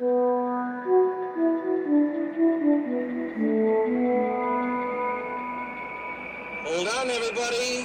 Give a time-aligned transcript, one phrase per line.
[0.00, 0.48] Hold
[6.88, 7.79] on, everybody.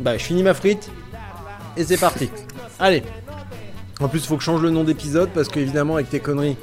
[0.00, 0.90] Bah, je finis ma frite
[1.76, 2.30] et c'est parti.
[2.78, 3.02] Allez.
[4.00, 6.56] En plus, faut que je change le nom d'épisode parce qu'évidemment, avec tes conneries,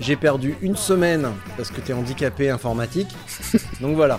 [0.00, 3.08] j'ai perdu une semaine parce que t'es handicapé informatique.
[3.80, 4.18] Donc voilà.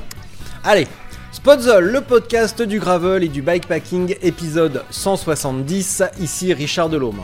[0.63, 0.87] Allez.
[1.33, 6.03] Spotzol, le podcast du gravel et du bikepacking, épisode 170.
[6.21, 7.23] Ici Richard Delhomme.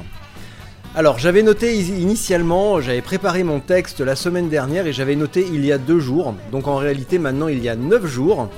[0.95, 5.66] Alors, j'avais noté initialement, j'avais préparé mon texte la semaine dernière et j'avais noté il
[5.66, 6.36] y a deux jours.
[6.52, 8.50] Donc en réalité, maintenant, il y a neuf jours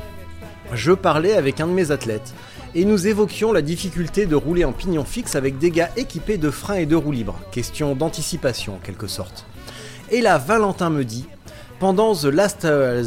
[0.73, 2.33] je parlais avec un de mes athlètes
[2.75, 6.49] et nous évoquions la difficulté de rouler en pignon fixe avec des gars équipés de
[6.49, 7.39] freins et de roues libres.
[7.51, 9.45] Question d'anticipation en quelque sorte.
[10.11, 11.27] Et là, Valentin me dit
[11.79, 13.03] pendant The Last, euh,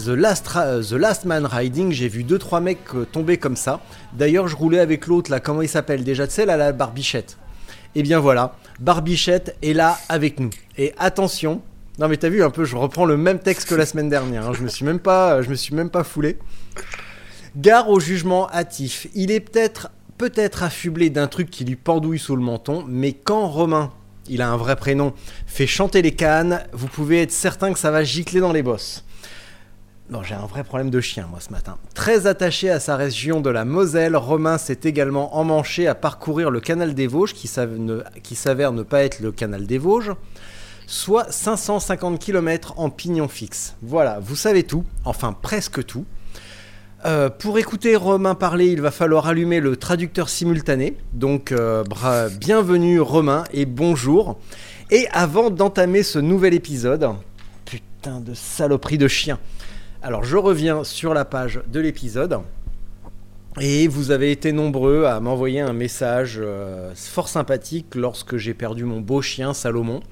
[0.97, 3.81] last Man Riding, j'ai vu 2-3 mecs euh, tomber comme ça.
[4.15, 6.05] D'ailleurs, je roulais avec l'autre là, comment il s'appelle?
[6.05, 7.37] Déjà de celle à la barbichette.
[7.95, 10.51] Et bien voilà, Barbichette est là avec nous.
[10.79, 11.61] Et attention,
[11.99, 14.49] non mais t'as vu un peu, je reprends le même texte que la semaine dernière.
[14.49, 16.39] hein, je me suis même pas, je me suis même pas foulé.
[17.57, 19.09] Gare au jugement hâtif.
[19.15, 23.47] Il est peut-être peut-être affublé d'un truc qui lui pendouille sous le menton, mais quand
[23.49, 23.93] Romain,
[24.29, 25.13] il a un vrai prénom,
[25.47, 29.05] fait chanter les cannes, vous pouvez être certain que ça va gicler dans les bosses.
[30.09, 31.77] Non, j'ai un vrai problème de chien, moi, ce matin.
[31.95, 36.61] Très attaché à sa région de la Moselle, Romain s'est également emmanché à parcourir le
[36.61, 40.13] canal des Vosges, qui s'avère ne pas être le canal des Vosges,
[40.87, 43.75] soit 550 km en pignon fixe.
[43.83, 46.07] Voilà, vous savez tout, enfin presque tout.
[47.05, 50.97] Euh, pour écouter Romain parler, il va falloir allumer le traducteur simultané.
[51.13, 51.83] Donc, euh,
[52.39, 54.39] bienvenue Romain et bonjour.
[54.93, 57.09] Et avant d'entamer ce nouvel épisode,
[57.65, 59.41] putain de saloperie de chien.
[60.01, 62.39] Alors, je reviens sur la page de l'épisode.
[63.61, 68.85] Et vous avez été nombreux à m'envoyer un message euh, fort sympathique lorsque j'ai perdu
[68.85, 70.03] mon beau chien Salomon.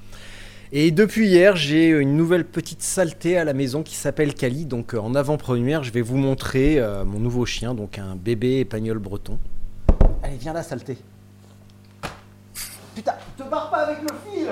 [0.73, 4.65] Et depuis hier, j'ai une nouvelle petite saleté à la maison qui s'appelle Kali.
[4.65, 8.59] Donc euh, en avant-première, je vais vous montrer euh, mon nouveau chien, donc un bébé
[8.59, 9.37] épagnol breton.
[10.23, 10.97] Allez, viens là, saleté.
[12.95, 14.47] Putain, te barre pas avec le fil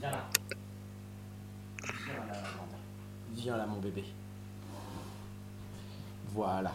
[0.00, 0.24] Viens là.
[3.34, 4.04] Viens là, mon bébé.
[6.32, 6.72] Voilà.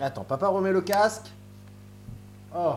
[0.00, 1.30] Attends, papa remet le casque.
[2.56, 2.76] Oh.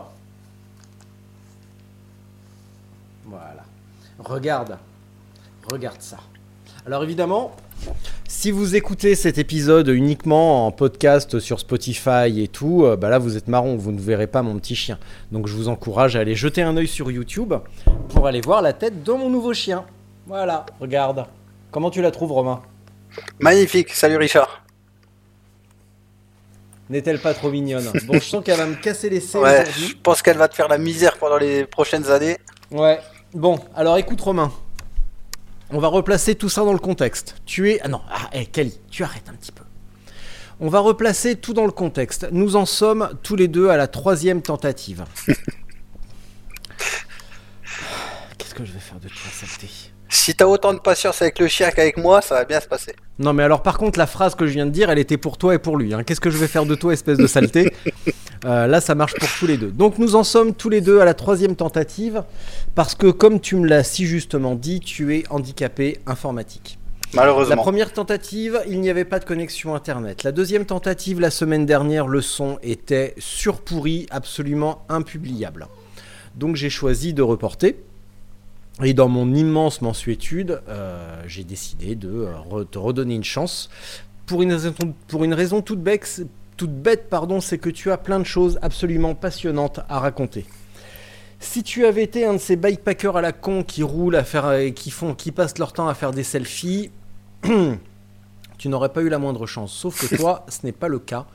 [3.26, 3.64] Voilà.
[4.18, 4.78] Regarde.
[5.70, 6.18] Regarde ça.
[6.86, 7.56] Alors évidemment,
[8.28, 13.18] si vous écoutez cet épisode uniquement en podcast sur Spotify et tout, euh, bah là
[13.18, 14.98] vous êtes marron, vous ne verrez pas mon petit chien.
[15.32, 17.54] Donc je vous encourage à aller jeter un œil sur YouTube
[18.10, 19.84] pour aller voir la tête de mon nouveau chien.
[20.26, 21.26] Voilà, regarde.
[21.70, 22.62] Comment tu la trouves Romain?
[23.40, 24.62] Magnifique, salut Richard.
[26.90, 27.90] N'est-elle pas trop mignonne?
[28.04, 30.54] Bon, je sens qu'elle va me casser les selles Ouais, je pense qu'elle va te
[30.54, 32.36] faire la misère pendant les prochaines années.
[32.70, 32.98] Ouais.
[33.34, 34.52] Bon, alors écoute Romain.
[35.70, 37.34] On va replacer tout ça dans le contexte.
[37.44, 37.80] Tu es...
[37.82, 39.64] Ah non, ah, hé, Kali, tu arrêtes un petit peu.
[40.60, 42.28] On va replacer tout dans le contexte.
[42.30, 45.04] Nous en sommes tous les deux à la troisième tentative.
[48.38, 49.68] Qu'est-ce que je vais faire de toi, saleté?
[50.08, 52.94] Si t'as autant de patience avec le chien qu'avec moi, ça va bien se passer.
[53.18, 55.38] Non mais alors par contre la phrase que je viens de dire elle était pour
[55.38, 55.94] toi et pour lui.
[55.94, 56.02] hein.
[56.04, 57.72] Qu'est-ce que je vais faire de toi espèce de saleté?
[58.46, 59.70] Euh, Là ça marche pour tous les deux.
[59.70, 62.24] Donc nous en sommes tous les deux à la troisième tentative
[62.74, 66.78] parce que comme tu me l'as si justement dit tu es handicapé informatique.
[67.14, 67.56] La Malheureusement.
[67.62, 70.24] première tentative, il n'y avait pas de connexion internet.
[70.24, 75.66] La deuxième tentative, la semaine dernière, le son était surpourri, absolument impubliable.
[76.34, 77.76] Donc j'ai choisi de reporter.
[78.82, 83.70] Et dans mon immense mensuétude, euh, j'ai décidé de euh, re- te redonner une chance.
[84.26, 84.74] Pour une raison,
[85.06, 86.22] pour une raison toute, bête,
[86.56, 90.44] toute bête, pardon, c'est que tu as plein de choses absolument passionnantes à raconter.
[91.38, 94.52] Si tu avais été un de ces bikepackers à la con qui roulent à faire,
[94.54, 96.90] et qui font, qui passent leur temps à faire des selfies,
[98.58, 99.72] tu n'aurais pas eu la moindre chance.
[99.72, 101.26] Sauf que toi, ce n'est pas le cas.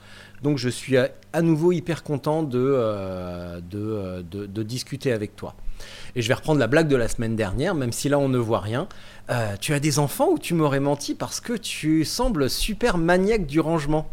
[0.42, 5.12] Donc je suis à, à nouveau hyper content de, euh, de, euh, de- de discuter
[5.12, 5.54] avec toi.
[6.16, 8.38] Et je vais reprendre la blague de la semaine dernière, même si là on ne
[8.38, 8.88] voit rien.
[9.30, 13.46] Euh, tu as des enfants ou tu m'aurais menti parce que tu sembles super maniaque
[13.46, 14.10] du rangement?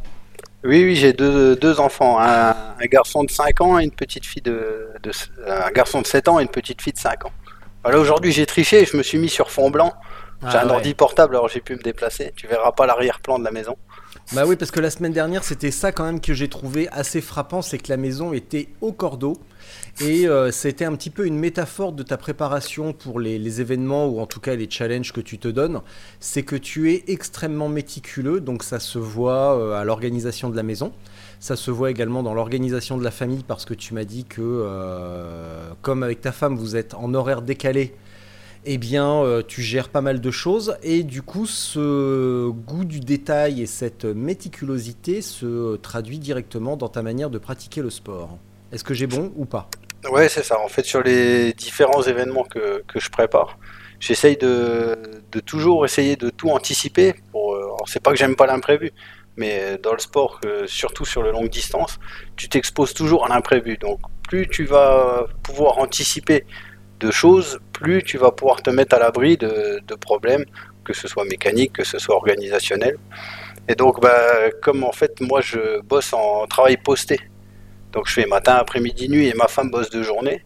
[0.64, 4.26] Oui, oui, j'ai deux, deux enfants, un, un garçon de 5 ans et une petite
[4.26, 5.12] fille de, de-
[5.46, 7.32] Un garçon de 7 ans et une petite fille de 5 ans.
[7.84, 9.94] Voilà, aujourd'hui j'ai triché, je me suis mis sur fond blanc.
[10.46, 10.70] J'ai Ah un ouais.
[10.70, 12.32] ordi portable, alors j'ai pu me déplacer.
[12.36, 13.76] Tu verras pas l'arrière-plan de la maison.
[14.32, 17.20] Bah oui, parce que la semaine dernière, c'était ça quand même que j'ai trouvé assez
[17.20, 19.34] frappant, c'est que la maison était au cordeau.
[20.00, 24.18] Et euh, c'était un petit peu une métaphore de ta préparation pour les, événements ou
[24.18, 25.80] en tout cas les challenges que tu te donnes.
[26.18, 30.64] C'est que tu es extrêmement méticuleux, donc ça se voit euh, à l'organisation de la
[30.64, 30.92] maison.
[31.38, 34.42] Ça se voit également dans l'organisation de la famille parce que tu m'as dit que,
[34.42, 37.94] euh, comme avec ta femme, vous êtes en horaire décalé,
[38.68, 42.98] eh bien, euh, tu gères pas mal de choses et du coup, ce goût du
[42.98, 48.38] détail et cette méticulosité se traduit directement dans ta manière de pratiquer le sport.
[48.72, 49.68] Est-ce que j'ai bon ou pas?
[50.10, 50.58] Ouais, c'est ça.
[50.60, 53.56] En fait, sur les différents événements que, je prépare,
[54.00, 54.96] j'essaye de,
[55.46, 57.14] toujours essayer de tout anticiper.
[57.30, 58.90] Pour, euh, c'est pas que j'aime pas l'imprévu,
[59.36, 62.00] mais dans le sport, euh, surtout sur le longue distance,
[62.34, 63.76] tu t'exposes toujours à l'imprévu.
[63.76, 66.44] Donc, plus tu vas pouvoir anticiper
[67.00, 70.44] de choses, plus tu vas pouvoir te mettre à l'abri de, problèmes,
[70.84, 72.96] que ce soit mécanique, que ce soit organisationnel.
[73.68, 77.18] Et donc, bah, comme en fait, moi, je bosse en travail posté.
[77.92, 80.44] Donc je fais matin, après-midi, nuit et ma femme bosse de journée.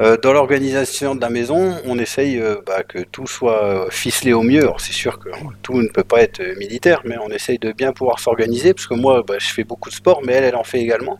[0.00, 4.42] Euh, dans l'organisation de la maison, on essaye euh, bah, que tout soit ficelé au
[4.42, 4.62] mieux.
[4.62, 5.30] Alors c'est sûr que
[5.62, 8.94] tout ne peut pas être militaire, mais on essaye de bien pouvoir s'organiser, parce que
[8.94, 11.18] moi bah, je fais beaucoup de sport, mais elle, elle en fait également.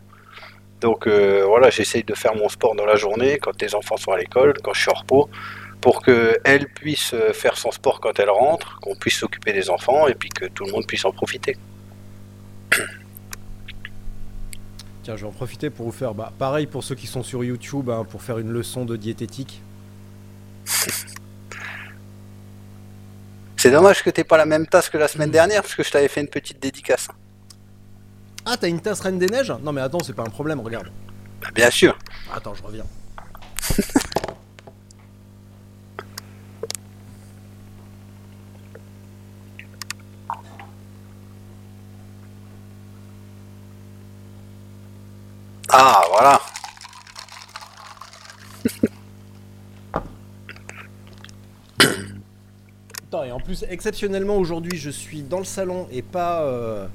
[0.81, 4.11] Donc euh, voilà, j'essaye de faire mon sport dans la journée, quand les enfants sont
[4.11, 5.29] à l'école, quand je suis en repos,
[5.81, 10.07] pour qu'elle puisse euh, faire son sport quand elle rentre, qu'on puisse s'occuper des enfants,
[10.07, 11.57] et puis que tout le monde puisse en profiter.
[15.03, 17.43] Tiens, je vais en profiter pour vous faire, bah, pareil pour ceux qui sont sur
[17.43, 19.61] YouTube, hein, pour faire une leçon de diététique.
[23.57, 25.91] C'est dommage que t'aies pas la même tasse que la semaine dernière, parce que je
[25.91, 27.09] t'avais fait une petite dédicace.
[28.51, 29.53] Ah, t'as une tasse Reine des Neiges?
[29.61, 30.91] Non mais attends, c'est pas un problème, regarde.
[31.39, 31.95] Bah, bien sûr.
[32.33, 32.85] Attends, je reviens.
[45.71, 46.41] Ah, voilà.
[53.07, 56.87] Attends, et en plus, exceptionnellement, aujourd'hui, je suis dans le salon et pas, euh,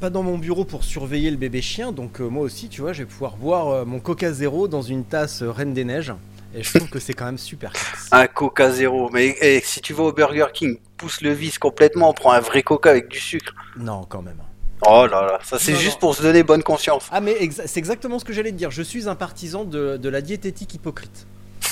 [0.00, 1.92] pas dans mon bureau pour surveiller le bébé chien.
[1.92, 4.82] Donc, euh, moi aussi, tu vois, je vais pouvoir boire euh, mon Coca Zéro dans
[4.82, 6.12] une tasse euh, Reine des Neiges.
[6.54, 8.08] Et je trouve que c'est quand même super classe.
[8.12, 9.08] Un Coca zéro.
[9.12, 12.64] Mais eh, si tu vas au Burger King, pousse le vis complètement, prends un vrai
[12.64, 13.52] Coca avec du sucre.
[13.78, 14.38] Non, quand même.
[14.84, 16.00] Oh là là, ça c'est Non, juste non.
[16.08, 17.06] pour se donner bonne conscience.
[17.12, 18.70] Ah, mais exa- c'est exactement ce que j'allais te dire.
[18.72, 21.26] Je suis un partisan de, de la diététique hypocrite.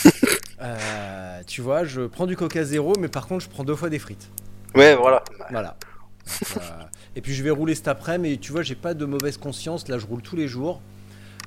[0.61, 3.91] Euh, tu vois, je prends du Coca Zéro, mais par contre, je prends deux fois
[3.91, 4.29] des frites.
[4.75, 5.23] Ouais, voilà.
[5.51, 5.77] Voilà.
[6.27, 6.71] Donc, euh,
[7.19, 9.89] et puis je vais rouler cet après, mais tu vois, j'ai pas de mauvaise conscience.
[9.89, 10.81] Là, je roule tous les jours.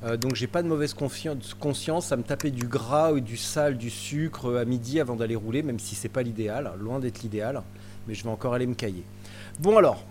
[0.03, 3.77] Euh, donc j'ai pas de mauvaise conscience à me taper du gras ou du sale,
[3.77, 7.21] du sucre euh, à midi avant d'aller rouler, même si c'est pas l'idéal, loin d'être
[7.21, 7.63] l'idéal.
[8.05, 9.05] Mais je vais encore aller me cailler.
[9.61, 10.03] Bon alors,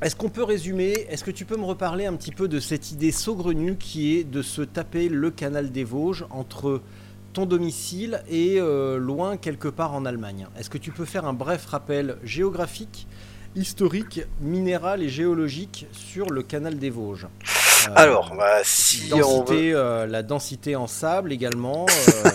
[0.00, 1.06] est-ce qu'on peut résumer?
[1.10, 4.24] Est-ce que tu peux me reparler un petit peu de cette idée saugrenue qui est
[4.24, 6.80] de se taper le canal des Vosges entre
[7.34, 10.46] ton domicile et euh, loin quelque part en Allemagne?
[10.58, 13.06] Est-ce que tu peux faire un bref rappel géographique,
[13.56, 17.26] historique, minéral et géologique sur le canal des Vosges
[17.88, 21.86] Euh, Alors, bah, si on veut euh, la densité en sable également.
[22.24, 22.30] euh,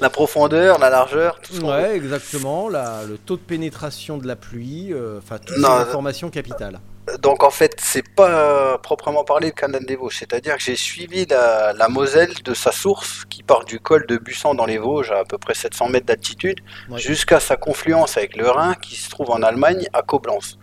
[0.00, 1.68] la profondeur, la largeur, tout veut.
[1.68, 2.68] ouais, exactement.
[2.68, 6.80] la- le taux de pénétration de la pluie, enfin toutes ces informations capitales.
[7.20, 11.26] Donc en fait, c'est pas proprement parler le canal des Vosges, c'est-à-dire que j'ai suivi
[11.26, 15.10] la, la Moselle de sa source qui part du col de Bussan dans les Vosges
[15.10, 17.00] à à peu près 700 mètres d'altitude Ouais.
[17.00, 20.58] jusqu'à sa confluence avec le Rhin qui se trouve en Allemagne à Coblence.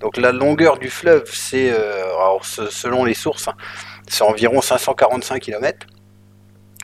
[0.00, 2.04] Donc la longueur du fleuve, c'est euh,
[2.42, 3.54] selon les sources, hein,
[4.08, 5.86] c'est environ 545 km.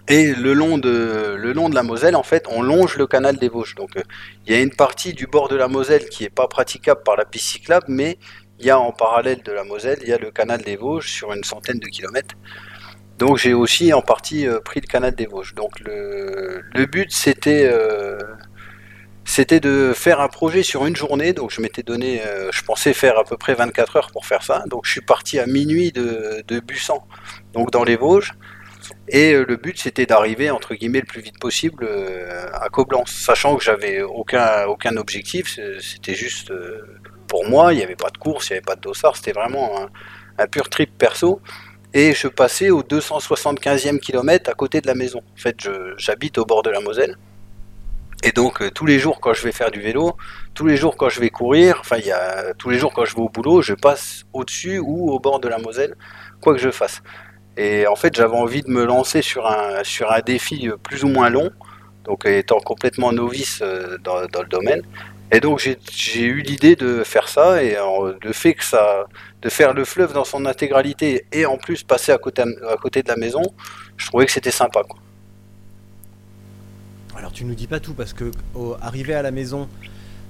[0.08, 3.36] Et le long de le long de la Moselle, en fait, on longe le canal
[3.36, 3.76] des Vosges.
[3.76, 4.02] Donc euh,
[4.46, 7.16] il y a une partie du bord de la Moselle qui est pas praticable par
[7.16, 8.18] la piste cyclable, mais
[8.62, 11.10] il y a en parallèle de la Moselle, il y a le canal des Vosges
[11.10, 12.36] sur une centaine de kilomètres.
[13.18, 15.54] Donc j'ai aussi en partie euh, pris le canal des Vosges.
[15.54, 18.20] Donc le, but c'était euh,
[19.24, 21.32] c'était de faire un projet sur une journée.
[21.32, 24.44] Donc je m'étais donné, euh, je pensais faire à peu près 24 heures pour faire
[24.44, 24.62] ça.
[24.68, 27.04] Donc je suis parti à minuit de, de Bussan,
[27.54, 28.32] donc dans les Vosges.
[29.08, 31.88] Et le but, c'était d'arriver, entre guillemets, le plus vite possible
[32.52, 36.52] à Coblence, sachant que j'avais aucun, aucun objectif, c'était juste
[37.32, 39.32] pour moi, il n'y avait pas de course, il n'y avait pas de dossard, c'était
[39.32, 39.88] vraiment un,
[40.36, 41.40] un pur trip perso.
[41.94, 45.20] Et je passais au 275e kilomètre à côté de la maison.
[45.20, 45.56] En fait,
[45.96, 47.16] j'habite au bord de la Moselle.
[48.22, 50.14] Et donc, euh, tous les jours, quand je vais faire du vélo,
[50.52, 53.06] tous les jours, quand je vais courir, enfin, il y a, tous les jours, quand
[53.06, 55.94] je vais au boulot, je passe au-dessus ou au bord de la Moselle,
[56.42, 57.00] quoi que je fasse.
[57.56, 61.02] Et en fait, j'avais envie de me lancer sur un, sur un défi euh, plus
[61.02, 61.50] ou moins long,
[62.04, 64.82] donc étant complètement novice euh, dans, dans le domaine.
[65.34, 69.06] Et donc, j'ai eu l'idée de faire ça, et euh, le fait que ça,
[69.40, 73.02] de faire le fleuve dans son intégralité et en plus passer à côté, à côté
[73.02, 73.42] de la maison,
[73.96, 74.82] je trouvais que c'était sympa.
[74.82, 75.00] Quoi.
[77.16, 78.30] Alors tu nous dis pas tout parce que
[78.80, 79.68] arrivé à la maison,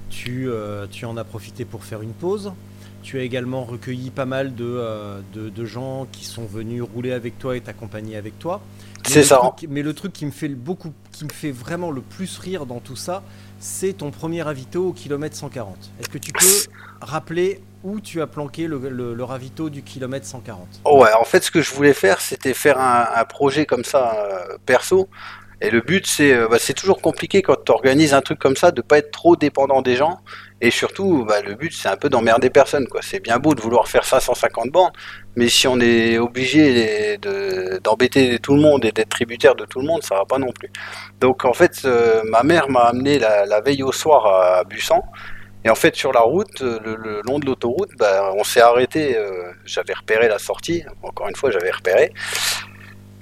[0.09, 2.53] tu, euh, tu en as profité pour faire une pause.
[3.01, 7.11] Tu as également recueilli pas mal de, euh, de, de gens qui sont venus rouler
[7.11, 8.61] avec toi et t'accompagner avec toi.
[9.05, 9.41] C'est ça.
[9.57, 12.37] truc- mais le truc qui me fait le beaucoup, qui me fait vraiment le plus
[12.37, 13.21] rire dans tout ça,
[13.63, 15.77] c'est ton premier ravito au kilomètre 140.
[15.99, 16.45] Est-ce que tu peux
[16.99, 21.49] rappeler où tu as planqué le, ravito du kilomètre 140 Oh ouais, en fait, ce
[21.49, 25.07] que je voulais faire, c'était faire un, un projet comme ça, euh, perso.
[25.63, 28.71] Et le but, c'est euh, bah, toujours compliqué quand tu organises un truc comme ça,
[28.71, 30.19] de pas être trop dépendant des gens.
[30.59, 32.85] Et surtout, bah, le but, c'est un peu d'emmerder personne.
[33.01, 34.91] C'est bien beau de vouloir faire 550 bornes,
[35.37, 39.79] mais si on est obligé de- d'embêter tout le monde et d'être tributaire de tout
[39.79, 40.69] le monde, ça va pas non plus.
[41.21, 45.01] Donc en fait, euh, ma mère m'a amené la, veille au soir à Bussan.
[45.63, 49.17] Et en fait, sur la route, euh, le, long de l'autoroute, bah, on s'est arrêté.
[49.63, 50.83] j'avais repéré la sortie.
[51.03, 52.11] Encore une fois, j'avais repéré.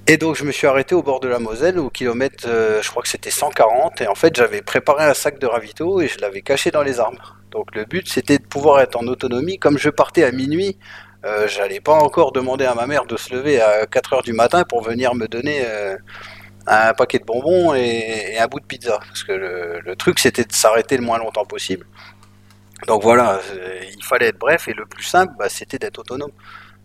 [0.08, 2.90] Et donc, je me suis arrêté au bord de la Moselle, au kilomètre, euh, je
[2.90, 4.02] crois que c'était 140.
[4.02, 7.00] Et en fait, j'avais préparé un sac de ravito et je l'avais caché dans les
[7.00, 7.38] arbres.
[7.52, 9.60] Donc, le but, c'était de pouvoir être en autonomie.
[9.60, 10.78] Comme je partais à minuit,
[11.24, 14.34] euh, j'allais pas encore demander à ma mère de se lever à 4 heures du
[14.34, 15.96] matin pour venir me donner euh,
[16.66, 18.98] un paquet de bonbons et, un bout de pizza.
[19.08, 21.86] Parce que le, truc, c'était de s'arrêter le moins longtemps possible.
[22.88, 23.40] Donc voilà,
[23.96, 26.32] il fallait être bref et le plus simple, bah, c'était d'être autonome.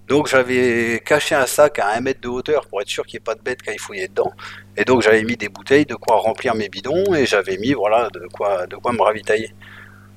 [0.06, 3.22] Donc j'avais caché un sac à un mètre de hauteur pour être sûr qu'il n'y
[3.22, 4.32] ait pas de bête quand il fouillait dedans.
[4.76, 8.08] Et donc j'avais mis des bouteilles, de quoi remplir mes bidons et j'avais mis voilà
[8.10, 9.52] de quoi me ravitailler.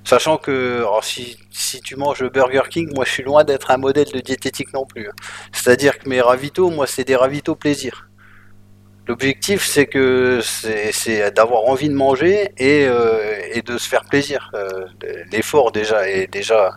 [0.04, 4.08] Sachant que si, tu manges le Burger King, moi je suis loin d'être un modèle
[4.12, 5.08] de diététique non plus.
[5.08, 5.14] hein.
[5.52, 8.10] C'est-à-dire que mes ravitaux, moi c'est des ravitaux plaisir.
[9.08, 14.52] L'objectif c'est que c'est c'est d'avoir envie de manger et, euh, de se faire plaisir.
[14.54, 14.86] Euh,
[15.32, 16.76] L'effort déjà est déjà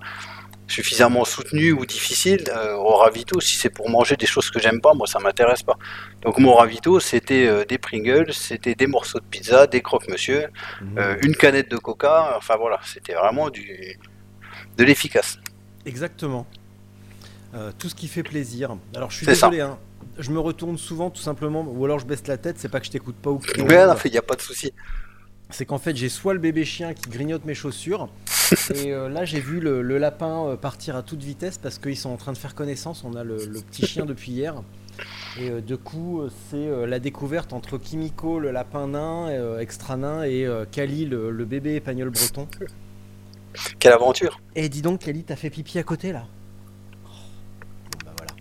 [0.69, 4.81] suffisamment soutenu ou difficile euh, au ravito si c'est pour manger des choses que j'aime
[4.81, 5.77] pas moi ça m'intéresse pas
[6.23, 10.49] donc mon ravito c'était euh, des Pringles c'était des morceaux de pizza des croque-monsieur
[10.97, 13.99] euh, une canette de coca enfin voilà c'était vraiment du
[14.77, 15.39] de l'efficace
[15.85, 16.47] Exactement.
[17.79, 18.77] Tout ce qui fait plaisir.
[18.97, 19.79] Alors je suis désolé, hein.
[20.19, 22.87] je me retourne souvent tout simplement, ou alors je baisse la tête, c'est pas que
[22.87, 24.73] je t'écoute pas ou que mais il n'y a pas de souci
[25.53, 28.09] c'est qu'en fait j'ai soit le bébé chien qui grignote mes chaussures,
[28.75, 31.97] et euh, là j'ai vu le, le lapin euh, partir à toute vitesse parce qu'ils
[31.97, 34.63] sont en train de faire connaissance, on a le, le petit chien depuis hier.
[35.39, 40.23] Et euh, de coup, c'est euh, la découverte entre Kimiko, le lapin nain, extra nain,
[40.25, 42.47] et Kali, le, le bébé épagnol breton.
[43.79, 46.27] quelle aventure Et dis donc, Kali, t'as fait pipi à côté là
[47.05, 47.09] Oh.
[47.91, 48.33] Bon, bah voilà.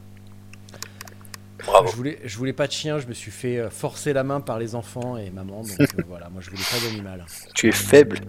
[1.66, 4.24] Bravo Je voulais, je voulais pas de chien, je me suis fait euh, forcer la
[4.24, 7.26] main par les enfants et maman, donc euh, voilà, moi je voulais pas d'animal.
[7.56, 8.20] tu es faible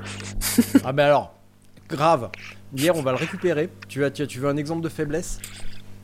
[0.85, 1.35] Ah ben alors,
[1.89, 2.31] grave.
[2.75, 3.69] Hier, on va le récupérer.
[3.89, 5.39] Tu, as, tu, as- tu veux un exemple de faiblesse?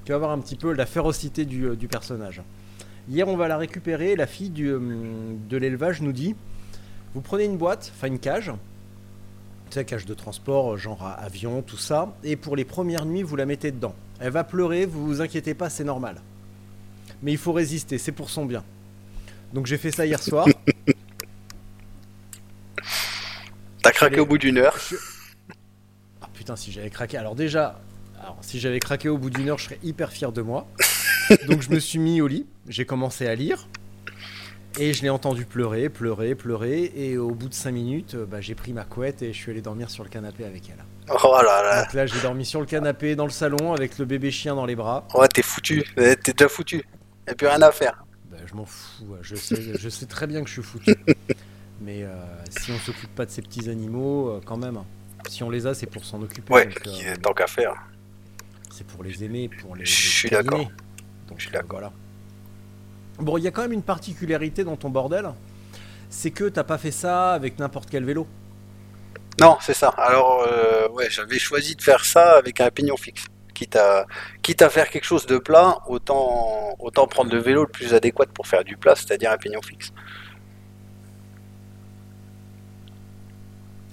[0.04, 2.42] Tu vas voir un petit peu la férocité du, euh, du personnage.
[3.08, 4.14] Hier, on va la récupérer.
[4.16, 6.34] La fille du, de l'élevage nous dit
[7.14, 8.52] Vous prenez une boîte, enfin une cage,
[9.70, 13.36] tu sais, cage de transport, genre avion, tout ça, et pour les premières nuits, vous
[13.36, 13.94] la mettez dedans.
[14.20, 16.20] Elle va pleurer, vous vous inquiétez pas, c'est normal.
[17.22, 18.62] Mais il faut résister, c'est pour son bien.
[19.52, 20.46] Donc j'ai fait ça hier soir.
[23.82, 24.76] t'as craqué au bout d'une heure
[26.22, 27.16] Ah putain, si j'avais craqué.
[27.16, 27.80] Alors déjà,
[28.20, 30.66] alors, si j'avais craqué au bout d'une heure, je serais hyper fier de moi.
[31.48, 33.68] Donc je me suis mis au lit, j'ai commencé à lire.
[34.78, 36.92] Et je l'ai entendu pleurer, pleurer, pleurer.
[36.94, 39.50] Et au bout de 5 minutes, euh, bah, j'ai pris ma couette et je suis
[39.50, 40.84] allé dormir sur le canapé avec elle.
[41.08, 44.04] oh là là Donc là, j'ai dormi sur le canapé dans le salon avec le
[44.04, 45.08] bébé chien dans les bras.
[45.14, 46.84] ouais t'es foutu Eh, t'es déjà foutu
[47.28, 50.06] y a plus rien à faire Bah, je m'en fous, ouais, je sais, je sais
[50.06, 50.94] très bien que je suis foutu.
[51.80, 52.14] Mais euh,
[52.50, 54.82] si on s'occupe pas de ces petits animaux, euh, quand même.
[55.28, 56.52] Si on les a, c'est pour s'en occuper.
[56.52, 57.74] ouais donc, euh, tant qu'à faire
[58.72, 59.84] C'est pour les aimer, pour les.
[59.84, 60.58] Je suis d'accord.
[61.28, 61.78] Donc Je suis euh, d'accord.
[61.78, 61.92] voilà.
[63.18, 65.30] Bon, il y a quand même une particularité dans ton bordel,
[66.08, 68.26] c'est que t'as pas fait ça avec n'importe quel vélo.
[69.40, 73.26] non c'est ça alors euh, ouais j'avais choisi de faire ça avec un pignon fixe
[73.58, 74.06] quitte à,
[74.42, 78.26] quitte à faire quelque chose de plat, autant, autant prendre le vélo le plus adéquat
[78.32, 79.92] pour faire du plat, c'est-à-dire un pignon fixe.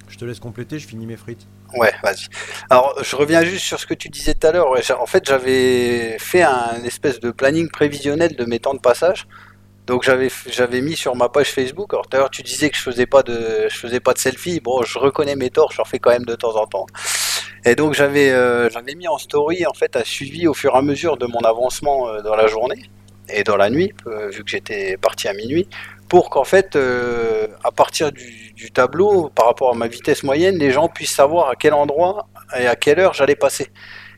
[0.08, 1.48] Je te laisse compléter, je finis mes frites.
[1.76, 2.28] Ouais, vas-y.
[2.70, 4.68] Alors, je reviens juste sur ce que tu disais tout à l'heure.
[5.00, 9.28] En fait, j'avais fait un espèce de planning prévisionnel de mes temps de passage.
[9.88, 11.94] Donc, j'avais j'avais mis sur ma page Facebook.
[11.94, 14.20] Alors, tout à l'heure, tu disais que je faisais pas de je faisais pas de
[14.20, 14.60] selfie.
[14.62, 16.86] Bon, je reconnais mes torts, j'en fais quand même de temps en temps.
[17.68, 20.78] Et donc, j'avais euh, j'avais mis en story en fait un suivi au fur et
[20.78, 22.92] à mesure de mon avancement euh, dans la journée
[23.28, 25.68] et dans la nuit, euh, vu que j'étais parti à minuit,
[26.08, 26.78] pour qu'en fait,
[27.64, 31.56] à partir du tableau, par rapport à ma vitesse moyenne, les gens puissent savoir à
[31.56, 33.72] quel endroit et à quelle heure j'allais passer.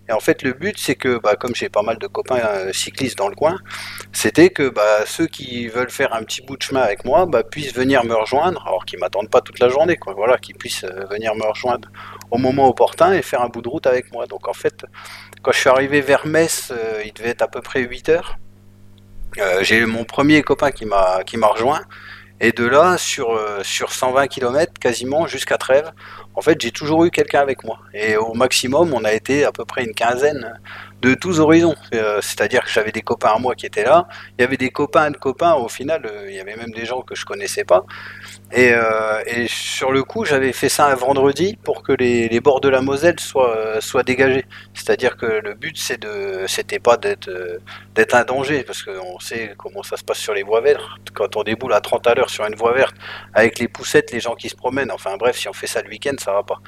[0.09, 2.71] Et en fait, le but, c'est que, bah, comme j'ai pas mal de copains euh,
[2.73, 3.57] cyclistes dans le coin,
[4.13, 7.43] c'était que bah, ceux qui veulent faire un petit bout de chemin avec moi bah,
[7.43, 9.97] puissent venir me rejoindre, alors qu'ils m'attendent pas toute la journée.
[10.15, 11.89] Voilà, qu'ils puissent euh, venir me rejoindre
[12.31, 14.25] au moment opportun et faire un bout de route avec moi.
[14.27, 14.85] Donc en fait,
[15.41, 18.37] quand je suis arrivé vers Metz, euh, il devait être à peu près 8 heures.
[19.61, 21.81] J'ai eu mon premier copain qui m'a qui m'a rejoint.
[22.39, 25.91] Et de là, sur, euh, sur 120 km, quasiment jusqu'à Trèves,
[26.35, 27.79] en fait, j'ai toujours eu quelqu'un avec moi.
[27.93, 30.59] Et au maximum, on a été à peu près une quinzaine
[31.01, 31.75] de tous horizons.
[31.93, 34.07] Euh, C'est-à-dire que j'avais des copains à moi qui étaient là.
[34.37, 35.53] Il y avait des copains de copains.
[35.53, 37.85] Au final, euh, il y avait même des gens que je connaissais pas.
[38.51, 42.61] Et, euh, et sur le coup, j'avais fait ça un vendredi pour que les, bords
[42.61, 44.45] de la Moselle soient, soient dégagés.
[44.73, 47.29] C'est-à-dire que le but, c'est de, c'était pas d'être,
[47.95, 50.81] d'être un danger, parce qu'on sait comment ça se passe sur les voies vertes.
[51.13, 52.95] Quand on déboule à 30 à l'heure sur une voie verte,
[53.33, 54.91] avec les poussettes, les gens qui se promènent.
[54.91, 56.59] Enfin bref, si on fait ça le week-end, ça va pas.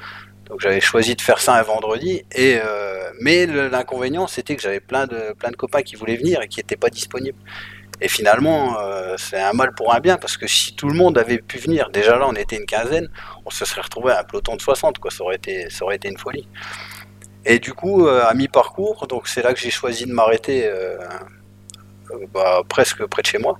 [0.50, 2.24] Donc j'avais choisi de faire ça un vendredi.
[2.34, 6.42] Et euh, mais l'inconvénient, c'était que j'avais plein de plein de copains qui voulaient venir
[6.42, 7.38] et qui n'étaient pas disponibles.
[8.02, 11.18] Et finalement, euh, c'est un mal pour un bien parce que si tout le monde
[11.18, 13.08] avait pu venir, déjà là on était une quinzaine,
[13.44, 15.10] on se serait retrouvé à un peloton de 60, quoi.
[15.10, 15.68] Ça aurait été,
[16.08, 16.48] une folie.
[17.44, 20.70] Et du coup, euh, à mi-parcours, donc c'est là que j'ai choisi de m'arrêter
[22.32, 23.58] bah, presque près de chez moi.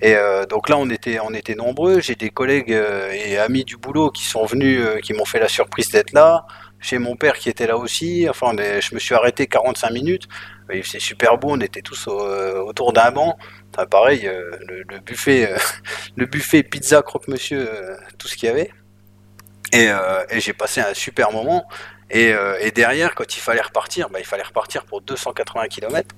[0.00, 2.00] Et euh, donc là, on était, on était nombreux.
[2.00, 5.40] J'ai des collègues euh, et amis du boulot qui sont venus, euh, qui m'ont fait
[5.40, 6.46] la surprise d'être là.
[6.80, 8.26] J'ai mon père qui était là aussi.
[8.28, 10.28] Enfin, je me suis arrêté 45 minutes.
[10.70, 11.48] Faisait super beau.
[11.50, 13.36] On était tous au- autour d'un banc.
[13.74, 14.30] Enfin, pareil,
[14.68, 15.52] le, buffet,
[16.16, 17.68] le buffet pizza croque-monsieur,
[18.18, 18.70] tout ce qu'il y avait.
[19.72, 19.90] Et,
[20.40, 21.66] j'ai passé un super moment.
[22.10, 26.14] Et, et derrière, quand il fallait repartir, bah, il fallait repartir pour 280 km.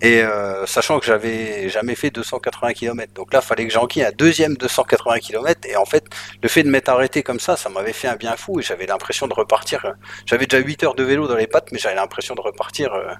[0.00, 4.12] Et euh, sachant que j'avais jamais fait 280 km, donc là, fallait que j'enquille un
[4.12, 5.60] deuxième 280 km.
[5.68, 6.04] Et en fait,
[6.42, 8.60] le fait de m'être arrêté comme ça, ça m'avait fait un bien fou.
[8.60, 9.84] Et j'avais l'impression de repartir.
[9.86, 9.92] euh,
[10.26, 13.12] J'avais déjà 8 heures de vélo dans les pattes, mais j'avais l'impression de repartir euh,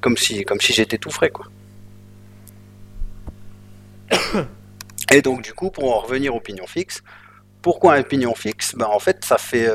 [0.00, 1.46] comme si, comme si j'étais tout frais, quoi.
[5.12, 7.02] Et donc, du coup, pour en revenir au pignon fixe,
[7.62, 8.74] pourquoi un pignon fixe?
[8.76, 9.68] Ben, En fait, ça fait,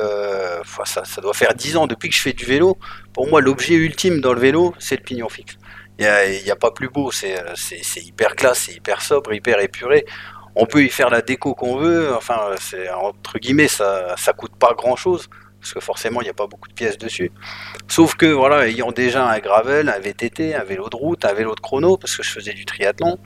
[0.86, 2.78] ça, ça doit faire 10 ans depuis que je fais du vélo.
[3.14, 5.58] Pour moi, l'objet ultime dans le vélo, c'est le pignon fixe.
[5.98, 9.60] Il n'y a, pas plus beau, c'est euh, c'est- hyper classe, c'est hyper sobre, hyper
[9.62, 10.06] épuré.
[10.56, 12.38] On peut y faire la déco qu'on veut, enfin,
[13.02, 15.28] entre guillemets, ça, ça coûte pas grand chose,
[15.60, 17.32] parce que forcément, il n'y a pas beaucoup de pièces dessus.
[17.88, 21.56] Sauf que, voilà, ayant déjà un gravel, un VTT, un vélo de route, un vélo
[21.56, 23.18] de chrono, parce que je faisais du triathlon,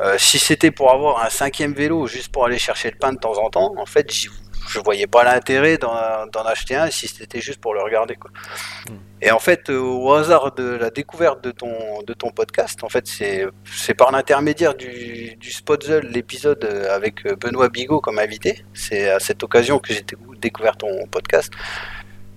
[0.00, 3.18] euh, si c'était pour avoir un cinquième vélo juste pour aller chercher le pain de
[3.18, 4.28] temps en temps, en fait, j'y-
[4.68, 8.16] je voyais pas l'intérêt d'en acheter un si c'était juste pour le regarder.
[8.16, 8.30] Quoi.
[9.20, 12.88] Et en fait, euh, au hasard de la découverte de ton, de ton podcast, en
[12.88, 18.18] fait, c'est c'est par l'intermédiaire du, du Spotzel, l'épisode euh, avec euh, Benoît Bigot comme
[18.18, 18.64] invité.
[18.74, 21.52] C'est à cette occasion que j'ai décou- découvert ton podcast.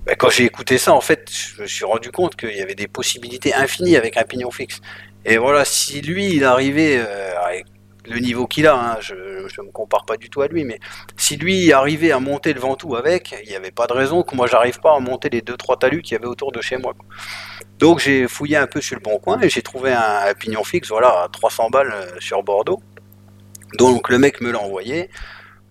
[0.06, 2.74] Ben, quand j'ai écouté ça, en fait, je me suis rendu compte qu'il y avait
[2.74, 4.82] des possibilités infinies avec un pignon fixe.
[5.24, 7.66] Et voilà, si lui, il arrivait euh, avec
[8.06, 10.80] le niveau qu'il a, hein, je ne me compare pas du tout à lui, mais
[11.18, 14.36] si lui arrivait à monter le Ventoux avec, il n'y avait pas de raison que
[14.36, 16.78] moi j'arrive pas à monter les deux trois talus qu'il y avait autour de chez
[16.78, 16.94] moi.
[17.78, 20.64] Donc j'ai fouillé un peu sur le bon coin et j'ai trouvé un, un pignon
[20.64, 22.82] fixe, voilà, à 300 balles euh, sur Bordeaux.
[23.78, 25.10] Donc le mec me l'a envoyé.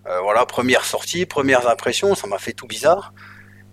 [0.07, 3.13] Euh, voilà, première sortie, premières impressions, ça m'a fait tout bizarre.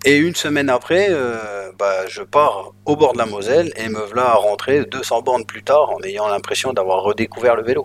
[0.05, 3.99] Et une semaine après, euh, bah, je pars au bord de la Moselle et me
[3.99, 7.83] voilà à rentrer 200 bornes plus tard en ayant l'impression d'avoir redécouvert le vélo.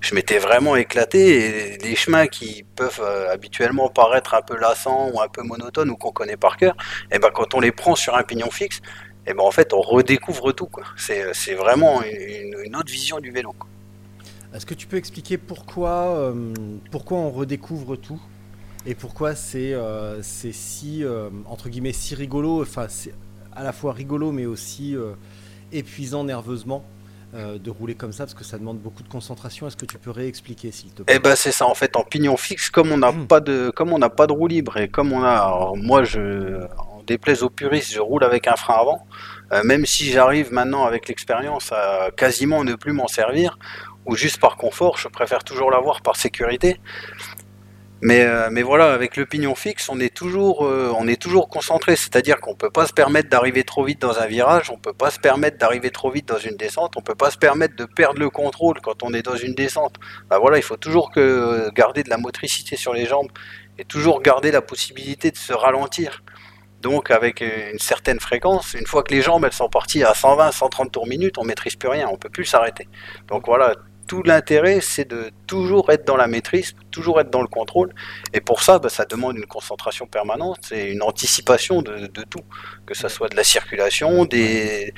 [0.00, 5.10] Je m'étais vraiment éclaté et les chemins qui peuvent euh, habituellement paraître un peu lassants
[5.14, 6.76] ou un peu monotones ou qu'on connaît par cœur,
[7.12, 8.80] et ben quand on les prend sur un pignon fixe,
[9.28, 10.66] et ben en fait on redécouvre tout.
[10.66, 10.82] quoi.
[10.96, 13.54] C'est vraiment une, autre vision du vélo.
[14.52, 16.52] Est-ce que tu peux expliquer pourquoi, euh,
[16.90, 18.20] pourquoi on redécouvre tout?
[18.86, 23.14] Et pourquoi c'est euh, c'est si euh, entre guillemets si rigolo, enfin c'est
[23.54, 25.12] à la fois rigolo mais aussi euh,
[25.72, 26.84] épuisant nerveusement
[27.34, 29.66] euh, de rouler comme ça parce que ça demande beaucoup de concentration.
[29.66, 31.14] Est-ce que tu peux réexpliquer s'il te plaît?
[31.16, 33.92] Eh ben c'est ça en fait en pignon fixe comme on n'a pas de comme
[33.92, 37.42] on n'a pas de roue libre et comme on a alors, moi je en déplaise
[37.42, 39.06] aux puristes je roule avec un frein avant
[39.52, 43.58] Euh, même si j'arrive maintenant avec l'expérience à quasiment ne plus m'en servir,
[44.06, 46.80] ou juste par confort, je préfère toujours l'avoir par sécurité.
[48.04, 51.48] Mais, euh, mais voilà, avec le pignon fixe, on est toujours, euh, on est toujours
[51.48, 51.94] concentré.
[51.94, 55.12] C'est-à-dire qu'on peut pas se permettre d'arriver trop vite dans un virage, on peut pas
[55.12, 58.18] se permettre d'arriver trop vite dans une descente, on peut pas se permettre de perdre
[58.18, 59.94] le contrôle quand on est dans une descente.
[60.28, 63.30] Bah voilà, il faut toujours que garder de la motricité sur les jambes
[63.78, 66.24] et toujours garder la possibilité de se ralentir.
[66.80, 70.50] Donc avec une certaine fréquence, une fois que les jambes elles sont parties à 120,
[70.50, 72.88] 130 tours minute, on maîtrise plus rien, on peut plus s'arrêter.
[73.28, 73.76] Donc voilà,
[74.12, 77.94] tout l'intérêt, c'est de toujours être dans la maîtrise, toujours être dans le contrôle.
[78.34, 82.44] Et pour ça, bah, ça demande une concentration permanente et une anticipation de, tout,
[82.84, 84.92] que ce soit de la circulation, des,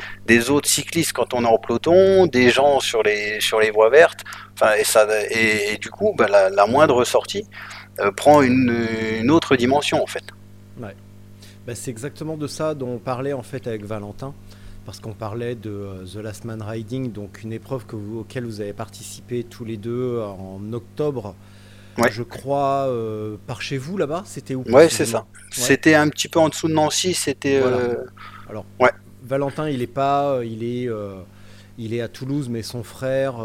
[0.51, 4.25] autres cyclistes quand on est en peloton, des gens sur les, sur les voies vertes.
[4.55, 7.45] Enfin, et, ça, et, du coup, bah, la, moindre sortie
[8.01, 8.77] euh, prend une,
[9.21, 10.25] une, autre dimension en fait.
[10.77, 10.97] Ouais.
[11.69, 14.35] Bah, c'est exactement de ça dont on parlait en fait avec Valentin
[14.85, 18.45] parce qu'on parlait de euh, The Last Man Riding, donc une épreuve que vous, auquel
[18.45, 21.35] vous avez participé tous les deux en octobre.
[21.99, 22.11] Ouais.
[22.11, 25.21] Je crois euh, par chez vous là-bas, c'était où Ouais, c'est ça.
[25.21, 25.25] Ouais.
[25.53, 27.15] C'était un petit peu en dessous de Nancy.
[27.15, 27.61] C'était.
[27.61, 27.77] Voilà.
[27.77, 28.05] Euh...
[28.49, 28.91] Alors, ouais.
[29.23, 31.15] Valentin, il est pas, il est, euh,
[31.79, 33.37] il est à Toulouse, mais son frère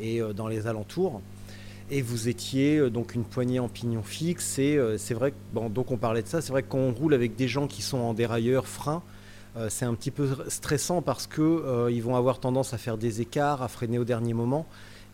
[0.00, 1.22] est dans les alentours.
[1.90, 4.58] Et vous étiez donc une poignée en pignon fixe.
[4.58, 6.40] Et c'est vrai que, bon, donc on parlait de ça.
[6.40, 9.02] C'est vrai que quand on roule avec des gens qui sont en dérailleur, frein,
[9.56, 12.98] euh, c'est un petit peu stressant parce que euh, ils vont avoir tendance à faire
[12.98, 14.66] des écarts, à freiner au dernier moment.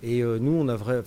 [0.02, 1.02] Et euh, nous, on a vrai,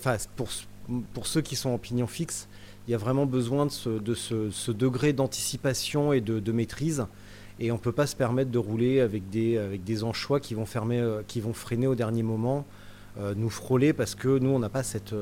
[1.12, 2.48] pour ceux qui sont en pignon fixe,
[2.86, 7.06] il y a vraiment besoin de ce, de ce, ce degré d'anticipation et de, maîtrise.
[7.58, 10.66] Et on peut pas se permettre de rouler avec des avec des anchois qui vont
[11.28, 12.66] qui vont freiner au dernier moment,
[13.36, 15.14] nous frôler parce que nous on n'a pas cette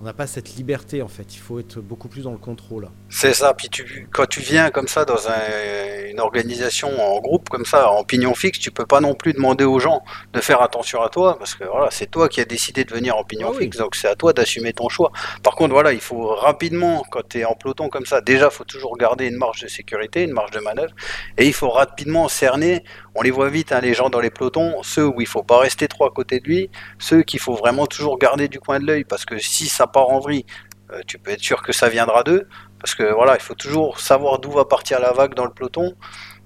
[0.00, 1.34] on n'a pas cette liberté en fait.
[1.34, 2.88] Il faut être beaucoup plus dans le contrôle.
[3.10, 3.52] C'est ça.
[3.52, 7.90] Puis tu, quand tu viens comme ça dans un, une organisation en groupe comme ça,
[7.90, 11.10] en pignon fixe, tu peux pas non plus demander aux gens de faire attention à
[11.10, 13.76] toi parce que voilà, c'est toi qui as décidé de venir en pignon Ah fixe,
[13.76, 15.12] donc c'est à toi d'assumer ton choix.
[15.42, 18.64] Par contre, voilà, il faut rapidement, quand tu es en peloton comme ça, déjà, faut
[18.64, 20.94] toujours garder une marge de sécurité, une marge de manœuvre,
[21.36, 22.84] et il faut rapidement cerner.
[23.14, 25.58] On les voit vite, hein, les gens dans les pelotons, ceux où il faut pas
[25.58, 28.86] rester trop à côté de lui, ceux qu'il faut vraiment toujours garder du coin de
[28.86, 30.46] l'œil parce que si ça part en vrille,
[30.92, 32.48] euh, tu peux être sûr que ça viendra d'eux.
[32.80, 35.94] Parce que voilà, il faut toujours savoir d'où va partir la vague dans le peloton.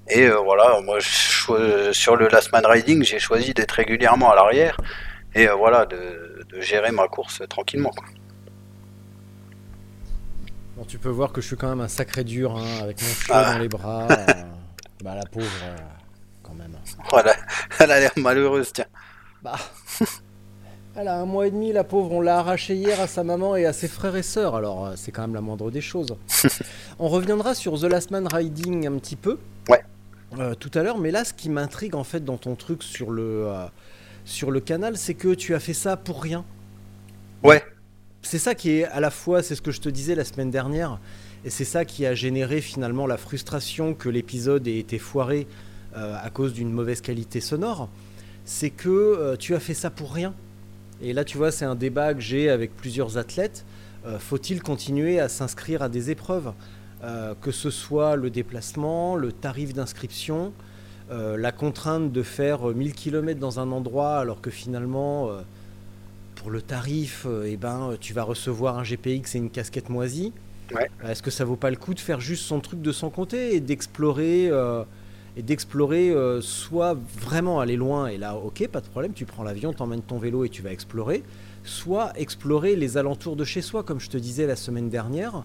[0.08, 4.34] Et euh, voilà, moi je, sur le last man riding, j'ai choisi d'être régulièrement à
[4.34, 4.76] l'arrière
[5.34, 7.90] et euh, voilà, de, de, gérer ma course tranquillement.
[7.90, 8.06] Quoi.
[10.76, 13.08] Bon, tu peux voir que je suis quand même un sacré dur hein, avec mon
[13.08, 13.52] choix ah.
[13.54, 14.06] dans les bras.
[15.02, 15.46] bah la pauvre,
[16.42, 16.76] quand même.
[17.08, 17.34] Voilà,
[17.78, 18.86] elle a l'air malheureuse, tiens.
[19.42, 19.56] Bah.
[20.96, 22.12] Elle a un mois et demi, la pauvre.
[22.12, 24.54] On l'a arrachée hier à sa maman et à ses frères et sœurs.
[24.54, 26.16] Alors, c'est quand même la moindre des choses.
[26.98, 29.38] on reviendra sur The Last Man Riding un petit peu.
[29.68, 29.82] Ouais.
[30.38, 30.98] Euh, tout à l'heure.
[30.98, 33.66] Mais là, ce qui m'intrigue en fait dans ton truc sur le, euh,
[34.24, 36.44] sur le canal, c'est que tu as fait ça pour rien.
[37.42, 37.62] Ouais.
[38.22, 40.50] C'est ça qui est à la fois, c'est ce que je te disais la semaine
[40.50, 40.98] dernière,
[41.44, 45.46] et c'est ça qui a généré finalement la frustration que l'épisode ait été foiré
[45.94, 47.90] euh, à cause d'une mauvaise qualité sonore.
[48.46, 50.34] C'est que euh, tu as fait ça pour rien.
[51.02, 53.64] Et là, tu vois, c'est un débat que j'ai avec plusieurs athlètes.
[54.06, 56.52] Euh, Faut-il continuer à s'inscrire à des épreuves
[57.02, 60.52] euh, Que ce soit le déplacement, le tarif d'inscription,
[61.10, 65.30] euh, la contrainte de faire 1000 km dans un endroit alors que finalement,
[66.36, 70.32] pour le tarif, eh ben, tu vas recevoir un GPX et une casquette moisie.
[70.74, 70.90] Ouais.
[71.06, 73.54] Est-ce que ça vaut pas le coup de faire juste son truc de son côté
[73.54, 74.50] et d'explorer
[75.36, 79.42] et d'explorer euh, soit vraiment aller loin et là ok pas de problème tu prends
[79.42, 81.24] l'avion t'emmènes ton vélo et tu vas explorer
[81.64, 85.42] soit explorer les alentours de chez soi comme je te disais la semaine dernière.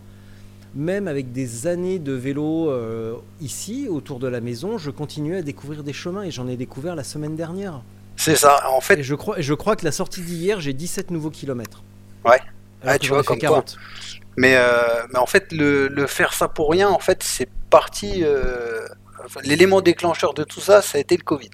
[0.76, 5.42] Même avec des années de vélo euh, ici autour de la maison je continuais à
[5.42, 7.82] découvrir des chemins et j'en ai découvert la semaine dernière.
[8.16, 10.74] C'est ça en fait et je crois, et je crois que la sortie d'hier j'ai
[10.74, 11.82] 17 nouveaux kilomètres.
[12.24, 12.40] Ouais.
[13.00, 13.82] Tu vois comme 40 toi.
[14.38, 18.24] mais, euh, mais en fait le, le, faire ça pour rien en fait c'est parti
[18.24, 18.88] euh,
[19.44, 21.52] l'élément déclencheur de tout ça, ça a été le Covid.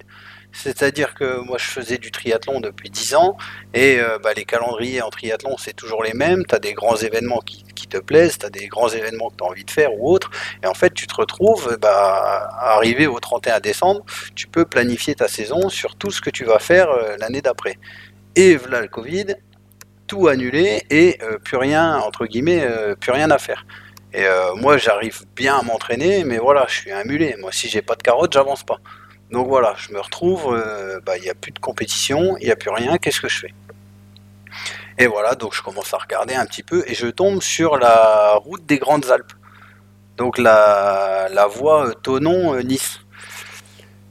[0.56, 3.38] C'est-à-dire que moi je faisais du triathlon depuis 10 ans
[3.73, 6.95] et euh, bah, les calendriers en triathlon c'est toujours les mêmes, tu as des grands
[6.95, 9.93] événements qui, te plaisent, tu as des grands événements que tu as envie de faire
[9.93, 10.32] ou autres
[10.63, 15.28] et en fait tu te retrouves bah, arrivé au 31 décembre, tu peux planifier ta
[15.28, 17.78] saison sur tout ce que tu vas faire euh, l'année d'après.
[18.36, 19.36] Et voilà le Covid,
[20.08, 22.67] tout annulé et euh, plus rien entre guillemets,
[22.99, 23.65] plus rien à faire.
[24.15, 27.36] Et euh, moi, j'arrive bien à m'entraîner, mais voilà, je suis un mulet.
[27.38, 28.80] Moi, si j'ai pas de carotte, j'avance pas.
[29.30, 32.56] Donc voilà, je me retrouve, il bah, n'y a plus de compétition, il n'y a
[32.56, 33.54] plus rien, qu'est-ce que je fais?
[34.97, 38.36] Et voilà, donc je commence à regarder un petit peu et je tombe sur la
[38.36, 39.34] route des Grandes Alpes.
[40.15, 43.01] Donc la, la voie Tonon-Nice.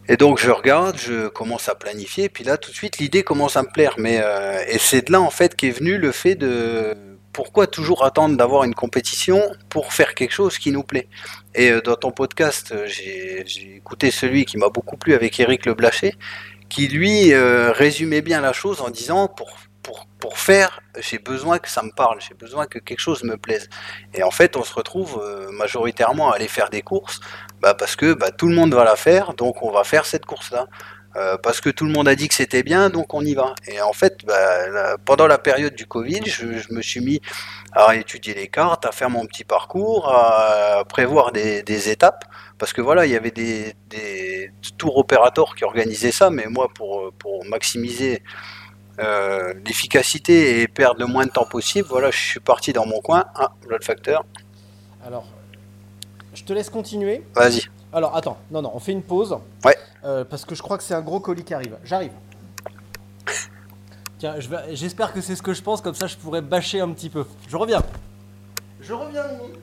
[0.09, 3.57] Et donc je regarde, je commence à planifier, puis là tout de suite l'idée commence
[3.57, 3.95] à me plaire.
[3.97, 6.95] Mais euh, et c'est de là en fait qu'est venu le fait de
[7.35, 11.09] pourquoi toujours attendre d'avoir une compétition pour faire quelque chose qui nous plaît?
[11.55, 15.66] Et euh, dans ton podcast, euh, j'ai écouté celui qui m'a beaucoup plu avec Eric
[15.66, 16.14] Le Blaché,
[16.70, 19.51] qui lui euh, résumait bien la chose en disant pour
[20.18, 23.68] pour, faire, j'ai besoin que ça me parle, j'ai besoin que quelque chose me plaise.
[24.14, 27.20] Et en fait, on se retrouve majoritairement à aller faire des courses,
[27.61, 30.25] bah, parce que bah, tout le monde va la faire, donc on va faire cette
[30.25, 30.66] course-là.
[31.16, 33.55] Euh, parce que tout le monde a dit que c'était bien, donc on y va.
[33.68, 37.20] Et en fait, bah, pendant la période du Covid, je, je me suis mis
[37.72, 42.24] à étudier les cartes, à faire mon petit parcours, à prévoir des, des étapes.
[42.59, 46.68] Parce que voilà, il y avait des, des tours opérateurs qui organisaient ça, mais moi,
[46.74, 48.22] pour, pour maximiser
[48.98, 53.00] euh, l'efficacité et perdre le moins de temps possible, voilà, je suis parti dans mon
[53.00, 53.24] coin.
[53.37, 54.24] Ah, l'autre facteur.
[55.07, 55.27] Alors,
[56.35, 57.22] je te laisse continuer.
[57.35, 57.62] Vas-y.
[57.94, 59.38] Alors, attends, non, non, on fait une pause.
[59.64, 59.78] Ouais.
[60.04, 61.78] Euh, parce que je crois que c'est un gros colis qui arrive.
[61.85, 62.11] J'arrive.
[64.18, 66.90] Tiens, je j'espère que c'est ce que je pense, comme ça je pourrais bâcher un
[66.90, 67.24] petit peu.
[67.48, 67.83] Je reviens.
[68.80, 69.54] Je reviens, Mimi.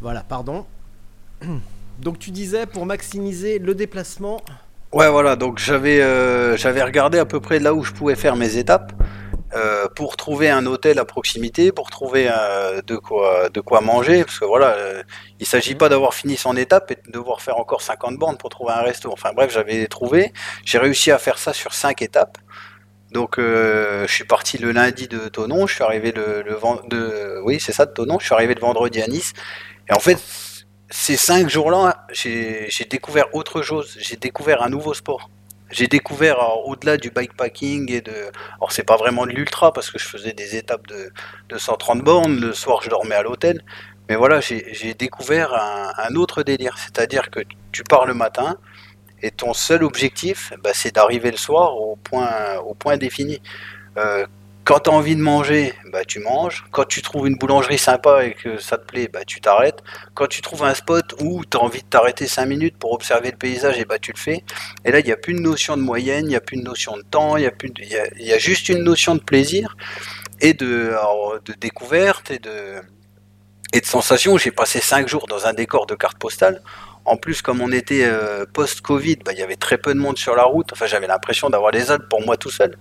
[0.00, 0.64] Voilà, pardon.
[1.98, 4.40] Donc tu disais pour maximiser le déplacement.
[4.92, 8.34] Ouais, voilà, donc j'avais euh, j'avais regardé à peu près là où je pouvais faire
[8.34, 8.92] mes étapes
[10.00, 14.38] pour trouver un hôtel à proximité, pour trouver euh, de quoi de quoi manger, parce
[14.38, 15.02] que voilà, euh,
[15.40, 18.48] il s'agit pas d'avoir fini son étape et de devoir faire encore 50 bornes pour
[18.48, 19.12] trouver un resto.
[19.12, 20.32] Enfin bref, j'avais trouvé,
[20.64, 22.38] j'ai réussi à faire ça sur 5 étapes.
[23.12, 26.58] Donc euh, je suis parti le lundi de Tonon, je suis arrivé le, le
[26.88, 29.34] de oui c'est ça de Tonon, je suis arrivé le vendredi à Nice.
[29.86, 30.18] Et en fait
[30.88, 33.98] ces cinq jours-là, j'ai j'ai découvert autre chose.
[34.00, 35.28] J'ai découvert un nouveau sport.
[35.70, 38.30] J'ai découvert au-delà du bikepacking et de.
[38.56, 41.12] Alors, c'est pas vraiment de l'ultra parce que je faisais des étapes de,
[41.48, 42.40] de 130 bornes.
[42.40, 43.62] Le soir, je dormais à l'hôtel.
[44.08, 46.76] Mais voilà, j'ai découvert un, un autre délire.
[46.78, 48.56] C'est-à-dire que tu pars le matin
[49.22, 53.40] et ton seul objectif, bah, c'est d'arriver le soir au point, au point défini.
[53.96, 54.26] Euh,
[54.64, 56.64] quand tu as envie de manger, bah, tu manges.
[56.70, 59.82] Quand tu trouves une boulangerie sympa et que ça te plaît, bah, tu t'arrêtes.
[60.14, 63.30] Quand tu trouves un spot où tu as envie de t'arrêter 5 minutes pour observer
[63.30, 64.44] le paysage, et bah, tu le fais.
[64.84, 66.62] Et là, il n'y a plus de notion de moyenne, il n'y a plus de
[66.62, 69.76] notion de temps, il y, a juste une notion de plaisir
[70.40, 70.94] et de,
[71.58, 72.80] découverte et de,
[73.72, 74.36] et de sensation.
[74.38, 76.62] J'ai passé 5 jours dans un décor de carte postale.
[77.06, 80.18] En plus, comme on était euh, post-Covid, bah, il y avait très peu de monde
[80.18, 80.72] sur la route.
[80.72, 82.76] Enfin, j'avais l'impression d'avoir les Alpes pour moi tout seul.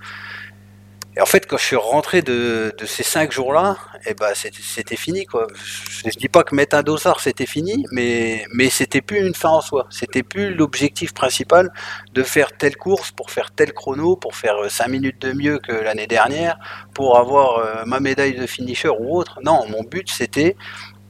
[1.19, 5.25] Et en fait, quand je suis rentré de, ces cinq jours-là, eh ben, c'était fini.
[5.25, 5.47] Quoi.
[5.53, 9.35] Je, je dis pas que mettre un dossard, c'était fini, mais, mais c'était plus une
[9.35, 9.85] fin en soi.
[9.89, 11.73] C'était plus l'objectif principal
[12.13, 15.59] de faire telle course pour faire tel chrono, pour faire euh, cinq minutes de mieux
[15.59, 16.57] que l'année dernière,
[16.93, 19.41] pour avoir euh, ma médaille de finisher ou autre.
[19.43, 20.55] Non, mon but, c'était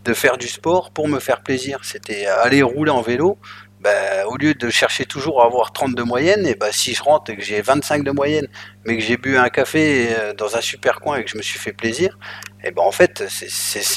[0.05, 1.81] de faire du sport pour me faire plaisir.
[1.83, 3.37] C'était aller rouler en vélo.
[3.79, 7.01] Ben, au lieu de chercher toujours à avoir 30 de moyenne, et ben, si je
[7.01, 8.47] rentre et que j'ai 25 de moyenne,
[8.85, 11.41] mais que j'ai bu un café euh, dans un super coin et que je me
[11.41, 12.17] suis fait plaisir,
[12.63, 13.49] et ben en fait, c'est-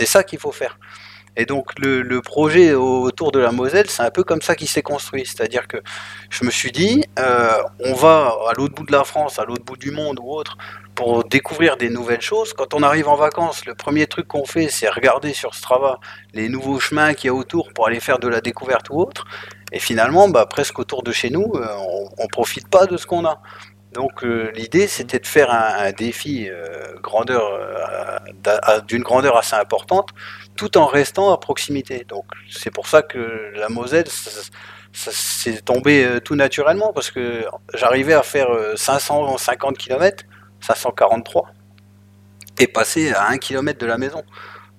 [0.07, 0.79] ça qu'il faut faire.
[1.37, 4.68] Et donc le, le projet autour de la Moselle, c'est un peu comme ça qu'il
[4.68, 5.25] s'est construit.
[5.27, 5.79] C'est-à-dire que
[6.31, 9.64] je me suis dit, euh, on va à l'autre bout de la France, à l'autre
[9.64, 10.59] bout du monde ou autre,
[10.95, 12.53] pour découvrir des nouvelles choses.
[12.53, 16.01] Quand on arrive en vacances, le premier truc qu'on fait, c'est regarder sur Strava
[16.35, 19.25] les nouveaux chemins qu'il y a autour pour aller faire de la découverte ou autre.
[19.72, 23.06] Et finalement, bah, presque autour de chez nous, euh, on, on profite pas de ce
[23.06, 23.40] qu'on a.
[23.92, 27.42] Donc euh, l'idée, c'était de faire un, défi euh, grandeur
[28.87, 30.11] d'une grandeur assez importante,
[30.56, 32.04] tout en restant à proximité.
[32.08, 38.14] Donc c'est pour ça que la Moselle, ça, s'est tombé tout naturellement parce que j'arrivais
[38.14, 40.24] à faire euh, 550 km,
[40.61, 41.48] 543,
[42.58, 44.22] et passer à 1 km de la maison.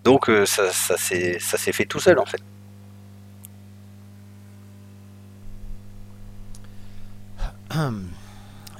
[0.04, 1.40] Donc ça s'est
[1.72, 2.42] fait tout seul en fait.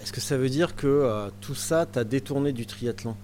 [0.02, 3.16] Est-ce que ça veut dire que euh, tout ça t'a détourné du triathlon?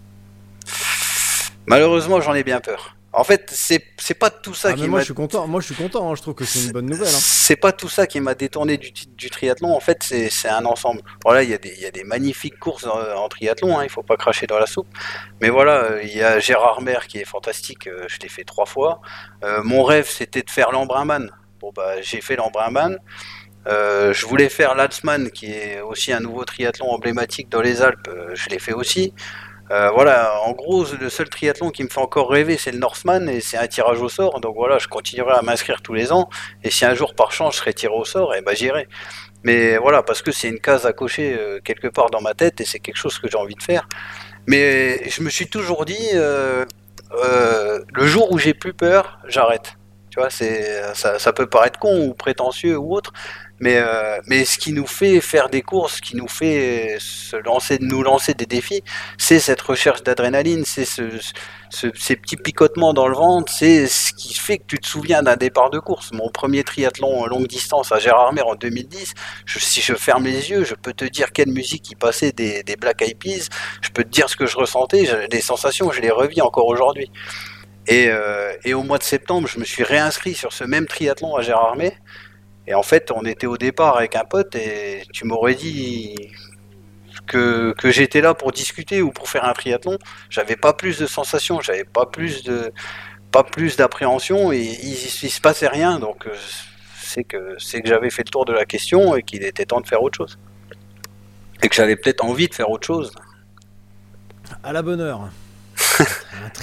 [1.68, 2.96] Malheureusement, j'en ai bien peur.
[3.12, 5.66] En fait, c'est pas tout ça Ah, qui moi m'a je suis content, moi je
[5.66, 7.08] suis content, hein, je trouve que c'est une bonne nouvelle.
[7.08, 7.20] hein.
[7.20, 9.76] c'est pas tout ça qui m'a détourné du, du triathlon.
[9.76, 11.02] En fait, c'est un ensemble.
[11.24, 13.80] Voilà, il y, a des- il y a des magnifiques courses en, en triathlon.
[13.80, 14.88] Hein, il faut pas cracher dans la soupe.
[15.42, 17.88] Mais voilà, euh, il y a Gérard Mer qui est fantastique.
[17.88, 19.02] euh, je l'ai fait trois fois.
[19.44, 21.32] Euh, mon rêve, c'était de faire l'Embrunman.
[21.60, 23.00] Bon bah, j'ai fait l'Embrunman.
[23.68, 28.08] Euh, je voulais faire l'Altsman, qui est aussi un nouveau triathlon emblématique dans les Alpes.
[28.08, 29.14] euh, je l'ai fait aussi.
[29.72, 33.30] Euh, voilà, en gros, le seul triathlon qui me fait encore rêver, c'est le Northman
[33.30, 34.40] et c'est un tirage au sort.
[34.40, 36.28] Donc voilà, je continuerai à m'inscrire tous les ans.
[36.64, 38.88] Et si un jour par chance je serais tiré au sort, eh ben j'irai.
[39.44, 42.66] Mais voilà, parce que c'est une case à cocher quelque part dans ma tête et
[42.66, 43.88] c'est quelque chose que j'ai envie de faire.
[44.48, 46.66] Mais je me suis toujours dit, le
[48.08, 49.76] jour où j'ai plus peur, j'arrête.
[50.10, 53.14] Tu vois, c'est ça peut paraître con ou prétentieux ou autre,
[53.60, 57.36] mais euh, mais ce qui nous fait faire des courses, ce qui nous fait se
[57.38, 58.84] lancer, nous lancer des défis,
[59.18, 61.04] c'est cette recherche d'adrénaline, c'est ce,
[61.70, 65.22] ce- ces petits picotements dans le ventre, c'est ce qui fait que tu te souviens
[65.24, 66.12] d'un départ de course.
[66.14, 69.14] Mon premier triathlon longue distance à Gérardmer en 2010,
[69.46, 72.64] je- si je ferme les yeux, je peux te dire quelle musique qui passait des,
[72.80, 73.50] Black Eyed Peas,
[73.82, 77.12] je peux te dire ce que je ressentais, les sensations, je les revis encore aujourd'hui.
[77.88, 81.36] Et, euh, et au mois de septembre, je me suis réinscrit sur ce même triathlon
[81.36, 81.94] à Gérardmer.
[82.70, 86.16] Et en fait, on était au départ avec un pote et tu m'aurais dit
[87.26, 89.98] que, que j'étais là pour discuter ou pour faire un triathlon.
[90.30, 92.72] J'avais pas plus de sensations, j'avais pas plus de
[93.32, 95.98] pas plus d'appréhension et il, il se passait rien.
[95.98, 96.32] Donc euh,
[97.02, 99.82] c'est que c'est que j'avais fait le tour de la question et qu'il était temps
[99.82, 100.38] de faire autre chose.
[101.64, 103.12] Et que j'avais peut-être envie de faire autre chose.
[104.64, 105.28] À la bonne heure.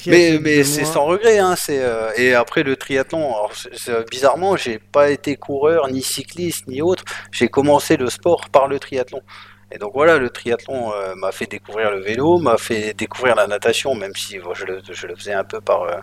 [0.07, 4.57] Mais, c'est sans regret, hein, c'est, euh, et après le triathlon, alors, c'est- c'est- bizarrement,
[4.57, 7.05] j'ai pas été coureur, ni cycliste, ni autre.
[7.33, 9.20] J'ai commencé le sport par le triathlon.
[9.72, 13.46] Et donc voilà, le triathlon euh, m'a fait découvrir le vélo, m'a fait découvrir la
[13.48, 15.96] natation, même si bon, je, le, je le faisais un peu par, euh,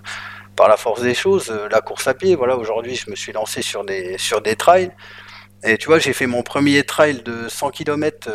[0.56, 1.50] par la force des choses.
[1.50, 4.56] Euh, la course à pied, voilà, aujourd'hui je me suis lancé sur des, sur des
[4.58, 4.92] trails.
[5.64, 8.30] Et tu vois, j'ai fait mon premier trail de 100 km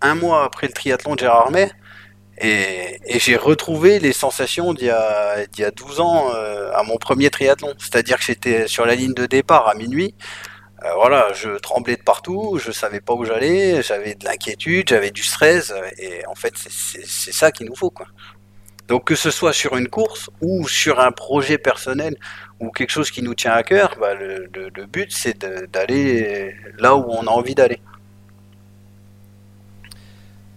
[0.00, 1.68] un mois après le triathlon de Gérardmer.
[2.40, 6.82] Et, j'ai retrouvé les sensations d'il y a, d'il y a 12 ans euh, à
[6.82, 7.74] mon premier triathlon.
[7.78, 10.14] C'est-à-dire que j'étais sur la ligne de départ à minuit.
[10.84, 15.10] Euh, voilà, je tremblais de partout, je savais pas où j'allais, j'avais de l'inquiétude, j'avais
[15.10, 15.70] du stress.
[15.72, 17.92] euh, Et en fait, c'est- ça qu'il nous faut.
[18.86, 22.16] Donc que ce soit sur une course ou sur un projet personnel
[22.60, 24.48] ou quelque chose qui nous tient à cœur, bah, le,
[24.86, 25.38] but c'est
[25.72, 27.80] d'aller là où on a envie d'aller.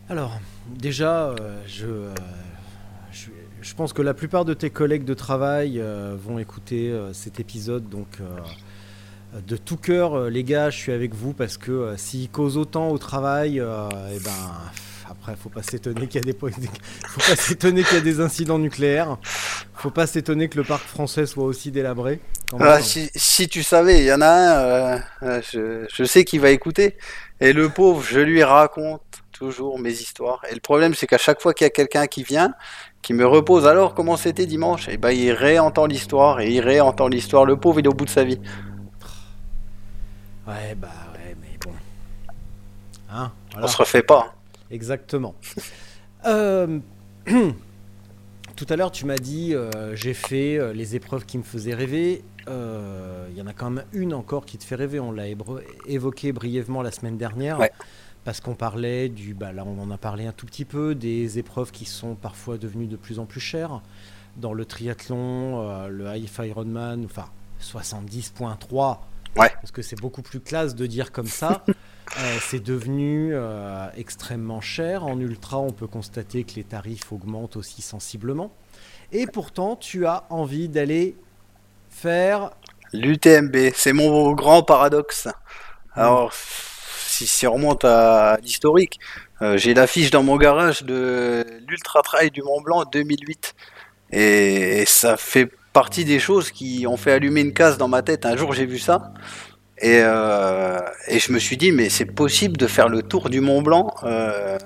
[0.10, 0.40] Alors,
[0.78, 2.14] déjà, euh, je, euh,
[3.62, 7.90] je, pense que la plupart de tes collègues de travail euh, vont écouter cet épisode.
[7.90, 8.20] Donc,
[9.48, 12.98] de tout cœur, les gars, je suis avec vous parce que s'ils causent autant au
[12.98, 14.32] travail, euh, eh ben,
[15.10, 16.38] après, faut pas s'étonner qu'il y a des,
[17.08, 19.18] faut pas s'étonner qu'il y a des incidents nucléaires.
[19.74, 22.20] Faut pas s'étonner que le parc français soit aussi délabré.
[22.60, 26.98] Ah, si, tu savais, il y en a un, je sais qu'il va écouter.
[27.40, 30.40] Et le pauvre, je lui raconte toujours mes histoires.
[30.52, 32.54] Et le problème, c'est qu'à chaque fois qu'il y a quelqu'un qui vient,
[33.02, 37.08] qui me repose alors comment c'était dimanche, et ben il réentend l'histoire et il réentend
[37.08, 37.44] l'histoire.
[37.46, 38.40] Le pauvre, il est au bout de sa vie.
[40.48, 41.72] Ouais, bah ouais, mais bon.
[43.12, 43.66] Hein, voilà.
[43.66, 44.36] On se refait pas.
[44.70, 45.34] Exactement.
[46.28, 46.78] Euh,
[48.56, 51.74] Tout à l'heure, tu m'as dit euh, j'ai fait euh, les épreuves qui me faisaient
[51.74, 52.24] rêver.
[52.46, 55.00] Il y en a quand même une encore qui te fait rêver.
[55.00, 55.26] On l'a
[55.88, 57.58] évoqué brièvement la semaine dernière.
[57.58, 57.72] Ouais.
[58.24, 59.34] Parce qu'on parlait du.
[59.34, 62.58] Bah, là, on en a parlé un tout petit peu des épreuves qui sont parfois
[62.58, 63.82] devenues de plus en plus chères.
[64.38, 67.26] Dans le triathlon, euh, le Half Ironman, enfin
[67.62, 69.00] 70.3
[69.38, 69.50] Ouais.
[69.62, 71.64] parce que c'est beaucoup plus classe de dire comme ça.
[72.20, 75.06] Euh, c'est devenu euh, extrêmement cher.
[75.06, 78.52] En ultra, on peut constater que les tarifs augmentent aussi sensiblement.
[79.14, 81.16] Et pourtant, tu as envie d'aller
[81.90, 82.52] faire.
[82.92, 85.30] L'UTMB, c'est mon grand paradoxe.
[85.94, 86.34] Alors,
[87.28, 89.00] si, on remonte à l'historique,
[89.42, 93.56] euh, j'ai l'affiche dans mon garage de l'Ultra Trail du Mont Blanc 2008.
[94.12, 98.26] Et, ça fait partie des choses qui ont fait allumer une case dans ma tête.
[98.26, 99.14] Un jour, j'ai vu ça.
[99.80, 100.80] Et, euh,
[101.10, 104.60] je me suis dit, mais c'est possible de faire le tour du Mont Blanc, euh,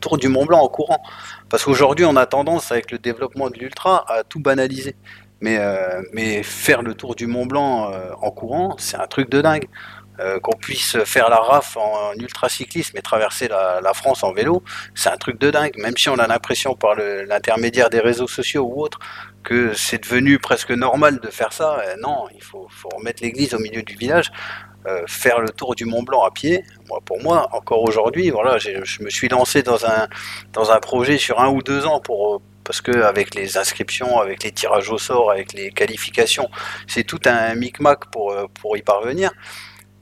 [0.00, 1.02] tour du Mont Blanc en courant.
[1.48, 4.94] Parce qu'aujourd'hui, on a tendance, avec le développement de l'ultra, à tout banaliser.
[5.40, 6.02] Mais, euh,
[6.42, 7.90] faire le tour du Mont Blanc
[8.20, 9.68] en courant, c'est un truc de dingue.
[10.18, 14.62] Euh, qu'on puisse faire la RAF en, ultra cyclisme et traverser la, France en vélo,
[14.94, 15.76] c'est un truc de dingue.
[15.76, 18.98] Même si on a l'impression par l'intermédiaire des réseaux sociaux ou autres
[19.44, 23.58] que c'est devenu presque normal de faire ça, euh, non, il faut, remettre l'église au
[23.58, 24.32] milieu du village.
[24.86, 28.56] Euh, faire le tour du Mont Blanc à pied, moi, pour moi, encore aujourd'hui, voilà,
[28.58, 30.06] je me suis lancé dans un,
[30.52, 34.44] dans un projet sur un ou deux ans pour, parce que avec les inscriptions, avec
[34.44, 36.48] les tirages au sort, avec les qualifications,
[36.86, 39.32] c'est tout un micmac pour, pour y parvenir.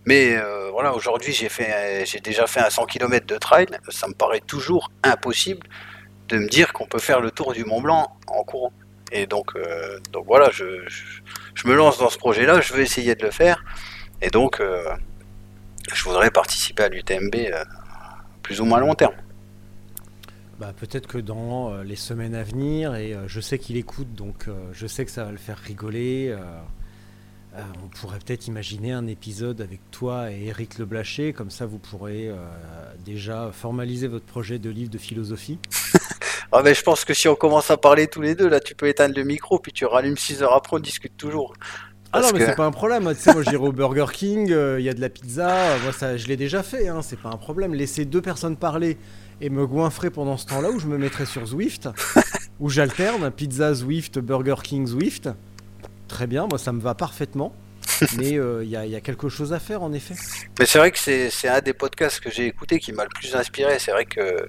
[0.06, 3.66] Mais euh, voilà, aujourd'hui j'ai fait, j'ai déjà fait un 100 km de trail.
[3.88, 5.66] Ça me paraît toujours impossible
[6.28, 8.72] de me dire qu'on peut faire le tour du Mont Blanc en courant.
[9.12, 10.64] Et donc, euh, donc voilà, je,
[11.54, 12.60] je, me lance dans ce projet-là.
[12.60, 13.62] Je vais essayer de le faire.
[14.20, 14.84] Et donc, euh,
[15.92, 17.64] je voudrais participer à l'UTMB euh,
[18.42, 19.14] plus ou moins long terme.
[20.58, 24.14] Bah, peut-être que dans euh, les semaines à venir, et euh, je sais qu'il écoute,
[24.14, 26.34] donc euh, je sais que ça va le faire rigoler.
[27.54, 31.50] Euh, euh, on pourrait peut-être imaginer un épisode avec toi et Eric Le Blaché, comme
[31.50, 32.34] ça vous pourrez euh,
[33.04, 35.58] déjà formaliser votre projet de livre de philosophie.
[36.52, 38.76] Ah mais je pense que si on commence à parler tous les deux, là tu
[38.76, 41.52] peux éteindre le micro, puis tu rallumes 6 heures après, on discute toujours.
[42.12, 43.12] Ah Parce non, mais que- c'est pas un problème.
[43.12, 45.50] Tu sais, moi j'irai au Burger King, euh, il y a de la pizza.
[45.52, 47.74] euh, Moi, ça, je l'ai déjà fait, hein, c'est pas un problème.
[47.74, 48.98] Laisser deux personnes parler
[49.40, 51.88] et me goinfrer pendant ce temps-là, où je me mettrai sur Zwift,
[52.60, 55.28] où j'alterne pizza Zwift, Burger King Zwift.
[56.14, 57.52] Très bien, moi ça me va parfaitement.
[58.16, 60.14] Mais euh, il y, a- il y a quelque chose à faire en effet.
[60.58, 63.34] Mais c'est vrai que c'est un des podcasts que j'ai écouté qui m'a le plus
[63.34, 63.78] inspiré.
[63.80, 64.46] C'est vrai que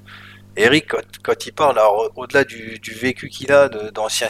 [0.58, 1.80] Eric, quand, quand il parle,
[2.16, 4.28] au-delà du, du vécu qu'il a d'ancien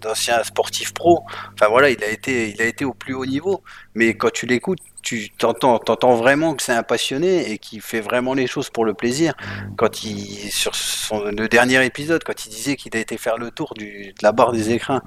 [0.00, 1.24] d'ancien sportif pro,
[1.54, 3.62] enfin voilà, il a été il a été au plus haut niveau.
[3.94, 8.00] Mais quand tu l'écoutes, tu t'entends t'entends vraiment que c'est un passionné et qui fait
[8.00, 9.34] vraiment les choses pour le plaisir.
[9.76, 13.50] Quand il sur son le dernier épisode, quand il disait qu'il a été faire le
[13.50, 15.02] tour du, de la barre des écrins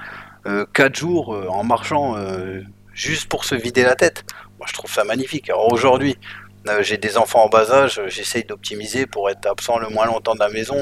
[0.49, 2.61] euh, quatre jours euh, en marchant euh,
[2.93, 4.25] juste pour se vider la tête.
[4.57, 5.49] Moi, je trouve ça magnifique.
[5.49, 6.17] Alors aujourd'hui,
[6.67, 10.05] euh, j'ai des enfants en bas âge, euh, j'essaye d'optimiser pour être absent le moins
[10.05, 10.75] longtemps de la maison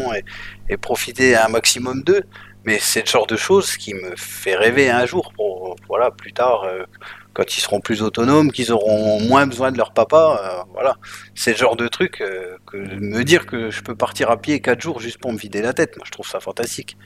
[0.69, 2.23] et, profiter un maximum d'eux.
[2.65, 6.33] Mais c'est le genre de choses qui me fait rêver un jour pour, voilà, plus
[6.33, 6.83] tard, euh,
[7.33, 10.97] quand ils seront plus autonomes, qu'ils auront moins besoin de leur papa, euh, voilà.
[11.35, 14.59] C'est le genre de truc euh, que me dire que je peux partir à pied
[14.59, 15.95] quatre jours juste pour me vider la tête.
[15.97, 16.97] Moi, je trouve ça fantastique.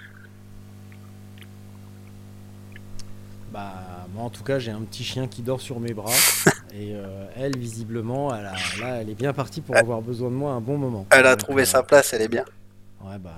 [3.51, 3.73] Bah,
[4.13, 6.11] moi en tout cas, j'ai un petit chien qui dort sur mes bras.
[6.73, 10.35] et euh, elle, visiblement, elle a- là, elle est bien partie pour avoir besoin de
[10.35, 11.05] moi un bon moment.
[11.09, 12.45] Elle a Donc, trouvé euh, sa place, elle est bien.
[13.03, 13.31] Ouais, bah,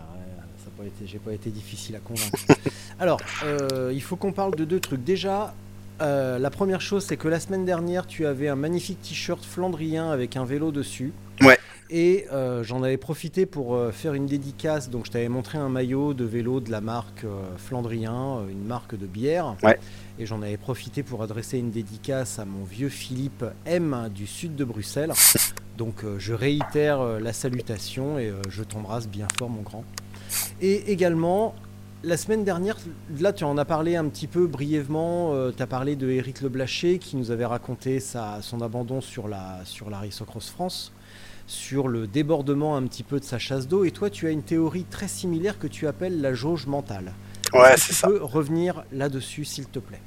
[0.63, 2.37] ça pas été, j'ai pas été difficile à convaincre.
[2.99, 5.03] Alors, euh, il faut qu'on parle de deux trucs.
[5.03, 5.53] Déjà,
[6.01, 10.11] euh, la première chose, c'est que la semaine dernière, tu avais un magnifique t-shirt flandrien
[10.11, 11.11] avec un vélo dessus.
[11.41, 11.57] Ouais.
[11.95, 14.89] Et euh, j'en avais profité pour euh, faire une dédicace.
[14.89, 18.65] Donc, je t'avais montré un maillot de vélo de la marque euh, Flandrien, euh, une
[18.65, 19.55] marque de bière.
[19.61, 19.79] Ouais.
[20.17, 24.55] Et j'en avais profité pour adresser une dédicace à mon vieux Philippe M du sud
[24.55, 25.13] de Bruxelles.
[25.77, 29.83] Donc, euh, je réitère euh, la salutation et euh, je t'embrasse bien fort, mon grand.
[30.61, 31.53] Et également,
[32.03, 32.77] la semaine dernière,
[33.19, 36.49] là tu en as parlé un petit peu brièvement, tu as parlé de Eric Le
[36.49, 40.91] Blaché qui nous avait raconté sa, son abandon sur la, sur la Race Cross France,
[41.45, 44.43] sur le débordement un petit peu de sa chasse d'eau, et toi tu as une
[44.43, 47.13] théorie très similaire que tu appelles la jauge mentale.
[47.53, 48.07] Ouais, c'est tu ça.
[48.07, 50.01] peux revenir là-dessus s'il te plaît?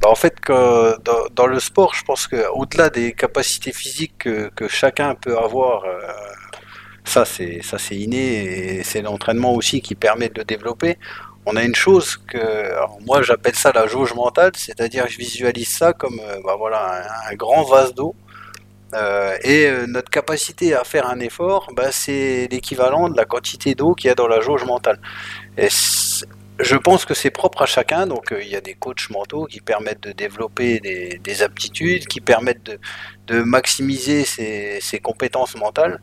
[0.00, 4.18] Bah, en fait, que dans, dans le sport, je pense que au-delà des capacités physiques
[4.18, 6.00] que, que chacun peut avoir, euh,
[7.04, 10.98] ça c'est ça c'est inné et c'est l'entraînement aussi qui permet de le développer.
[11.46, 12.72] On a une chose que
[13.04, 16.80] moi j'appelle ça la jauge mentale, c'est-à-dire je visualise ça comme euh, bah, voilà
[17.28, 18.16] un, un grand vase d'eau.
[18.92, 23.74] Euh, et euh, notre capacité à faire un effort, bah, c'est l'équivalent de la quantité
[23.74, 25.00] d'eau qu'il y a dans la jauge mentale.
[25.56, 25.68] Et
[26.60, 29.46] je pense que c'est propre à chacun, donc euh, il y a des coachs mentaux
[29.46, 32.78] qui permettent de développer des, des aptitudes, qui permettent
[33.26, 36.00] de, maximiser ses, compétences mentales.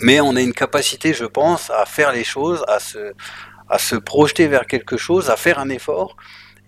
[0.00, 3.12] Mais on a une capacité, je pense, à faire les choses, à se,
[3.68, 6.16] à se projeter vers quelque chose, à faire un effort,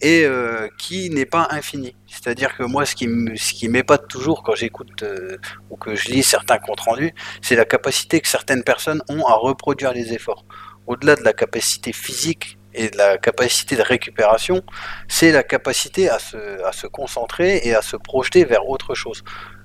[0.01, 1.94] et euh, qui n'est pas infini.
[2.07, 5.36] C'est-à-dire que moi, ce qui ce qui m'épate toujours quand j'écoute euh,
[5.68, 9.34] ou que je lis certains comptes rendus, c'est la capacité que certaines personnes ont à
[9.34, 10.44] reproduire les efforts.
[10.86, 14.62] Au-delà de la capacité physique et de la capacité de récupération,
[15.09, 19.22] c'est la capacité à se, à se concentrer et à se projeter vers autre chose.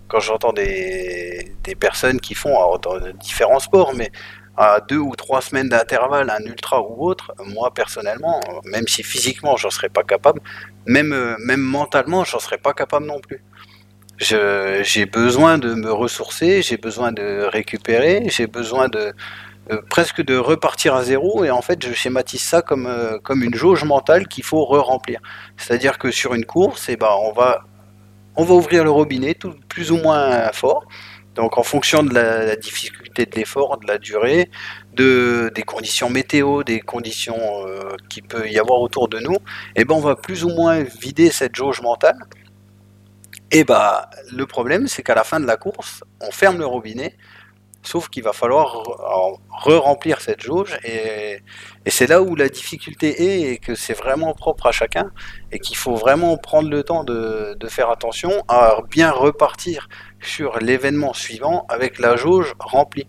[0.07, 4.11] Quand j'entends des, des personnes qui font dans différents sports, mais
[4.57, 9.57] à deux ou trois semaines d'intervalle, un ultra ou autre, moi personnellement, même si physiquement
[9.57, 10.41] j'en serais pas capable,
[10.85, 13.43] même, euh, même mentalement j'en serais pas capable non plus.
[14.17, 19.13] J'ai besoin de me ressourcer, j'ai besoin de récupérer, j'ai besoin de,
[19.71, 23.43] euh, presque de repartir à zéro et en fait je schématise ça comme, euh, comme
[23.43, 25.19] une jauge mentale qu'il faut re-remplir.
[25.57, 27.65] C'est-à-dire que sur une course, eh ben, on, va,
[28.37, 29.37] on va ouvrir le robinet
[29.67, 30.85] plus ou moins fort.
[31.35, 34.49] Donc en fonction de la, difficulté de l'effort, de la durée,
[34.93, 39.37] de, des conditions météo, des conditions euh, qu'il peut y avoir autour de nous,
[39.75, 42.17] eh ben, on va plus ou moins vider cette jauge mentale.
[43.51, 47.17] Et bah, le problème, c'est qu'à la fin de la course, on ferme le robinet,
[47.85, 51.39] sauf qu'il va falloir re- re-remplir cette jauge et,
[51.87, 55.11] c'est là où la difficulté est et que c'est vraiment propre à chacun
[55.51, 59.87] et qu'il faut vraiment prendre le temps de faire attention à bien repartir
[60.21, 63.07] sur l'événement suivant avec la jauge remplie.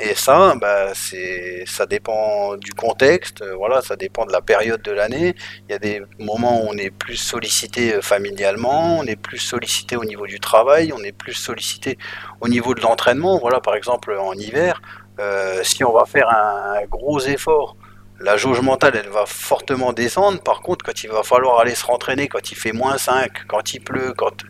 [0.00, 4.80] Et ça, bah, c'est, ça dépend du contexte, euh, voilà, ça dépend de la période
[4.80, 5.34] de l'année.
[5.68, 9.38] Il y a des moments où on est plus sollicité euh, familialement, on est plus
[9.38, 11.98] sollicité au niveau du travail, on est plus sollicité
[12.40, 13.38] au niveau de l'entraînement.
[13.40, 14.80] Voilà, par exemple, en hiver,
[15.18, 17.76] euh, si on va faire un, un gros effort,
[18.20, 20.40] la jauge mentale, elle va fortement descendre.
[20.42, 23.74] Par contre, quand il va falloir aller se rentraîner, quand il fait moins 5, quand
[23.74, 24.44] il pleut, quand,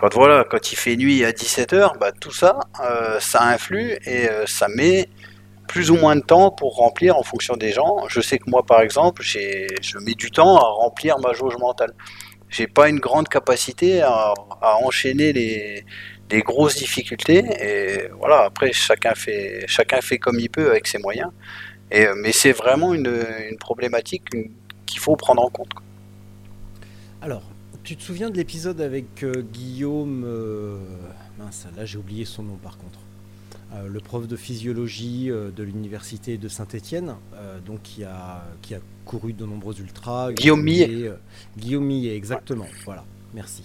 [0.00, 4.30] quand voilà, quand il fait nuit à 17h, bah, tout ça, euh, ça influe et
[4.30, 5.08] euh, ça met
[5.68, 8.08] plus ou moins de temps pour remplir en fonction des gens.
[8.08, 11.92] Je sais que moi, par exemple, je mets du temps à remplir ma jauge mentale.
[12.48, 14.34] J'ai pas une grande capacité à,
[14.82, 15.84] enchaîner les,
[16.42, 18.44] grosses difficultés et voilà.
[18.44, 21.30] Après, chacun fait, chacun fait comme il peut avec ses moyens.
[21.92, 23.12] Euh, mais c'est vraiment une,
[23.50, 24.24] une problématique
[24.86, 25.72] qu'il faut prendre en compte.
[27.20, 27.42] Alors,
[27.82, 30.24] tu te souviens de l'épisode avec euh, Guillaume.
[30.24, 30.78] euh,
[31.38, 32.98] Mince, là j'ai oublié son nom par contre.
[33.72, 37.14] Euh, le prof de physiologie de l'université de Saint-Étienne,
[37.64, 40.32] donc qui a, qui a couru de nombreux ultras.
[40.32, 40.90] Guillaume Millet.
[40.90, 41.10] Et,
[41.56, 42.66] Guillaume Millet, exactement.
[42.84, 43.62] Voilà, merci.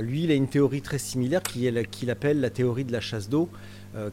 [0.00, 3.28] Lui, il a une théorie très similaire qui qu'il appelle la théorie de la chasse
[3.28, 3.48] d'eau,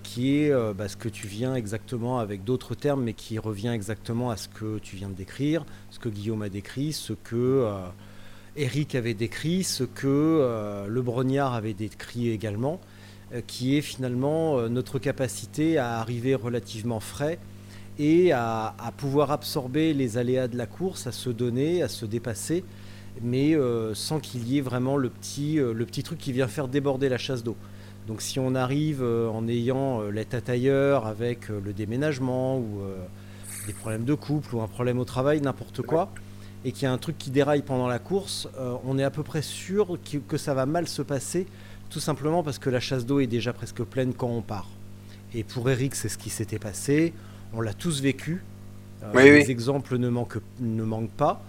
[0.03, 4.29] qui est bah, ce que tu viens exactement avec d'autres termes, mais qui revient exactement
[4.29, 7.67] à ce que tu viens de décrire, ce que Guillaume a décrit, ce que
[8.57, 12.81] Eric avait décrit, ce que euh, Le Brognard avait décrit également,
[13.33, 17.39] euh, qui est finalement euh, notre capacité à arriver relativement frais
[17.97, 22.63] et à, pouvoir absorber les aléas de la course, à se donner, à se dépasser,
[23.21, 23.55] mais
[23.93, 27.19] sans qu'il y ait vraiment le petit, le petit truc qui vient faire déborder la
[27.19, 27.57] chasse d'eau.
[28.07, 32.79] Donc si on arrive en ayant la tête ailleurs avec le déménagement ou
[33.67, 36.11] des problèmes de couple ou un problème au travail, n'importe quoi,
[36.65, 39.09] et qu'il y a un truc qui déraille pendant la course, euh, on est à
[39.11, 41.47] peu près sûr que, que ça va mal se passer,
[41.89, 44.67] tout simplement parce que la chasse d'eau est déjà presque pleine quand on part.
[45.33, 47.13] Et pour Eric, c'est ce qui s'était passé,
[47.53, 48.43] on l'a tous vécu,
[49.03, 49.51] Euh, Oui, les oui.
[49.51, 51.41] exemples ne manquent, ne manquent pas,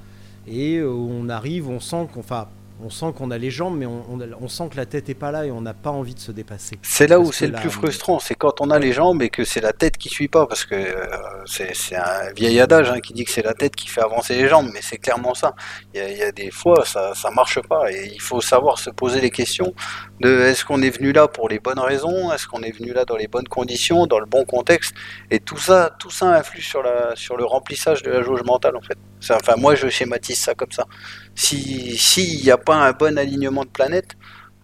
[0.47, 2.49] et euh, on arrive, on sent qu'on enfin,
[2.85, 5.09] on sent qu'on a les jambes, mais on, on a- on sent que la tête
[5.09, 6.79] est pas là et on n'a pas envie de se dépasser.
[6.83, 9.45] C'est là où c'est le plus frustrant, c'est quand on a les jambes et que
[9.45, 11.07] c'est la tête qui suit pas, parce que euh,
[11.47, 14.49] c'est un vieil adage hein, qui dit que c'est la tête qui fait avancer les
[14.49, 15.55] jambes, mais c'est clairement ça.
[15.95, 18.41] Il y, a, il y a des fois ça ça marche pas et il faut
[18.41, 19.73] savoir se poser les questions
[20.21, 23.05] de est-ce qu'on est venu là pour les bonnes raisons, est-ce qu'on est venu là
[23.05, 24.95] dans les bonnes conditions, dans le bon contexte,
[25.31, 28.77] et tout ça tout ça influe sur la sur le remplissage de la jauge mentale
[28.77, 28.99] en fait.
[29.31, 30.87] Enfin moi je schématise ça comme ça.
[31.35, 34.17] Si s'il n'y a pas un bon alignement de planète,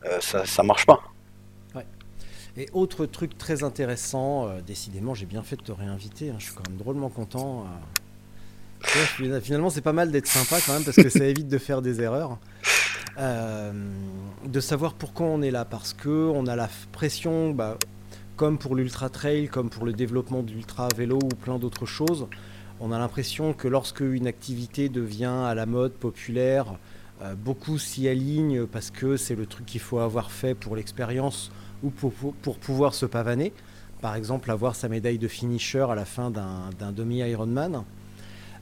[0.06, 1.00] euh, ça ça marche pas.
[2.56, 6.30] Et autre truc très intéressant, euh, décidément, j'ai bien fait de te réinviter.
[6.30, 7.66] hein, je suis quand même drôlement content.
[7.66, 9.40] euh.
[9.40, 12.00] Finalement, c'est pas mal d'être sympa quand même parce que ça évite de faire des
[12.00, 12.38] erreurs.
[13.16, 17.76] De savoir pourquoi on est là, parce que on a la pression, bah,
[18.36, 22.26] comme pour l'ultra trail, comme pour le développement de l'ultra vélo ou plein d'autres choses,
[22.80, 26.74] on a l'impression que lorsque une activité devient à la mode, populaire,
[27.22, 31.50] euh, beaucoup s'y alignent parce que c'est le truc qu'il faut avoir fait pour l'expérience
[31.82, 32.12] ou pour,
[32.56, 33.52] pouvoir se pavaner.
[34.00, 37.84] Par exemple, avoir sa médaille de finisher à la fin d'un demi-Ironman.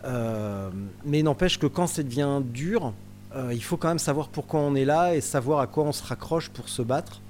[0.05, 0.71] Euh,
[1.05, 2.95] mais n'empêche que quand ça devient dur,
[3.35, 5.93] euh, il faut quand même savoir pourquoi on est là et savoir à quoi on
[5.93, 7.21] se raccroche pour se battre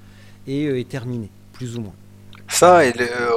[0.47, 1.95] et terminer, plus ou moins.
[2.49, 2.93] Ça, et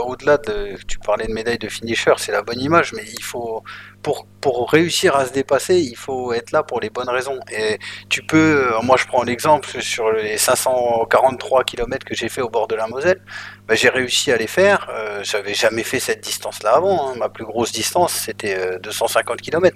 [0.05, 3.63] au-delà de, tu parlais de médaille de finisher, c'est la bonne image, mais il faut,
[4.03, 7.39] pour, pour réussir à se dépasser, il faut être là pour les bonnes raisons.
[7.51, 7.79] Et
[8.09, 12.49] tu peux, euh, moi je prends l'exemple sur les 543 km que j'ai fait au
[12.49, 13.21] bord de la Moselle,
[13.67, 17.15] bah, j'ai réussi à les faire, euh, j'avais jamais fait cette distance-là avant, hein.
[17.17, 19.75] ma plus grosse distance c'était euh, 250 km,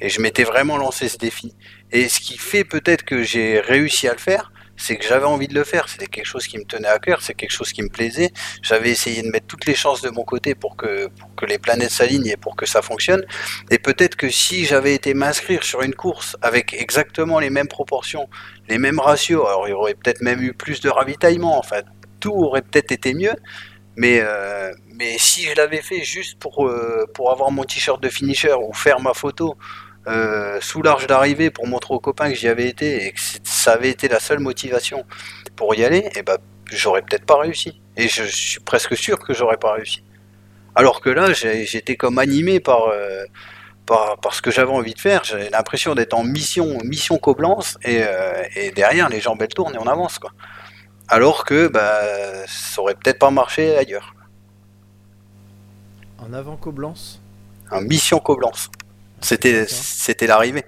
[0.00, 1.54] et je m'étais vraiment lancé ce défi.
[1.90, 5.48] Et ce qui fait peut-être que j'ai réussi à le faire, c'est que j'avais envie
[5.48, 7.82] de le faire, c'était quelque chose qui me tenait à cœur, c'est quelque chose qui
[7.82, 8.30] me plaisait,
[8.62, 11.58] j'avais essayé de mettre toutes les chances de mon côté pour que, pour que les
[11.58, 13.24] planètes s'alignent et pour que ça fonctionne.
[13.70, 18.28] Et peut-être que si j'avais été m'inscrire sur une course avec exactement les mêmes proportions,
[18.68, 21.82] les mêmes ratios, alors il y aurait peut-être même eu plus de ravitaillement, enfin
[22.20, 23.34] tout aurait peut-être été mieux.
[23.96, 28.08] Mais, euh, mais si je l'avais fait juste pour, euh, pour avoir mon t-shirt de
[28.08, 29.56] finisher ou faire ma photo
[30.08, 33.72] euh, sous l'arche d'arrivée pour montrer aux copains que j'y avais été et que ça
[33.72, 35.04] avait été la seule motivation
[35.56, 36.38] pour y aller, et ben
[36.70, 37.80] j'aurais peut-être pas réussi.
[37.96, 40.02] Et je suis presque sûr que j'aurais pas réussi.
[40.74, 43.24] Alors que là, j'ai- j'étais comme animé par, euh,
[43.86, 45.24] par, par ce que j'avais envie de faire.
[45.24, 49.74] J'avais l'impression d'être en mission, mission Coblence, et, euh, et derrière, les jambes elles tournent
[49.74, 50.18] et on avance.
[50.18, 50.30] Quoi.
[51.08, 52.02] Alors que bah,
[52.46, 54.14] ça aurait peut-être pas marché ailleurs.
[56.18, 57.20] En avant Coblence
[57.70, 58.68] En mission Coblence.
[59.20, 60.64] C'était c'était l'arrivée.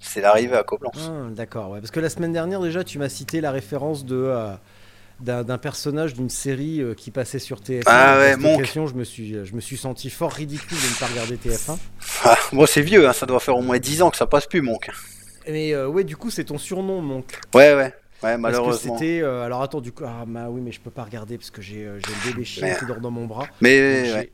[0.00, 0.96] C'est l'arrivée à Coblence.
[0.98, 1.80] Ah, D'accord, ouais.
[1.80, 4.16] Parce que la semaine dernière, déjà, tu m'as cité la référence de.
[4.16, 4.54] euh,
[5.20, 7.82] d'un personnage d'une série euh, qui passait sur TF1.
[7.86, 11.06] Ah ouais, occasion, je me suis, je me suis senti fort ridicule de ne pas
[11.06, 11.76] regarder TF1.
[12.24, 14.46] Ah, moi, c'est vieux, hein, ça doit faire au moins 10 ans que ça passe
[14.46, 14.88] plus, Monk.
[15.46, 17.38] Mais euh, ouais, du coup, c'est ton surnom, Monk.
[17.54, 17.94] Ouais, ouais.
[18.22, 18.98] Ouais, Parce que malheureusement.
[18.98, 19.20] c'était.
[19.22, 20.04] euh, alors attends, du coup.
[20.06, 22.74] Ah, bah oui, mais je peux pas regarder parce que j'ai euh, le bébé chien
[22.74, 23.46] qui dort dans mon bras.
[23.60, 24.28] Mais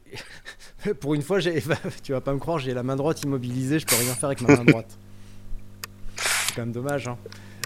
[0.85, 0.95] ouais.
[1.01, 1.39] Pour une fois,
[2.03, 4.41] tu vas pas me croire, j'ai la main droite immobilisée, je peux rien faire avec
[4.41, 4.99] ma main droite.
[6.17, 7.07] C'est quand même dommage.
[7.09, 7.17] Hein.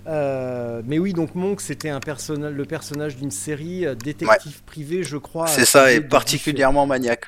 [0.07, 5.03] Euh, mais oui, donc Monk, c'était un personnage, le personnage d'une série euh, détective privé,
[5.03, 5.47] je crois.
[5.47, 7.27] c'est ça, et particulièrement maniaque.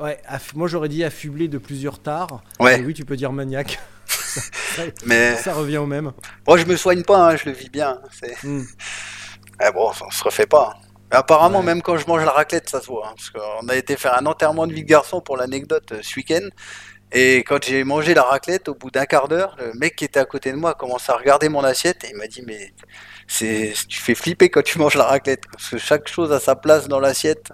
[0.00, 0.20] Ouais,
[0.54, 2.42] moi j'aurais dit affublé de plusieurs tares.
[2.60, 2.80] Ouais.
[2.80, 3.80] Et oui, tu peux dire maniaque.
[4.28, 4.40] Ça,
[4.76, 6.12] ça- Mais ça revient au même.
[6.46, 8.00] moi, je me soigne pas, hein, je le vis bien.
[8.18, 8.36] C'est...
[8.46, 8.64] Hmm.
[9.60, 10.76] Ah bon, on se refait pas.
[11.10, 11.64] Mais apparemment, Ouais.
[11.64, 13.08] même quand je mange la raclette, ça se voit.
[13.08, 16.00] hein, parce qu'on a été faire un enterrement de vie de garçon pour l'anecdote euh,
[16.02, 16.46] ce week-end.
[17.10, 20.20] Et quand j'ai mangé la raclette, au bout d'un quart d'heure, le mec qui était
[20.20, 22.74] à côté de moi a commencé à regarder mon assiette et il m'a dit Mais
[23.26, 25.44] c'est, tu fais flipper quand tu manges la raclette.
[25.50, 27.50] Parce que chaque chose a sa place dans l'assiette.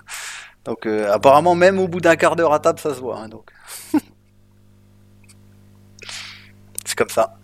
[0.64, 3.18] Donc, euh, apparemment, même au bout d'un quart d'heure à table, ça se voit.
[3.18, 3.49] hein, donc.
[6.97, 7.36] comme ça.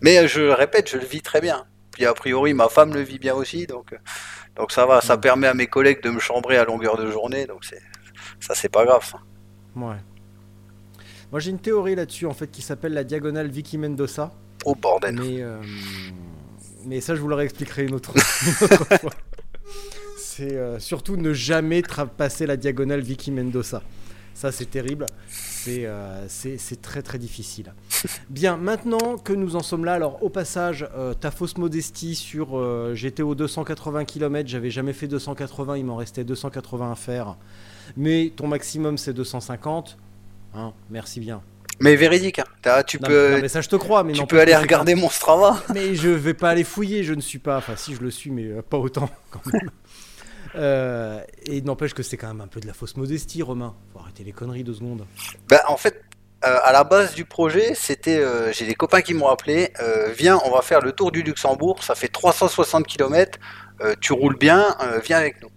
[0.00, 1.64] Mais euh, je le répète, je le vis très bien.
[1.90, 3.98] Puis a priori, ma femme le vit bien aussi, donc, euh,
[4.56, 5.00] donc ça va.
[5.00, 7.82] Ça permet à mes collègues de me chambrer à longueur de journée, donc c'est,
[8.40, 9.04] ça c'est pas grave.
[9.04, 9.18] ça.
[9.76, 9.96] Ouais.
[11.30, 14.32] Moi j'ai une théorie là-dessus en fait qui s'appelle la diagonale Vicky Mendoza.
[14.64, 15.14] Oh bordel.
[15.14, 15.60] Mais, euh,
[16.84, 18.14] mais ça, je vous le réexpliquerai une autre,
[18.60, 19.12] une autre fois.
[20.16, 21.82] C'est euh, surtout ne jamais
[22.16, 23.82] passer la diagonale Vicky Mendoza.
[24.34, 25.06] Ça, c'est terrible.
[25.64, 27.72] C'est euh, c'est- très très difficile.
[28.30, 32.56] Bien, maintenant que nous en sommes là, alors au passage, euh, ta fausse modestie sur.
[32.58, 37.36] euh, J'étais aux 280 km, j'avais jamais fait 280, il m'en restait 280 à faire.
[37.96, 39.96] Mais ton maximum, c'est 250.
[40.54, 41.42] Hein, merci bien.
[41.82, 42.82] Mais véridique, hein.
[42.86, 44.04] Tu Non, peux, mais, non, mais ça, je te crois.
[44.04, 45.62] Mais tu peux aller regarder mon Strava.
[45.72, 47.56] mais je vais pas aller fouiller, je ne suis pas.
[47.56, 49.70] Enfin, si je le suis, mais euh, pas autant quand même.
[50.54, 53.74] Euh, et n'empêche que c'est quand même un peu de la fausse modestie, Romain.
[53.92, 55.06] Faut arrêter les conneries deux secondes.
[55.48, 56.02] Bah, en fait,
[56.44, 59.72] euh, à la base du projet, c'était, euh, j'ai des copains qui m'ont appelé,
[60.16, 63.38] viens, on va faire le tour du Luxembourg, ça fait 360 km,
[64.00, 65.50] tu roules bien, viens avec nous.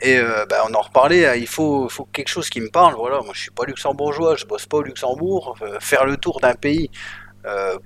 [0.00, 3.32] Et bah, on en reparlait, il faut, faut quelque chose qui me parle, voilà, moi
[3.34, 6.88] je suis pas luxembourgeois, je bosse pas au Luxembourg, faire le tour d'un pays,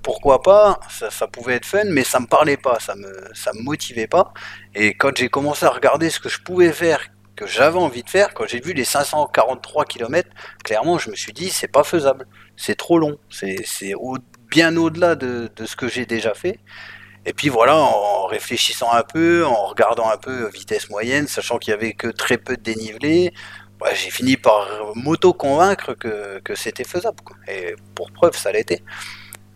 [0.03, 3.51] pourquoi pas, ça, ça pouvait être fun, mais ça me parlait pas, ça me, ça
[3.53, 4.31] me motivait pas.
[4.75, 6.99] Et quand j'ai commencé à regarder ce que je pouvais faire,
[7.35, 10.29] que j'avais envie de faire, quand j'ai vu les 543 km,
[10.63, 12.27] clairement, je me suis dit, c'est pas faisable.
[12.55, 13.17] C'est trop long.
[13.29, 13.93] C'est
[14.49, 16.59] bien au-delà de, ce que j'ai déjà fait.
[17.25, 21.71] Et puis voilà, en réfléchissant un peu, en regardant un peu vitesse moyenne, sachant qu'il
[21.71, 23.33] y avait que très peu de dénivelé,
[23.79, 27.17] bah, j'ai fini par m'auto-convaincre que, que c'était faisable.
[27.47, 28.83] Et pour preuve, ça l'était.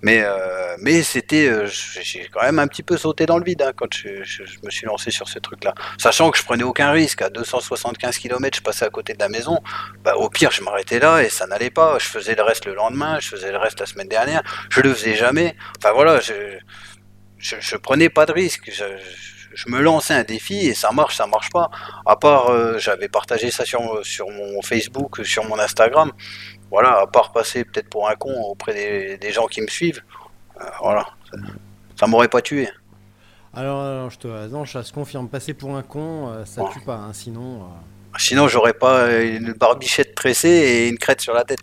[0.03, 3.63] Mais, euh, mais c'était, euh, j'ai quand même un petit peu sauté dans le vide
[3.63, 5.73] hein, quand je, me suis lancé sur ce truc-là.
[5.97, 9.29] Sachant que je prenais aucun risque, à 275 km, je passais à côté de la
[9.29, 9.59] maison.
[10.03, 11.97] Bah, au pire, je m'arrêtais là et ça n'allait pas.
[11.99, 14.43] Je faisais le reste le lendemain, je faisais le reste la semaine dernière.
[14.69, 15.55] Je le faisais jamais.
[15.79, 16.33] Enfin voilà, je,
[17.37, 18.65] je, prenais pas de risque.
[18.67, 21.71] Je, je- je me lançais un défi et ça marche, ça marche pas.
[22.05, 26.11] À part, euh, j'avais partagé ça sur, sur mon Facebook, sur mon Instagram.
[26.72, 30.01] Voilà, à part passer peut-être pour un con auprès des, des gens qui me suivent.
[30.59, 31.38] euh, voilà, ça,
[31.95, 32.70] ça m'aurait pas tué.
[33.53, 35.30] Alors, alors, je te non, ça se confirme.
[35.30, 36.70] Passer pour un con, euh, ça Ouais.
[36.74, 36.95] tue pas.
[36.95, 41.59] hein, sinon, euh, Sinon, j'aurais pas une barbichette tressée et une crête sur la tête.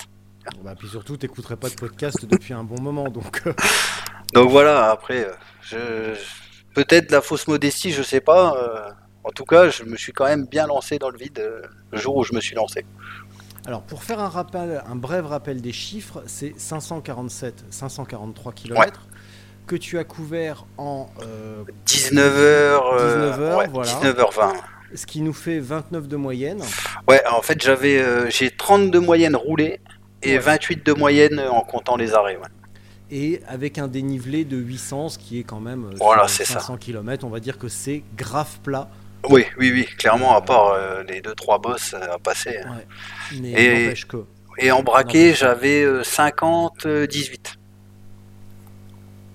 [0.62, 3.08] bah, puis surtout, t'écouterais pas de podcast depuis un bon moment.
[3.10, 3.52] Donc, euh,
[4.34, 5.32] Donc voilà, après, euh,
[5.62, 6.14] je,
[6.74, 8.54] peut-être la fausse modestie, je sais pas.
[8.56, 8.90] euh,
[9.24, 11.98] en tout cas, je me suis quand même bien lancé dans le vide euh, le
[11.98, 12.84] jour où je me suis lancé.
[13.66, 19.06] Alors, pour faire un rappel, un bref rappel des chiffres, c'est 547, 543 km
[19.66, 23.90] que tu as couvert en euh, 19h, 19h, ouais, voilà.
[23.90, 24.52] 19h20.
[24.94, 26.60] ce qui nous fait 29 de moyenne.
[27.08, 29.80] Ouais, en fait, j'avais, euh, j'ai 30 de moyenne roulée
[30.22, 30.38] et Ouais.
[30.38, 32.36] 28 de moyenne en comptant les arrêts.
[32.36, 32.48] ouais.
[33.10, 36.52] et avec un dénivelé de 800, ce qui est quand même euh, Voilà, sur c'est
[36.52, 36.60] ça.
[36.60, 38.88] 500 km, on va dire que c'est grave plat.
[39.30, 42.58] Oui, oui, oui, clairement, à part euh, les deux trois bosses à passer.
[42.58, 42.86] Ouais.
[43.40, 44.24] Mais Et- n'empêche que.
[44.58, 47.54] Et en braquet, j'avais euh, 50, euh, 18.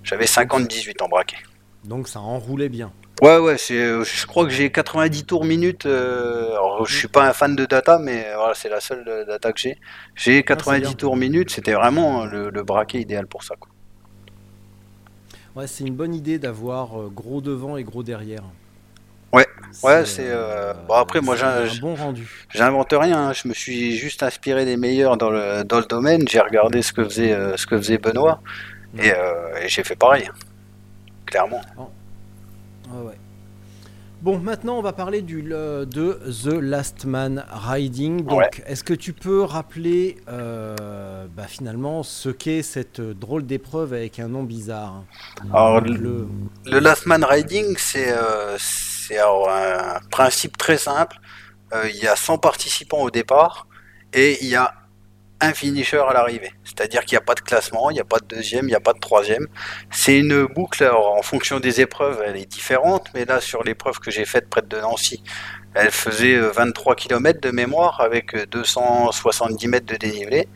[0.04, 1.38] J'avais 50, 18 en braquet.
[1.84, 2.92] Donc ça enroulait bien.
[3.22, 5.86] Ouais, ouais, euh, je crois que j'ai 90 tours minute.
[5.86, 9.52] euh, alors, je suis pas un fan de data, mais voilà, c'est la seule data
[9.52, 9.78] que j'ai.
[10.16, 10.94] J'ai 90 bien.
[10.96, 13.56] tours minute, c'était vraiment le, le braquet idéal pour ça.
[13.60, 13.70] Quoi.
[15.56, 18.44] Ouais, c'est une bonne idée d'avoir gros devant et gros derrière.
[19.32, 19.46] Ouais,
[19.84, 22.28] Ouais, c'est, euh, bon, après, moi, c'est j'ai- un j'ai- bon rendu.
[22.50, 23.34] J'invente rien, hein.
[23.34, 26.92] je me suis juste inspiré des meilleurs dans le, dans le domaine, j'ai regardé ce
[26.92, 28.42] que faisait, euh, ce que faisait Benoît,
[28.98, 30.34] et, euh, et j'ai fait pareil, hein.
[31.28, 31.62] clairement.
[31.78, 33.19] Ouais, ouais.
[34.22, 38.26] Bon, maintenant on va parler du, le- de The Last Man Riding.
[38.26, 38.50] Donc, Ouais.
[38.68, 44.28] est-ce que tu peux rappeler euh, bah, finalement ce qu'est cette drôle d'épreuve avec un
[44.28, 45.04] nom bizarre
[45.54, 46.28] Alors, Donc, le- le-
[46.72, 48.58] Le Last Man Riding, c'est euh,
[49.12, 51.16] alors un principe très simple.
[51.74, 53.68] Euh, il y a 100 participants au départ
[54.12, 54.74] et il y a
[55.42, 56.52] un finisher à l'arrivée.
[56.64, 58.76] C'est-à-dire qu'il n'y a pas de classement, il n'y a pas de deuxième, il n'y
[58.76, 59.48] a pas de troisième.
[59.92, 64.00] C'est une boucle, alors, en fonction des épreuves, elle est différente, mais là, sur l'épreuve
[64.00, 65.24] que j'ai faite près de Nancy,
[65.76, 70.48] elle faisait euh, 23 km de mémoire avec euh, 270 mètres de dénivelé.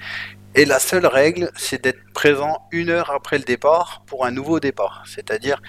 [0.56, 4.60] Et la seule règle, c'est d'être présent une heure après le départ pour un nouveau
[4.60, 5.04] départ.
[5.08, 5.62] C'est-à-dire,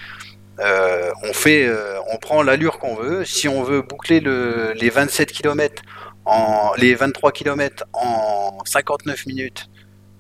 [0.61, 3.25] euh, on fait, euh, on prend l'allure qu'on veut.
[3.25, 5.83] Si on veut boucler le- les 27 km
[6.25, 9.68] en, les 23 km en 59 minutes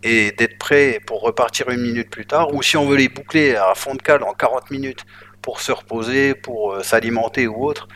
[0.02, 3.56] et d'être prêt pour repartir une minute plus tard, ou si on veut les boucler
[3.56, 5.04] à fond de cale en 40 minutes
[5.40, 7.88] pour se reposer, pour euh, s'alimenter ou autre,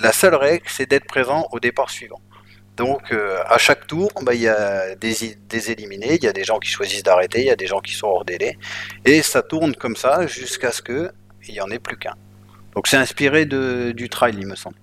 [0.00, 2.20] la seule règle, c'est d'être présent au départ suivant.
[2.76, 6.44] Donc euh, à chaque tour, bah, il y a des, éliminés, il y a des
[6.44, 8.56] gens qui choisissent d'arrêter, il y a des gens qui sont hors délai,
[9.04, 11.10] et ça tourne comme ça jusqu'à ce que
[11.46, 12.14] il y en ait plus qu'un.
[12.74, 14.76] Donc c'est inspiré de, du trail, il me semble.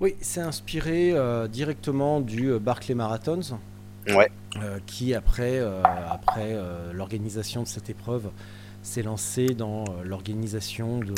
[0.00, 3.58] Oui, c'est inspiré euh, directement du euh, Barclay Marathons.
[4.08, 4.30] Ouais.
[4.56, 6.56] euh, qui après, euh, après
[6.94, 8.30] l'organisation de cette épreuve
[8.82, 11.12] s'est lancé dans l'organisation de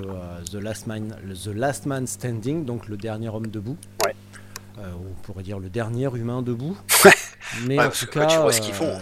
[0.51, 3.77] The, Last Man, The Last Man Standing, donc le dernier homme debout.
[4.05, 4.15] Ouais.
[4.79, 6.77] Ou on pourrait dire le dernier humain debout.
[7.67, 8.99] Mais Ouais, en tout que quand cas, tu vois ce qu'ils font.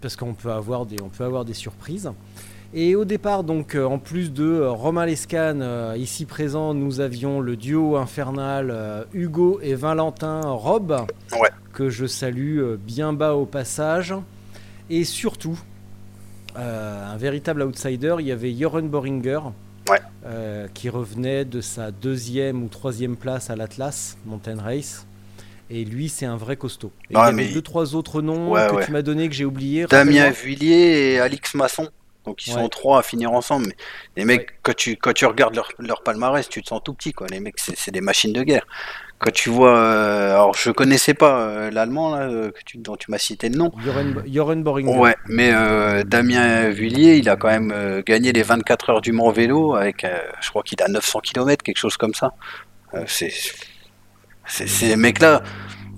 [0.00, 2.10] parce qu'on peut avoir des, on peut avoir des surprises.
[2.76, 6.98] Et au départ, donc, euh, en plus de euh, Romain Lescane, euh, ici présent, nous
[7.00, 11.06] avions le duo infernal Hugo et Valentin Rob,
[11.40, 11.50] Ouais.
[11.72, 14.12] que je salue bien bas au passage.
[14.90, 15.58] Et surtout,
[16.58, 19.38] euh, un véritable outsider, il y avait Joren Boringer,
[19.88, 20.00] Ouais.
[20.26, 25.06] euh, qui revenait de sa deuxième ou troisième place à l'Atlas Mountain Race.
[25.70, 26.90] Et lui, c'est un vrai costaud.
[27.08, 29.34] Et il y avait mais- deux, trois autres noms Ouais, que tu m'as donné que
[29.34, 29.86] j'ai oublié.
[29.88, 30.30] Damien.
[30.30, 31.88] Vuillier et Alix Masson.
[32.24, 32.62] Donc ils Ouais.
[32.62, 33.66] sont trois à finir ensemble.
[33.66, 33.74] Mais
[34.22, 34.56] les mecs, Ouais.
[34.62, 37.12] quand, tu, quand tu regardes leur, leur palmarès, tu te sens tout petit.
[37.12, 37.26] Quoi.
[37.30, 38.66] Les mecs, c'est des machines de guerre.
[39.18, 39.76] Quand tu vois...
[39.78, 43.48] euh, alors je connaissais pas euh, l'allemand là, euh, que tu, dont tu m'as cité
[43.48, 43.70] le nom.
[44.26, 44.96] Joren, Boringer.
[44.96, 49.30] Ouais, mais euh, Damien Vuillier, il a quand même gagné les 24 heures du Mans
[49.30, 50.04] vélo avec,
[50.40, 52.32] je crois qu'il a 900 km, quelque chose comme ça.
[53.06, 53.32] C'est,
[54.46, 55.42] c'est- ces mecs-là,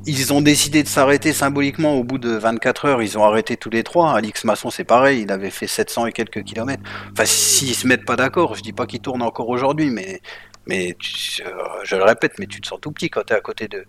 [0.07, 3.03] ils ont décidé de s'arrêter symboliquement au bout de 24 heures.
[3.03, 4.13] Ils ont arrêté tous les trois.
[4.17, 6.83] Alix Masson, c'est pareil, il avait fait 700 et quelques kilomètres.
[7.13, 10.21] Enfin, s'ils se mettent pas d'accord, je dis pas qu'ils tournent encore aujourd'hui, mais,
[10.67, 11.51] mais tu- euh,
[11.85, 13.85] je le répète, mais tu te sens tout petit quand t'es à côté d'eux.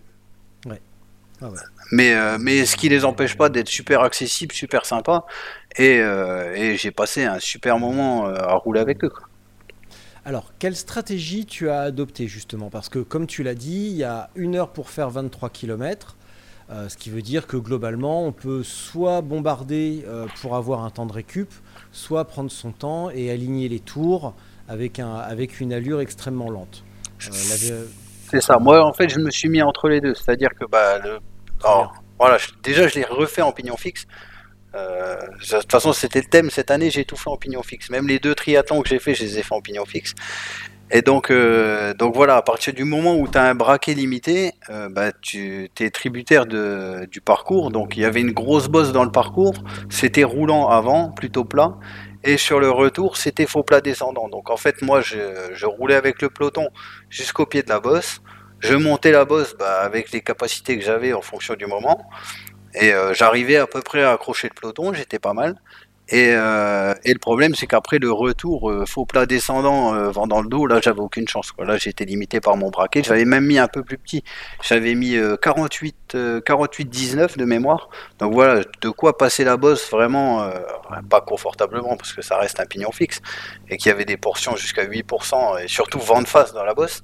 [1.41, 1.59] Ah ouais.
[1.91, 5.25] Mais, euh, mais ce qui les empêche pas d'être super accessibles, super sympas.
[5.77, 9.09] Et, euh, et j'ai passé un super moment euh, à rouler avec eux.
[9.09, 9.26] quoi.
[10.27, 12.69] Alors, quelle stratégie tu as adoptée justement?
[12.69, 16.17] Parce que comme tu l'as dit, il y a une heure pour faire 23 km.
[16.69, 21.05] ce qui veut dire que globalement, on peut soit bombarder euh, pour avoir un temps
[21.05, 21.49] de récup,
[21.93, 24.33] soit prendre son temps et aligner les tours
[24.67, 26.83] avec, un, avec une allure extrêmement lente.
[27.25, 27.85] Euh, la-
[28.29, 28.59] C'est ça.
[28.59, 30.13] Moi, en fait, je me suis mis entre les deux.
[30.13, 31.19] C'est-à-dire que, bah, le...
[31.63, 34.05] alors, voilà, je- déjà, je l'ai refait en pignon fixe.
[34.77, 36.89] Euh, de toute façon, c'était le thème cette année.
[36.89, 37.89] J'ai tout fait en pignon fixe.
[37.89, 40.13] Même les deux triathlons que j'ai fait, je les ai fait en pignon fixe.
[40.89, 44.53] Et donc, euh, donc voilà, à partir du moment où tu as un braquet limité,
[44.69, 47.71] euh, bah, tu es tributaire de, du parcours.
[47.71, 49.55] Donc il y avait une grosse bosse dans le parcours.
[49.89, 51.75] C'était roulant avant, plutôt plat.
[52.23, 54.29] Et sur le retour, c'était faux plat descendant.
[54.29, 55.17] Donc en fait, moi, je,
[55.53, 56.69] je roulais avec le peloton
[57.09, 58.21] jusqu'au pied de la bosse.
[58.59, 62.09] Je montais la bosse bah, avec les capacités que j'avais en fonction du moment.
[62.79, 65.59] Et euh, j'arrivais à peu près à accrocher le peloton, j'étais pas mal.
[66.09, 70.41] Et, euh, et le problème, c'est qu'après le retour, euh, faux plat descendant, vent dans
[70.41, 71.51] le dos, là, j'avais aucune chance.
[71.51, 71.65] Quoi.
[71.65, 73.03] Là, j'étais limité par mon braquet.
[73.03, 74.23] J'avais même mis un peu plus petit.
[74.63, 77.89] J'avais mis euh, 48, euh, 48-19 de mémoire.
[78.19, 80.49] Donc voilà, de quoi passer la bosse vraiment,
[81.09, 83.21] pas confortablement, parce que ça reste un pignon fixe,
[83.69, 86.73] et qu'il y avait des portions jusqu'à 8%, et surtout vent de face dans la
[86.73, 87.03] bosse.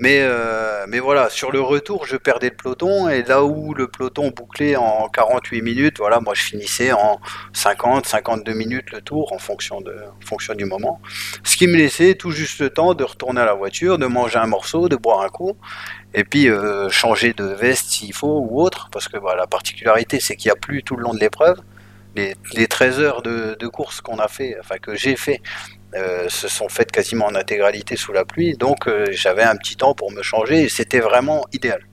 [0.00, 3.86] Mais, euh, mais voilà, sur le retour, je perdais le peloton, et là où le
[3.86, 7.20] peloton bouclait en 48 minutes, voilà, moi je finissais en
[7.52, 11.00] 50, 52 minutes le tour en fonction, de, en fonction du moment.
[11.44, 14.38] Ce qui me laissait tout juste le temps de retourner à la voiture, de manger
[14.38, 15.56] un morceau, de boire un coup,
[16.12, 20.18] et puis euh, changer de veste s'il faut ou autre, parce que voilà, la particularité
[20.18, 21.60] c'est qu'il n'y a plus tout le long de l'épreuve.
[22.16, 25.40] Les, les 13 heures de, de course qu'on a fait, enfin que j'ai fait,
[25.96, 28.56] euh, se sont faites quasiment en intégralité sous la pluie.
[28.56, 31.86] Donc euh, j'avais un petit temps pour me changer et c'était vraiment idéal.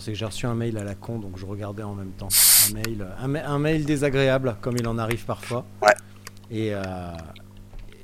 [0.00, 2.26] C'est que j'ai reçu un mail à la con, donc je regardais en même temps.
[2.68, 5.64] Un mail, un, ma- un mail désagréable, comme il en arrive parfois.
[5.80, 5.94] Ouais.
[6.50, 6.82] Et euh,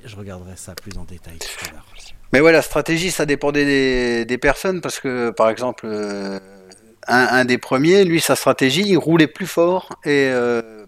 [0.05, 1.87] je regarderai ça plus en détail tout à l'heure.
[2.33, 6.41] Mais ouais, la stratégie, ça dépendait des, des personnes parce que, par exemple, un,
[7.09, 10.31] un des premiers, lui, sa stratégie, il roulait plus fort et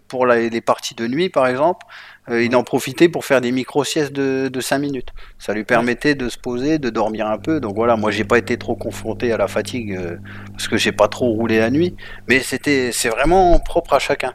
[0.06, 1.84] pour la- les parties de nuit, par exemple,
[2.30, 5.08] euh, il en profitait pour faire des micro-siestes de, de 5 minutes.
[5.38, 7.60] Ça lui permettait de se poser, de dormir un peu.
[7.60, 10.16] Donc voilà, moi, j'ai pas été trop confronté à la fatigue euh,
[10.52, 11.96] parce que j'ai pas trop roulé la nuit,
[12.28, 14.32] mais c'était, c'est vraiment propre à chacun.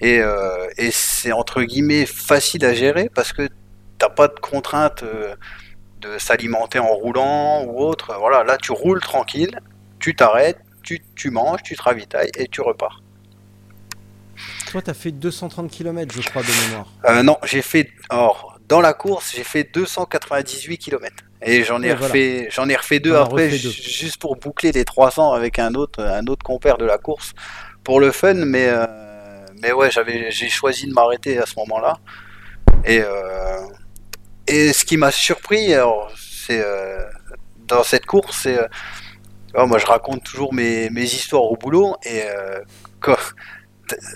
[0.00, 3.48] Et, euh, c'est entre guillemets facile à gérer parce que
[3.98, 5.02] t'as pas de contraintes.
[5.04, 5.34] euh,
[6.00, 8.14] de s'alimenter en roulant ou autre.
[8.18, 9.58] Voilà, là tu roules tranquille,
[10.00, 13.01] tu t'arrêtes, tu, tu manges, tu te ravitailles et tu repars.
[14.72, 16.86] Toi, t'as fait 230 km, je crois, de mémoire.
[17.06, 21.14] Euh, non, j'ai fait, or, dans la course, j'ai fait 298 km.
[21.42, 22.06] Et j'en ai, Ouais, voilà.
[22.06, 23.70] refait, j'en ai refait deux as après, refait deux.
[23.70, 27.32] ju- juste pour boucler les 300 avec un autre, un autre compère de la course,
[27.84, 28.86] pour le fun, mais, euh,
[29.60, 31.98] mais ouais, j'avais, j'ai choisi de m'arrêter à ce moment-là.
[32.84, 33.60] Et, euh,
[34.46, 36.98] et ce qui m'a surpris, alors, c'est euh,
[37.68, 38.66] dans cette course, c'est, euh,
[39.48, 42.22] tu vois, moi je raconte toujours mes, mes histoires au boulot, et
[43.00, 43.16] quand,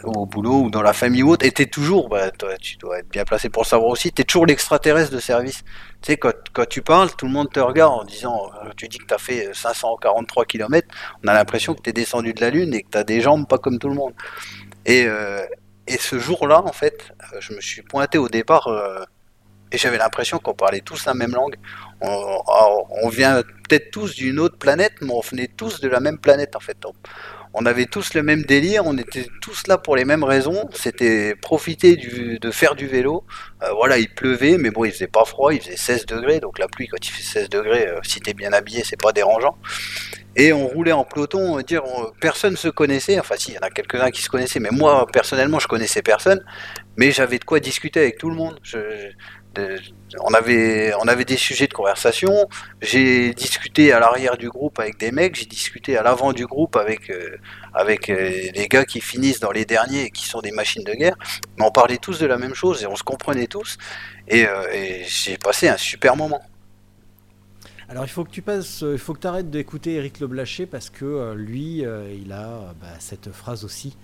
[0.05, 2.99] au boulot ou dans la famille ou autre, et t'es toujours, bah, toi, tu dois
[2.99, 5.63] être bien placé pour savoir aussi, t'es toujours l'extraterrestre de service.
[6.03, 8.89] Tu sais, quand, quand tu parles, tout le monde te regarde en disant, euh, tu
[8.89, 10.89] dis que t'as fait 543 km,
[11.25, 13.59] on a l'impression que t'es descendu de la Lune et que t'as des jambes pas
[13.59, 14.13] comme tout le monde.
[14.85, 15.45] Et, euh,
[15.87, 18.69] et ce jour-là, en fait, euh, je me suis pointé au départ
[19.73, 21.57] et j'avais l'impression qu'on parlait tous la même langue.
[22.01, 26.55] On, vient peut-être tous d'une autre planète, mais on venait tous de la même planète,
[26.55, 26.77] en fait.
[27.59, 30.69] On avait tous le même délire, on était tous là pour les mêmes raisons.
[30.75, 33.25] C'était profiter de faire du vélo.
[33.63, 36.39] Euh, voilà, il pleuvait, mais bon, il faisait pas froid, il faisait 16 degrés.
[36.39, 39.13] Donc la pluie, quand il fait 16 degrés, euh, si t'es bien habillé, c'est pas
[39.13, 39.57] dérangeant.
[40.37, 43.19] Et on roulait en peloton, on dire, on- personne se connaissait.
[43.19, 46.03] Enfin, si, il y en a quelques-uns qui se connaissaient, mais moi, personnellement, je connaissais
[46.03, 46.45] personne.
[46.99, 48.59] Mais j'avais de quoi discuter avec tout le monde.
[50.21, 52.49] On, avait, on avait des sujets de conversation.
[52.81, 56.77] J'ai discuté à l'arrière du groupe avec des mecs, j'ai discuté à l'avant du groupe
[56.77, 57.37] avec, euh,
[57.75, 60.93] avec euh, les gars qui finissent dans les derniers et qui sont des machines de
[60.93, 61.17] guerre.
[61.59, 63.79] Mais on parlait tous de la même chose et on se comprenait tous.
[64.29, 66.43] Et, euh, j'ai passé un super moment.
[67.89, 70.67] Alors il faut que tu passes, euh, il faut que arrêtes d'écouter Eric Le Blaché
[70.67, 73.97] parce que euh, lui, euh, il a euh, bah, cette phrase aussi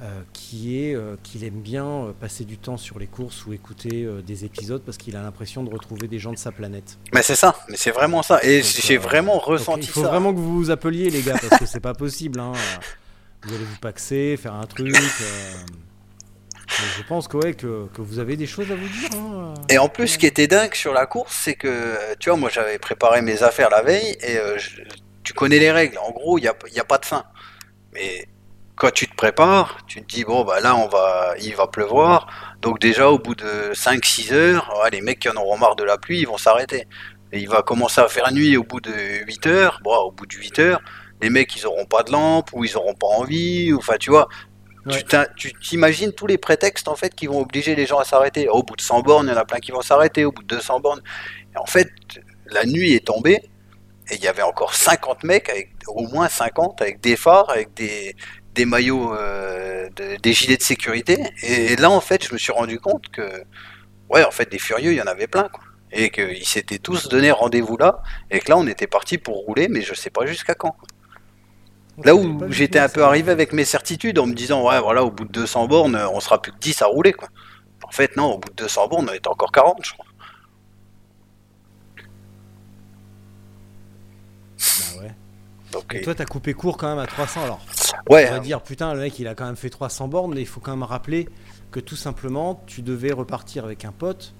[0.00, 3.52] euh, qui est euh, qu'il aime bien euh, passer du temps sur les courses ou
[3.52, 6.98] écouter euh, des épisodes parce qu'il a l'impression de retrouver des gens de sa planète.
[7.12, 8.38] Mais c'est ça, mais c'est vraiment ça.
[8.44, 10.08] Et j'ai vraiment ressenti il faut ça.
[10.08, 12.38] vraiment que vous vous appeliez les gars parce que c'est pas possible.
[12.38, 12.52] hein.
[13.42, 14.94] Vous allez vous paxer, faire un truc.
[16.96, 19.10] je pense que, ouais, que, que vous avez des choses à vous dire.
[19.14, 19.54] hein.
[19.68, 22.50] Et en plus, ce qui était dingue sur la course, c'est que, tu vois, moi
[22.50, 24.82] j'avais préparé mes affaires la veille et euh, je-
[25.24, 25.98] tu connais les règles.
[25.98, 27.24] En gros, il n'y a, y a pas de fin.
[27.92, 28.28] Mais
[28.78, 32.26] quand tu te prépares, tu te dis, bon, bah là, on va, il va pleuvoir.
[32.62, 35.84] Donc, déjà, au bout de 5-6 heures, ouais, les mecs qui en auront marre de
[35.84, 36.86] la pluie, ils vont s'arrêter.
[37.32, 38.92] Et il va commencer à faire nuit au bout de
[39.26, 39.80] 8 heures.
[39.82, 40.80] Bon, au bout de 8 heures,
[41.20, 43.72] les mecs, ils auront pas de lampe ou ils auront pas envie.
[43.72, 44.28] ou- Enfin, tu vois,
[44.86, 45.02] Ouais.
[45.36, 48.48] tu t'imagines tous les prétextes en fait qui vont obliger les gens à s'arrêter.
[48.48, 50.24] Au bout de 100 bornes, il y en a plein qui vont s'arrêter.
[50.24, 51.02] Au bout de 200 bornes,
[51.54, 51.90] et en fait,
[52.46, 53.42] la nuit est tombée
[54.10, 57.74] et il y avait encore 50 mecs avec au moins 50 avec des phares, avec
[57.74, 58.16] des
[58.58, 61.16] des maillots, euh, de- des gilets de sécurité.
[61.42, 63.26] Et, là, en fait, je me suis rendu compte que,
[64.10, 65.62] ouais, en fait, des furieux, il y en avait plein, quoi.
[65.92, 69.68] Et qu'ils s'étaient tous donné rendez-vous là, et que là, on était parti pour rouler,
[69.68, 70.76] mais je sais pas jusqu'à quand.
[72.04, 73.08] Là où j'étais un peu ça.
[73.08, 76.08] arrivé avec mes certitudes en me disant, ouais, voilà, au bout de 200 bornes, euh,
[76.10, 77.28] on sera plus que 10 à rouler, quoi.
[77.84, 80.06] En fait, non, au bout de 200 bornes, on était encore 40, je crois.
[84.58, 85.14] Bah ouais.
[85.92, 87.44] Et toi, t'as coupé court quand même à 300.
[87.44, 87.60] Alors,
[88.10, 90.40] ouais, on va dire, putain, le mec, il a quand même fait 300 bornes, mais
[90.40, 91.28] il faut quand même rappeler
[91.70, 94.34] que tout simplement, tu devais repartir avec un pote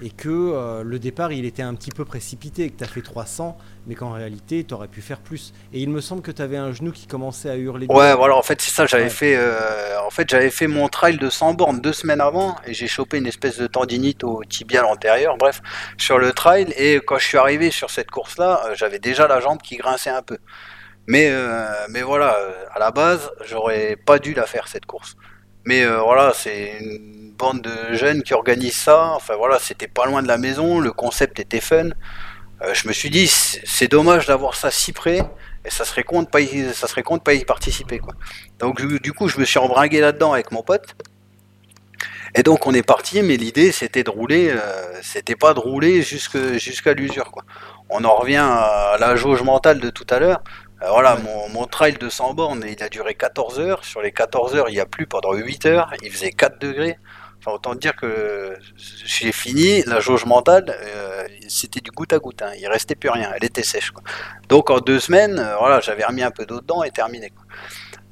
[0.00, 3.02] et que euh, le départ, il était un petit peu précipité, que tu as fait
[3.02, 3.58] 300,
[3.88, 5.52] mais qu'en réalité, tu aurais pu faire plus.
[5.72, 7.86] Et il me semble que tu avais un genou qui commençait à hurler.
[7.88, 9.10] Ouais, voilà, en fait, c'est ça, j'avais Ouais.
[9.10, 12.72] fait, euh, en fait, j'avais fait mon trail de 100 bornes deux semaines avant, et
[12.72, 15.60] j'ai chopé une espèce de tendinite au tibial antérieur, bref,
[15.98, 19.40] sur le trail, et quand je suis arrivé sur cette course-là, euh, j'avais déjà la
[19.40, 20.38] jambe qui grinçait un peu.
[21.06, 22.36] Mais, euh, mais voilà,
[22.72, 25.16] à la base, j'aurais pas dû la faire, cette course.
[25.64, 30.06] Mais euh, voilà, c'est une bande de jeunes qui organisent ça, enfin voilà, c'était pas
[30.06, 31.90] loin de la maison, le concept était fun.
[32.62, 35.20] Euh, je me suis dit, c'est dommage d'avoir ça si près,
[35.64, 36.72] et ça serait con de pas y,
[37.24, 38.00] pas y participer.
[38.58, 40.94] Donc du, coup, je me suis embringué là-dedans avec mon pote.
[42.36, 44.52] Et donc on est parti, mais l'idée c'était de rouler,
[45.02, 47.30] c'était pas de rouler jusqu'à l'usure.
[47.88, 50.42] On en revient à la jauge mentale de tout à l'heure.
[50.84, 53.84] Euh, voilà, mon, mon trail de 100 bornes, il a duré 14 heures.
[53.84, 55.92] Sur les 14 heures, il y a plu pendant 8 heures.
[56.02, 56.98] Il faisait 4 degrés.
[57.40, 58.56] Enfin, autant dire que
[59.04, 62.40] j'ai fini, la jauge mentale, euh, c'était du goutte à goutte.
[62.42, 62.52] hein.
[62.58, 63.90] Il restait plus rien, elle était sèche.
[63.90, 64.02] quoi.
[64.48, 67.28] Donc en deux semaines, euh, voilà, j'avais remis un peu d'eau dedans et terminé.
[67.30, 67.44] quoi.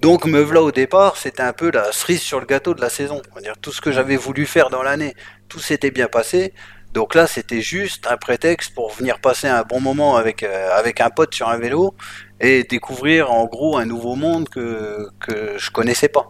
[0.00, 2.90] Donc me voilà au départ, c'était un peu la cerise sur le gâteau de la
[2.90, 3.22] saison.
[3.30, 5.14] On va dire tout ce que j'avais voulu faire dans l'année,
[5.48, 6.52] tout s'était bien passé.
[6.92, 11.00] Donc là, c'était juste un prétexte pour venir passer un bon moment avec euh, avec
[11.00, 11.94] un pote sur un vélo
[12.42, 16.28] et découvrir en gros un nouveau monde que que je connaissais pas.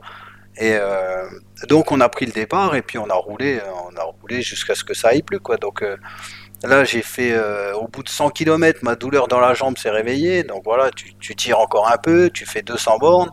[0.59, 1.27] Et euh,
[1.69, 3.59] donc on a pris le départ et puis on a roulé,
[3.91, 5.57] on a roulé jusqu'à ce que ça aille plus quoi.
[5.57, 5.97] Donc euh,
[6.63, 9.91] là j'ai fait euh, au bout de 100 km, ma douleur dans la jambe s'est
[9.91, 10.45] réveillée.
[10.45, 13.31] Donc voilà, tu, tires encore un peu, tu fais 200 bornes.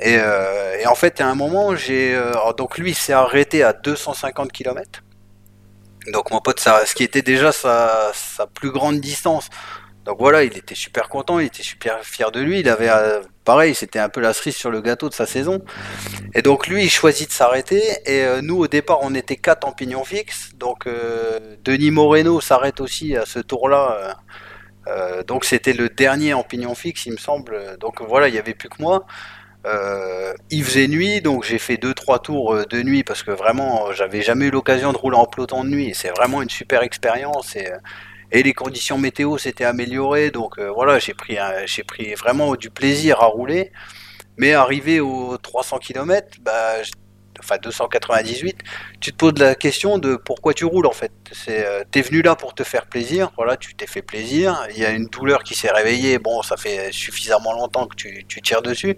[0.00, 2.20] Et, et en fait à un moment j'ai
[2.58, 5.04] donc lui s'est arrêté à 250 km.
[6.12, 9.48] Donc mon pote, ça, ce qui était déjà sa, sa plus grande distance.
[10.04, 12.60] Donc voilà, il était super content, il était super fier de lui.
[12.60, 15.62] Il avait, euh, pareil, c'était un peu la cerise sur le gâteau de sa saison.
[16.34, 17.82] Et donc lui, il choisit de s'arrêter.
[18.06, 20.50] Et euh, nous, au départ, on était quatre en pignon fixe.
[20.56, 24.16] Donc euh, Denis Moreno s'arrête aussi à ce tour-là.
[25.28, 27.78] donc c'était le dernier en pignon fixe, il me semble.
[27.78, 29.06] Donc voilà, il y avait plus que moi.
[30.50, 34.22] Il faisait nuit, donc j'ai fait deux trois tours de nuit parce que vraiment, j'avais
[34.22, 35.92] jamais eu l'occasion de rouler en peloton de nuit.
[35.94, 37.56] C'est vraiment une super expérience.
[38.32, 41.36] Et les conditions météo s'étaient améliorées, donc euh, voilà, j'ai pris,
[41.86, 43.70] pris vraiment du plaisir à rouler.
[44.38, 46.76] Mais arrivé aux 300 km, bah,
[47.42, 48.58] enfin 298,
[49.00, 51.12] tu te poses la question de pourquoi tu roules en fait.
[51.32, 54.66] C'est, euh, t'es venu là pour te faire plaisir, voilà, tu t'es fait plaisir.
[54.70, 58.24] Il y a une douleur qui s'est réveillée, bon, ça fait suffisamment longtemps que tu,
[58.28, 58.96] tu tires dessus.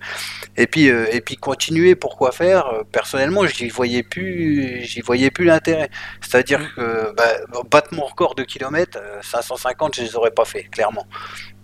[0.56, 2.66] Et puis, euh, et puis continuer, pourquoi faire?
[2.68, 5.90] Euh, Personnellement, j'y voyais plus, j'y voyais plus l'intérêt.
[6.20, 7.24] C'est-à-dire que bah,
[7.70, 11.06] battre mon record de kilomètres, euh, 550, je les aurais pas fait, clairement.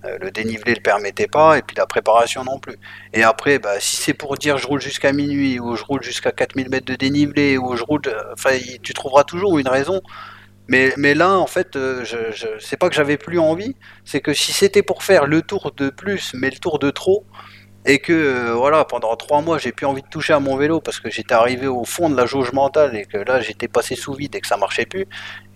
[0.04, 2.76] Euh, le dénivelé le permettait pas, et puis la préparation non plus.
[3.12, 6.32] Et après, bah, si c'est pour dire je roule jusqu'à minuit, ou je roule jusqu'à
[6.32, 10.00] 4000 mètres de dénivelé, ou je roule, euh, enfin, tu trouveras toujours une raison.
[10.68, 14.20] Mais, mais là, en fait, euh, je, je, c'est pas que j'avais plus envie, c'est
[14.20, 17.26] que si c'était pour faire le tour de plus, mais le tour de trop,
[17.86, 20.80] et que euh, voilà, pendant trois mois, j'ai plus envie de toucher à mon vélo
[20.80, 23.96] parce que j'étais arrivé au fond de la jauge mentale et que là, j'étais passé
[23.96, 25.06] sous vide et que ça marchait plus,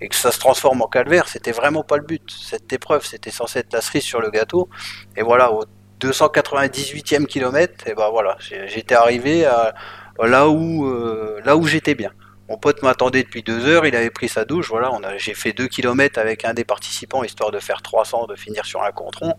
[0.01, 2.22] et que ça se transforme en calvaire, c'était vraiment pas le but.
[2.31, 4.68] Cette épreuve, c'était censé être la cerise sur le gâteau,
[5.16, 5.64] et voilà, au
[6.01, 9.75] 298e kilomètre, et ben voilà, j'étais arrivé à
[10.22, 12.12] là où euh, là où j'étais bien.
[12.49, 15.66] Mon pote m'attendait depuis deux heures, il avait pris sa douche, voilà, j'ai fait deux
[15.66, 19.35] kilomètres avec un des participants histoire de faire 300, de finir sur un contron.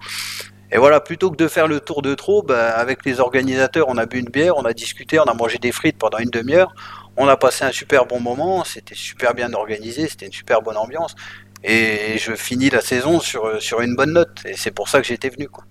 [0.71, 3.97] Et voilà, plutôt que de faire le tour de trop, bah, avec les organisateurs, on
[3.97, 6.73] a bu une bière, on a discuté, on a mangé des frites pendant une demi-heure.
[7.17, 10.77] On a passé un super bon moment, c'était super bien organisé, c'était une super bonne
[10.77, 11.15] ambiance.
[11.63, 14.39] Et je finis la saison sur, sur une bonne note.
[14.45, 15.47] Et c'est pour ça que j'étais venu.
[15.47, 15.63] Quoi.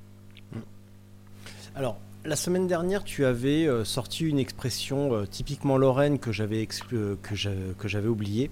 [1.76, 6.66] Alors, la semaine dernière, tu avais euh, sorti une expression euh, typiquement lorraine que j'avais
[6.92, 8.51] euh, que j'avais oubliée.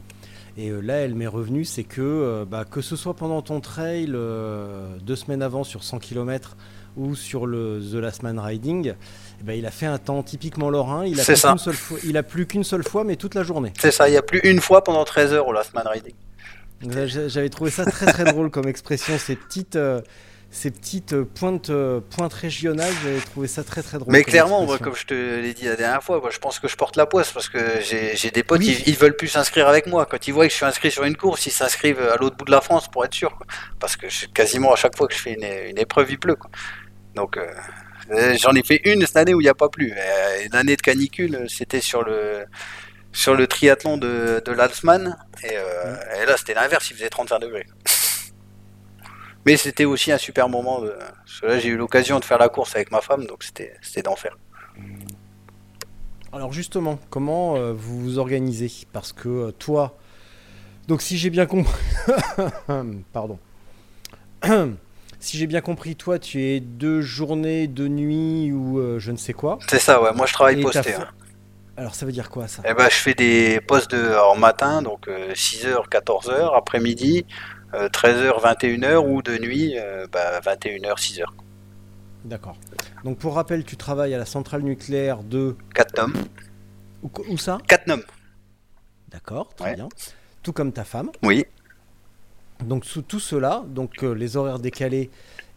[0.57, 3.61] Et euh, là, elle m'est revenue, c'est que euh, bah, que ce soit pendant ton
[3.61, 6.57] trail euh, deux semaines avant sur 100 km
[6.97, 8.95] ou sur le The Last Man Riding,
[9.41, 11.07] eh ben, il a fait un temps typiquement lorrain.
[11.07, 13.43] Il a, plus qu'une seule fois, il a plus qu'une seule fois, mais toute la
[13.43, 13.73] journée.
[13.81, 16.15] C'est ça, il n'y a plus une fois pendant 13 heures au Last Man Riding.
[17.29, 20.01] J'avais trouvé ça très très drôle comme expression, ces petites, euh,
[20.55, 22.93] ces petites euh, pointes, euh, pointes régionales.
[23.03, 24.13] J'avais trouvé ça très très drôle.
[24.13, 26.69] Mais clairement, moi, comme je te l'ai dit la dernière fois, moi, je pense que
[26.69, 28.77] je porte la poisse parce que j'ai des potes, Oui.
[28.87, 30.07] ils, ils veulent plus s'inscrire avec moi.
[30.07, 32.45] Quand ils voient que je suis inscrit sur une course, ils s'inscrivent à l'autre bout
[32.45, 33.35] de la France pour être sûr.
[33.37, 33.47] quoi.
[33.81, 36.37] Parce que je- quasiment à chaque fois que je fais une, une épreuve, il pleut.
[36.37, 36.51] quoi.
[37.15, 37.47] Donc, euh,
[38.11, 39.93] euh, j'en ai fait une cette année où il n'y a pas plu.
[39.97, 42.45] Euh, une année de canicule, c'était sur le
[43.15, 45.17] sur le triathlon de, de l'Alsman.
[45.45, 47.67] Et, euh, et là, c'était l'inverse, il faisait 35 degrés.
[49.45, 50.81] Mais c'était aussi un super moment.
[50.81, 50.91] De...
[50.91, 54.03] Parce que là, j'ai eu l'occasion de faire la course avec ma femme, donc c'était
[54.03, 54.37] d'enfer.
[56.33, 58.71] Alors justement, comment euh, vous vous organisez?
[58.93, 59.99] Parce que euh, toi,
[60.89, 61.73] donc si j'ai bien compris,
[63.13, 63.39] pardon,
[65.21, 69.19] si j'ai bien compris, toi, tu es deux journées, deux nuits ou euh, je ne
[69.19, 69.59] sais quoi.
[69.69, 70.13] C'est ça, ouais.
[70.15, 70.95] Moi, je travaille Et posté.
[70.95, 71.09] hein.
[71.77, 72.63] Alors ça veut dire quoi ça?
[72.69, 77.25] Eh ben, je fais des postes de en matin, donc 6h, 14h, après-midi,
[77.73, 81.25] 13h, 21h, ou de nuit, euh, bah, 21h, 6h.
[82.25, 82.57] D'accord.
[83.05, 86.13] Donc pour rappel, tu travailles à la centrale nucléaire de 4 noms.
[87.03, 87.59] où, où ça?
[87.67, 88.03] 4 noms,
[89.11, 89.75] D'accord, très Ouais.
[89.77, 89.89] bien.
[90.43, 91.11] Tout comme ta femme.
[91.23, 91.45] oui.
[92.65, 95.11] Donc sous tout cela, donc euh, les horaires décalés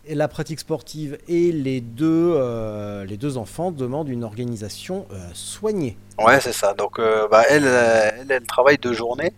[0.07, 5.17] et la pratique sportive et les deux, euh, les deux enfants demandent une organisation euh,
[5.33, 5.97] soignée.
[6.17, 6.73] Ouais, c'est ça.
[6.73, 9.33] Donc, euh, bah, elle, euh, elle, elle travaille deux journées.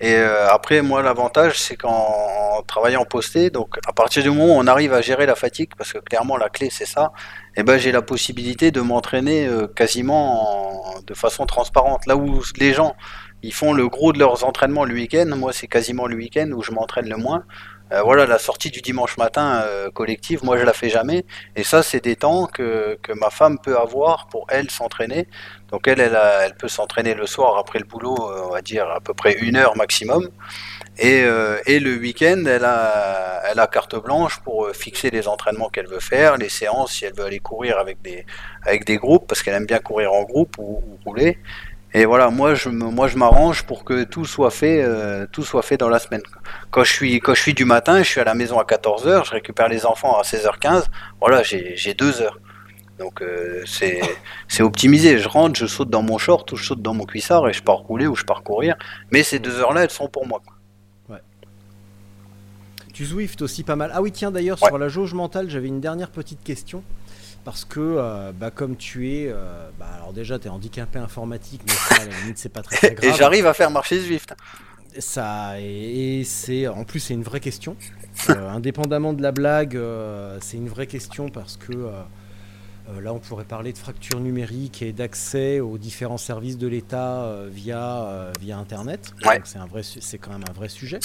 [0.00, 4.56] Et euh, après, moi, l'avantage, c'est qu'en en travaillant posté, donc à partir du moment
[4.56, 7.12] où on arrive à gérer la fatigue, parce que clairement la clé c'est ça,
[7.56, 12.04] et ben j'ai la possibilité de m'entraîner euh, quasiment en- de façon transparente.
[12.06, 12.96] Là où les gens
[13.42, 16.62] ils font le gros de leurs entraînements le week-end, moi c'est quasiment le week-end où
[16.62, 17.44] je m'entraîne le moins.
[17.90, 21.24] Euh, voilà, la sortie du dimanche matin euh, collective, moi je la fais jamais.
[21.56, 25.26] Et ça, c'est des temps que, ma femme peut avoir pour elle s'entraîner.
[25.70, 29.00] Donc elle, elle, peut s'entraîner le soir après le boulot, euh, on va dire à
[29.00, 30.28] peu près une heure maximum.
[30.98, 36.36] Et, le week-end, elle a, elle carte blanche pour fixer les entraînements qu'elle veut faire,
[36.36, 40.12] les séances, si elle veut aller courir avec des, groupes, parce qu'elle aime bien courir
[40.12, 41.38] en groupe ou, ou rouler.
[41.94, 45.62] Et voilà, moi je moi je m'arrange pour que tout soit fait, euh, tout soit
[45.62, 46.22] fait dans la semaine.
[46.70, 49.24] Quand je suis quand je suis du matin, je suis à la maison à 14h,
[49.24, 50.84] je récupère les enfants à 16h15.
[51.20, 52.38] Voilà, j'ai j'ai deux heures.
[52.98, 54.00] Donc euh, c'est
[54.48, 55.18] c'est optimisé.
[55.18, 57.62] Je rentre, je saute dans mon short ou je saute dans mon cuissard et je
[57.62, 58.76] pars rouler ou je pars courir.
[59.10, 60.40] Mais ces deux heures-là, elles sont pour moi.
[60.44, 60.54] quoi.
[62.92, 63.92] Tu Zwift aussi pas mal.
[63.94, 64.68] Ah oui, tiens, d'ailleurs, Ouais.
[64.70, 66.82] sur la jauge mentale, j'avais une dernière petite question.
[67.48, 69.28] Parce que, euh, bah, comme tu es.
[69.28, 72.60] euh, bah, alors, déjà, tu es handicapé informatique, mais ça, à la limite, c'est pas
[72.60, 73.16] très, très Et grave.
[73.18, 74.34] j'arrive à faire marcher Zwift.
[74.98, 76.68] Ça, et, et c'est.
[76.68, 77.74] En plus, c'est une vraie question.
[78.28, 79.80] Euh, indépendamment de la blague,
[80.42, 81.72] c'est une vraie question parce que.
[83.00, 88.30] là, on pourrait parler de fracture numérique et d'accès aux différents services de l'État via,
[88.38, 89.14] via Internet.
[89.24, 89.36] Ouais.
[89.36, 91.00] Donc, c'est un vrai, su- c'est quand même un vrai sujet.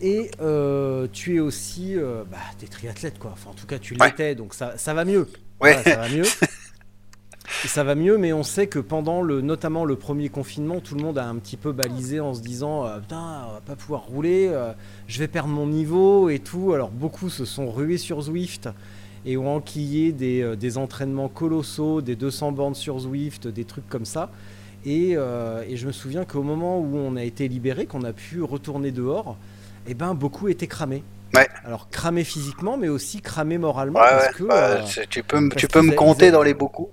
[0.00, 3.30] Et euh, tu es aussi, euh, bah, t'es triathlète quoi.
[3.32, 4.06] Enfin, en tout cas, tu Ouais.
[4.08, 5.28] l'étais, donc ça, ça va mieux.
[5.60, 5.74] Ouais.
[5.74, 6.24] Voilà, ça va mieux.
[7.64, 10.94] Et ça va mieux, mais on sait que pendant le, notamment le premier confinement, tout
[10.94, 13.74] le monde a un petit peu balisé en se disant euh, putain, on va pas
[13.74, 14.72] pouvoir rouler, euh,
[15.08, 16.72] je vais perdre mon niveau et tout.
[16.74, 18.68] Alors beaucoup se sont rués sur Zwift
[19.24, 23.88] et ont enquillé des, euh, des entraînements colossaux, des 200 bornes sur Zwift, des trucs
[23.88, 24.30] comme ça.
[24.84, 28.42] Et, et je me souviens qu'au moment où on a été libéré, qu'on a pu
[28.42, 29.36] retourner dehors,
[29.88, 31.02] eh ben beaucoup étaient cramés.
[31.34, 31.48] Ouais.
[31.64, 35.40] Alors cramés physiquement, mais aussi cramés moralement, Ouais, parce ouais, que bah, euh, tu peux,
[35.40, 36.90] me- tu peux compter dans les beaucoup.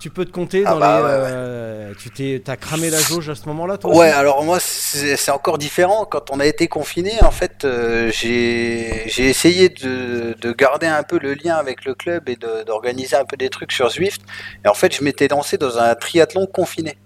[0.00, 1.04] tu peux te compter Ah dans bah les.
[1.08, 5.30] euh, tu t'es, t'as cramé la jauge à ce moment-là, toi Ouais, alors moi c'est
[5.30, 6.06] encore différent.
[6.06, 11.02] Quand on a été confiné, en fait, euh, j'ai j'ai essayé de, de garder un
[11.02, 14.22] peu le lien avec le club et d'organiser un peu des trucs sur Zwift.
[14.64, 16.96] Et en fait, je m'étais lancé dans un triathlon confiné.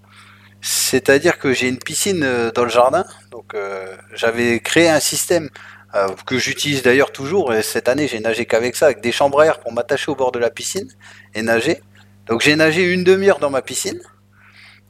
[0.65, 5.49] C'est-à-dire que j'ai une piscine euh, dans le jardin, donc euh, j'avais créé un système
[5.93, 7.53] euh, que j'utilise d'ailleurs toujours.
[7.53, 10.15] Et cette année, j'ai nagé qu'avec ça, avec des chambres à air pour m'attacher au
[10.15, 10.87] bord de la piscine
[11.35, 11.81] et nager.
[12.27, 13.99] Donc j'ai nagé une demi-heure dans ma piscine.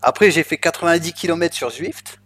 [0.04, 2.20] Après, j'ai fait 90 km sur Zwift.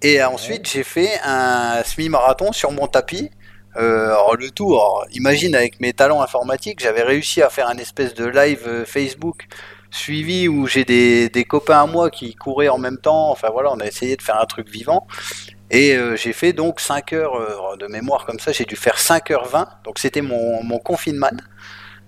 [0.00, 3.30] Et ensuite, j'ai fait un semi-marathon sur mon tapis.
[3.76, 7.78] Euh, alors, le tout, alors, imagine avec mes talents informatiques, j'avais réussi à faire un
[7.78, 9.48] espèce de live Facebook
[9.92, 13.30] suivi où j'ai des, copains à moi qui couraient en même temps.
[13.30, 15.06] Enfin voilà, on a essayé de faire un truc vivant.
[15.70, 18.96] Et euh, j'ai fait donc 5 heures euh, de mémoire comme ça, j'ai dû faire
[18.96, 19.66] 5h20.
[19.84, 21.30] Donc c'était mon, mon confinement.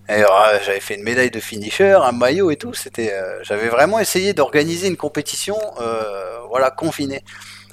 [0.08, 0.26] Et euh,
[0.64, 2.74] j'avais fait une médaille de finisher, un maillot et tout.
[2.74, 3.12] C'était,
[3.42, 5.56] j'avais vraiment essayé d'organiser une compétition,
[6.48, 7.22] voilà, confinée.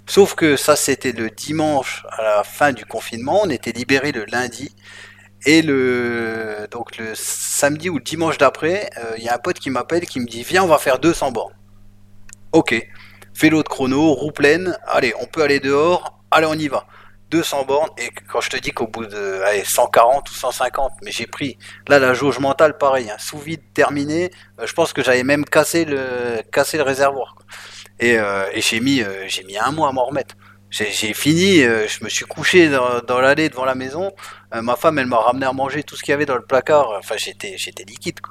[0.07, 3.41] Sauf que ça, c'était le dimanche à la fin du confinement.
[3.43, 4.74] On était libéré le lundi.
[5.46, 9.72] Et le donc le samedi ou dimanche d'après, euh, il y a un pote qui
[9.72, 11.56] m'appelle qui me dit viens on va faire 200 bornes.
[12.52, 12.76] Ok,
[13.39, 16.86] vélo de chrono, roue pleine, allez on peut aller dehors, allez on y va.
[17.32, 21.12] 200 bornes et quand je te dis qu'au bout de allez, 140 ou 150, mais
[21.12, 24.30] j'ai pris là la jauge mentale pareil, hein, sous vide terminé,
[24.60, 27.36] euh, je pense que j'avais même cassé le réservoir.
[28.00, 30.36] Et, euh, et j'ai mis j'ai mis un mois à m'en remettre.
[30.72, 34.14] J'ai fini, euh, je me suis couché dans, l'allée devant la maison.
[34.56, 36.46] Euh, ma femme, elle m'a ramené à manger tout ce qu'il y avait dans le
[36.46, 36.92] placard.
[36.98, 38.22] Enfin, j'étais, liquide.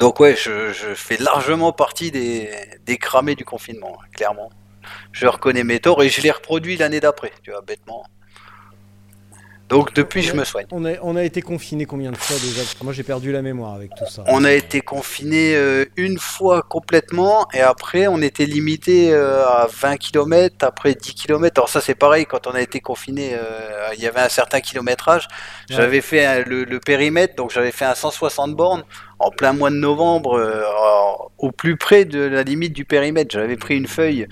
[0.00, 2.50] Donc ouais, je, je fais largement partie des,
[2.84, 4.50] des cramés du confinement, hein, clairement.
[5.12, 8.04] Je reconnais mes torts et je les reproduis l'année d'après, tu vois, bêtement.
[9.68, 10.66] Donc depuis, je me soigne.
[10.70, 12.62] on a, on a été confiné combien de fois déjà?
[12.82, 14.24] Moi j'ai perdu la mémoire avec tout ça.
[14.28, 19.68] On a été confiné euh, une fois complètement et après on était limité euh, à
[19.70, 21.58] 20 km, après 10 km.
[21.60, 24.60] Alors ça c'est pareil, quand on a été confiné, euh, il y avait un certain
[24.60, 25.28] kilométrage.
[25.68, 28.84] J'avais fait un- le, le périmètre, donc j'avais fait un 160 bornes
[29.18, 30.40] en plein mois de novembre,
[31.38, 33.32] au plus près de la limite du périmètre.
[33.32, 34.26] J'avais pris une feuille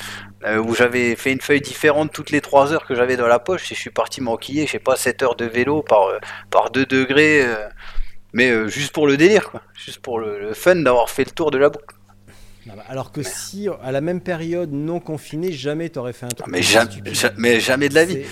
[0.46, 3.38] euh, où j'avais fait une feuille différente toutes les 3 heures que j'avais dans la
[3.38, 6.18] poche et je suis parti m'enquiller, je sais pas, 7 heures de vélo par, euh,
[6.50, 7.42] par 2 degrés.
[7.44, 7.68] euh,
[8.32, 9.62] mais juste pour le délire, quoi.
[9.74, 11.94] Juste pour le, le fun d'avoir fait le tour de la boucle.
[12.68, 16.30] Ah bah, Alors que si à la même période non confinée, jamais t'aurais fait un
[16.30, 16.52] truc.
[17.14, 18.24] Jamais, mais jamais de la vie.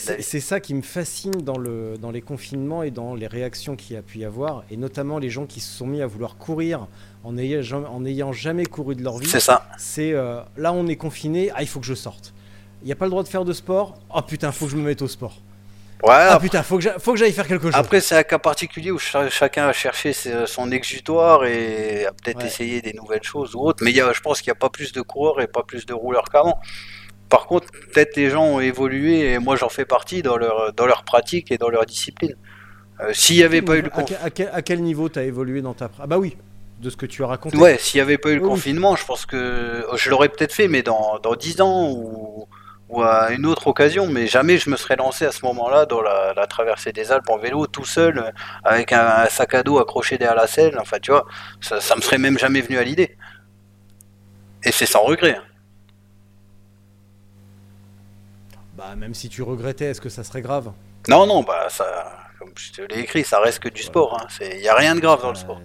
[0.00, 3.76] C'est- Jamais ça qui me fascine dans, le, dans les confinements et dans les réactions
[3.76, 6.06] qu'il y a pu y avoir, et notamment les gens qui se sont mis à
[6.06, 6.86] vouloir courir
[7.24, 9.28] en ayant, jamais- en ayant jamais couru de leur vie.
[9.28, 9.66] C'est ça.
[9.78, 12.34] C'est euh, là on est confiné, ah il faut que je sorte.
[12.82, 14.76] Il n'y a pas le droit de faire de sport, oh putain faut que je
[14.76, 15.38] me mette au sport.
[16.02, 17.74] Ouais, Ah après, putain faut que j'a- faut que j'aille faire quelque chose.
[17.74, 20.14] après, c'est un cas particulier où cha- chacun a cherché
[20.46, 22.46] son exutoire et a peut-être Ouais.
[22.46, 23.84] essayé des nouvelles choses ou autres.
[23.84, 25.84] Mais y a, je pense qu'il n'y a pas plus de coureurs et pas plus
[25.84, 26.58] de rouleurs qu'avant.
[27.30, 30.84] Par contre, peut-être les gens ont évolué et moi j'en fais partie dans leur, dans
[30.86, 32.34] leur pratique et dans leur discipline.
[33.00, 34.20] Euh, S'il n'y avait pas eu le confinement.
[34.24, 35.88] à quel- à quel niveau t'as évolué dans ta...
[36.00, 36.36] Ah bah oui,
[36.80, 37.56] de ce que tu as raconté.
[37.56, 40.52] Ouais, s'il n'y avait pas eu le Oui, confinement, je pense que je l'aurais peut-être
[40.52, 42.46] fait, mais dans, dans 10 ans ou,
[42.88, 44.06] ou à une autre occasion.
[44.08, 47.30] Mais jamais je me serais lancé à ce moment-là dans la, la traversée des Alpes
[47.30, 48.30] en vélo, tout seul, euh,
[48.64, 50.76] avec un, un sac à dos accroché derrière la selle.
[50.80, 51.26] Enfin, tu vois,
[51.60, 53.16] ça, ça me serait même jamais venu à l'idée.
[54.64, 55.36] Et c'est sans regret.
[55.38, 55.44] hein.
[58.80, 60.72] Bah même si tu regrettais, est-ce que ça serait grave?
[61.06, 61.84] Non, non, bah ça,
[62.38, 64.18] comme je te l'ai écrit, ça reste que du sport.
[64.18, 64.26] hein.
[64.40, 65.60] Il n'y a rien de grave dans le sport.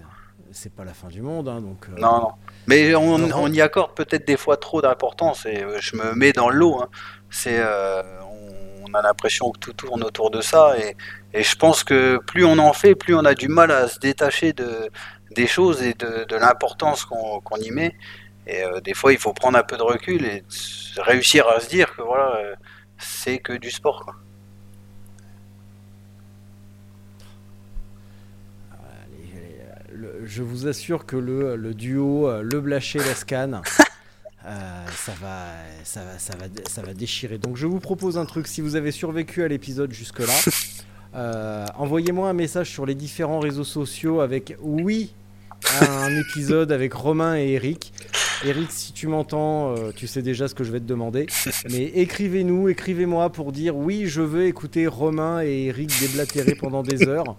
[0.51, 1.85] C'est pas la fin du monde, hein, donc...
[1.89, 2.31] euh, Non, non.
[2.67, 3.29] Mais on, Non.
[3.43, 6.57] on y accorde peut-être des fois trop d'importance et euh, je me mets dans le
[6.57, 6.81] lot.
[6.81, 6.89] hein.
[7.29, 10.97] C'est, euh, on, on a l'impression que tout tourne autour de ça et,
[11.33, 13.97] et je pense que plus on en fait, plus on a du mal à se
[13.99, 14.89] détacher de,
[15.31, 17.93] des choses et de, de l'importance qu'on y met.
[18.47, 20.43] Et euh, des fois, il faut prendre un peu de recul et
[20.97, 22.55] réussir à se dire que voilà, euh,
[22.97, 24.03] c'est que du sport.
[24.03, 24.15] Quoi.
[30.25, 33.61] Je vous assure que le, le duo euh, Le Blaché Lascan,
[34.45, 35.45] euh, ça, va,
[35.83, 37.37] ça, va, ça, va, ça va déchirer.
[37.37, 40.33] Donc je vous propose un truc, si vous avez survécu à l'épisode jusque-là,
[41.15, 45.13] euh, envoyez-moi un message sur les différents réseaux sociaux avec oui
[45.79, 47.93] à un épisode avec Romain et Eric.
[48.43, 51.27] Eric, si tu m'entends, euh, tu sais déjà ce que je vais te demander.
[51.69, 57.07] Mais écrivez-nous, écrivez-moi pour dire oui, je veux écouter Romain et Eric déblatérer pendant des
[57.07, 57.37] heures.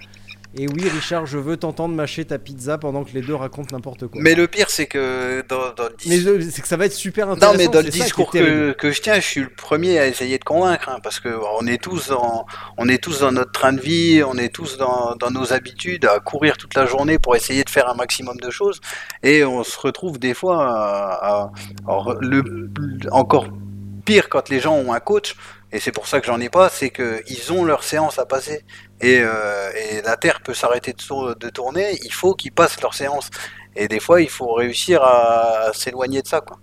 [0.58, 4.06] Et oui, Richard, je veux t'entendre mâcher ta pizza pendant que les deux racontent n'importe
[4.06, 4.20] quoi.
[4.22, 6.86] Mais le pire, c'est que dans, dans le Mais discours- je- c'est que ça va
[6.86, 7.52] être super intéressant.
[7.52, 10.38] Non, mais dans le discours que, que je tiens, je suis le premier à essayer
[10.38, 11.28] de convaincre, hein, parce que
[11.60, 12.46] on est tous dans,
[12.78, 16.06] on est tous dans notre train de vie, on est tous dans, dans nos habitudes
[16.06, 18.80] à courir toute la journée pour essayer de faire un maximum de choses,
[19.22, 21.52] et on se retrouve des fois à, à-
[21.86, 22.70] alors, le,
[23.10, 23.48] encore
[24.06, 25.34] pire quand les gens ont un coach,
[25.76, 28.26] et c'est pour ça que j'en ai pas, c'est que ils ont leur séance à
[28.26, 28.64] passer,
[29.00, 32.80] et, euh, et la terre peut s'arrêter de, tour- de tourner, il faut qu'ils passent
[32.80, 33.28] leur séance,
[33.76, 36.58] et des fois il faut réussir à, à s'éloigner de ça, quoi.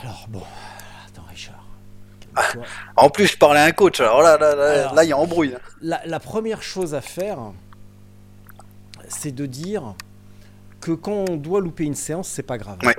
[0.00, 0.42] Alors bon,
[1.06, 1.64] attends Richard.
[2.34, 2.64] calme-toi.
[2.96, 4.94] En plus, je parlais à un coach, alors là, là, là, Alors.
[4.94, 5.54] là, il y a embrouille.
[5.54, 5.60] hein.
[5.82, 7.38] La, la première chose à faire,
[9.08, 9.94] c'est de dire
[10.80, 12.78] que quand on doit louper une séance, c'est pas grave.
[12.84, 12.96] Ouais.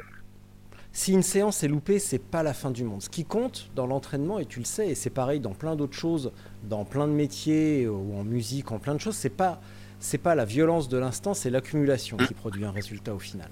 [1.00, 3.02] Si une séance est loupée, c'est pas la fin du monde.
[3.02, 5.96] Ce qui compte dans l'entraînement, et tu le sais, et c'est pareil dans plein d'autres
[5.96, 6.34] choses,
[6.66, 9.62] dans plein de métiers euh, ou en musique, en plein de choses, c'est pas
[10.02, 13.48] c'est pas la violence de l'instant, c'est l'accumulation qui produit un résultat au final.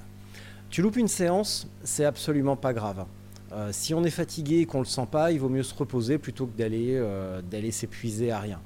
[0.69, 3.06] Tu loupes une séance, c'est absolument pas grave.
[3.53, 6.18] Euh, si on est fatigué et qu'on le sent pas, il vaut mieux se reposer
[6.18, 8.60] plutôt que d'aller euh, d'aller s'épuiser à rien.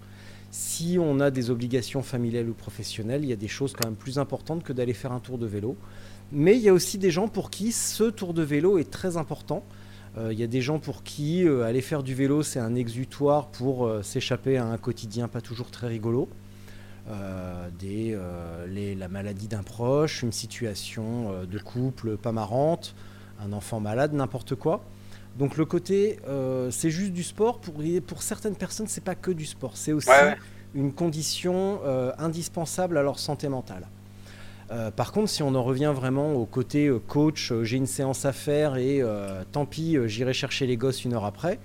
[0.49, 3.95] Si on a des obligations familiales ou professionnelles, il y a des choses quand même
[3.95, 5.77] plus importantes que d'aller faire un tour de vélo.
[6.31, 9.17] Mais il y a aussi des gens pour qui ce tour de vélo est très
[9.17, 9.63] important.
[10.17, 12.75] Euh, il y a des gens pour qui euh, aller faire du vélo, c'est un
[12.75, 16.29] exutoire pour euh, s'échapper à un quotidien pas toujours très rigolo.
[17.09, 22.93] Euh, des, euh, les- la maladie d'un proche, une situation euh, de couple pas marrante,
[23.43, 24.83] un enfant malade, n'importe quoi.
[25.39, 26.19] Donc le côté,
[26.71, 27.61] c'est juste du sport.
[27.61, 27.75] Pour,
[28.05, 29.77] pour certaines personnes, c'est pas que du sport.
[29.77, 30.37] C'est aussi Ouais, ouais.
[30.75, 31.79] une condition
[32.17, 33.87] indispensable à leur santé mentale.
[34.71, 37.87] Euh, par contre, si on en revient vraiment au côté euh, coach, euh, j'ai une
[37.87, 39.03] séance à faire et
[39.51, 41.59] tant pis, j'irai chercher les gosses une heure après.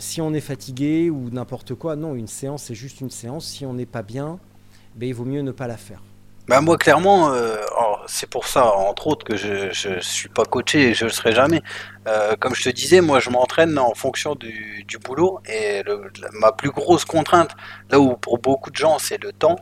[0.00, 3.46] Si on est fatigué ou n'importe quoi, non, une séance c'est juste une séance.
[3.46, 4.40] Si on n'est pas bien,
[4.96, 6.02] ben, il vaut mieux ne pas la faire.
[6.48, 10.88] Bah, moi, clairement, alors, c'est pour ça, entre autres, que je, je suis pas coaché
[10.88, 11.62] et je le serai jamais.
[12.40, 15.84] Comme je te disais, moi, je m'entraîne en fonction du, boulot et
[16.32, 17.52] ma plus grosse contrainte,
[17.90, 19.56] là où pour beaucoup de gens c'est le temps,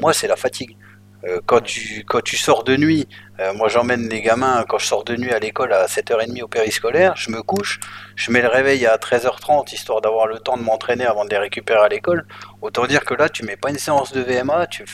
[0.00, 0.78] moi, c'est la fatigue.
[1.26, 3.08] Euh, quand, tu, quand tu sors de nuit,
[3.40, 6.48] euh, moi j'emmène les gamins quand je sors de nuit à l'école à 7h30 au
[6.48, 7.80] périscolaire, je me couche,
[8.14, 11.38] je mets le réveil à 13h30 histoire d'avoir le temps de m'entraîner avant de les
[11.38, 12.26] récupérer à l'école.
[12.60, 14.84] Autant dire que là, tu mets pas une séance de VMA, tu,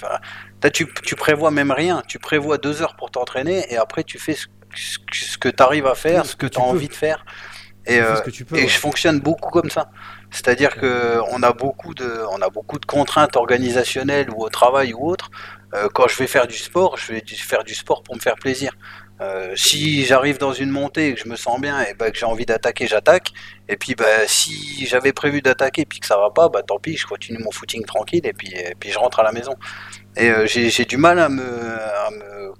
[0.62, 4.18] là, tu, tu prévois même rien, tu prévois deux heures pour t'entraîner et après tu
[4.20, 4.46] fais ce,
[4.76, 4.98] ce-
[5.32, 6.68] ce que tu arrives à faire, Oui, ce que tu as peux.
[6.68, 7.24] envie de faire.
[7.86, 8.68] Et, euh, ce que tu peux, et ouais.
[8.68, 9.88] je fonctionne beaucoup comme ça.
[10.30, 14.92] C'est-à-dire que on a beaucoup de, on a beaucoup de contraintes organisationnelles ou au travail
[14.92, 15.30] ou autre.
[15.74, 18.34] Euh, quand je vais faire du sport, je vais faire du sport pour me faire
[18.34, 18.72] plaisir.
[19.20, 22.18] Euh, si j'arrive dans une montée et que je me sens bien et bah, que
[22.18, 23.32] j'ai envie d'attaquer, j'attaque.
[23.68, 26.78] Et puis bah, si j'avais prévu d'attaquer et puis que ça va pas, bah tant
[26.78, 28.54] pis, je continue mon footing tranquille et puis
[28.90, 29.54] je rentre à la maison.
[30.16, 31.42] Et euh, j'ai du mal à me,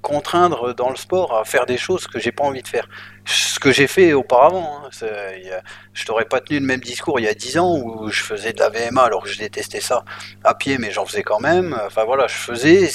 [0.02, 2.89] contraindre dans le sport à faire des choses que j'ai pas envie de faire.
[3.27, 4.89] Ce que j'ai fait auparavant, hein,
[5.93, 8.52] je t'aurais pas tenu le même discours il y a 10 ans où je faisais
[8.52, 10.05] de la VMA alors que je détestais ça
[10.43, 11.78] à pied, mais j'en faisais quand même.
[11.86, 12.89] Enfin voilà, je faisais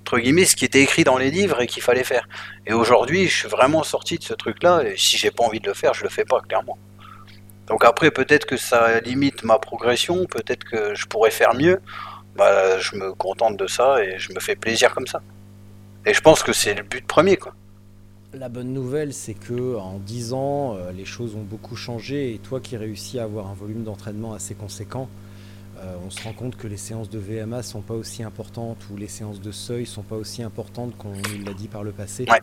[0.00, 2.28] entre guillemets ce qui était écrit dans les livres et qu'il fallait faire.
[2.66, 4.82] Et aujourd'hui, je suis vraiment sorti de ce truc-là.
[4.84, 6.78] Et si j'ai pas envie de le faire, je le fais pas clairement.
[7.66, 11.80] Donc après, peut-être que ça limite ma progression, peut-être que je pourrais faire mieux.
[12.36, 15.20] Bah, je me contente de ça et je me fais plaisir comme ça.
[16.06, 17.54] Et je pense que c'est le but premier, quoi.
[18.34, 22.38] La bonne nouvelle, c'est que en 10 ans, euh, les choses ont beaucoup changé et
[22.38, 25.08] toi qui réussis à avoir un volume d'entraînement assez conséquent,
[25.78, 28.96] euh, on se rend compte que les séances de VMA sont pas aussi importantes ou
[28.96, 31.12] les séances de seuil sont pas aussi importantes qu'on
[31.44, 32.24] l'a dit par le passé.
[32.30, 32.40] Ouais.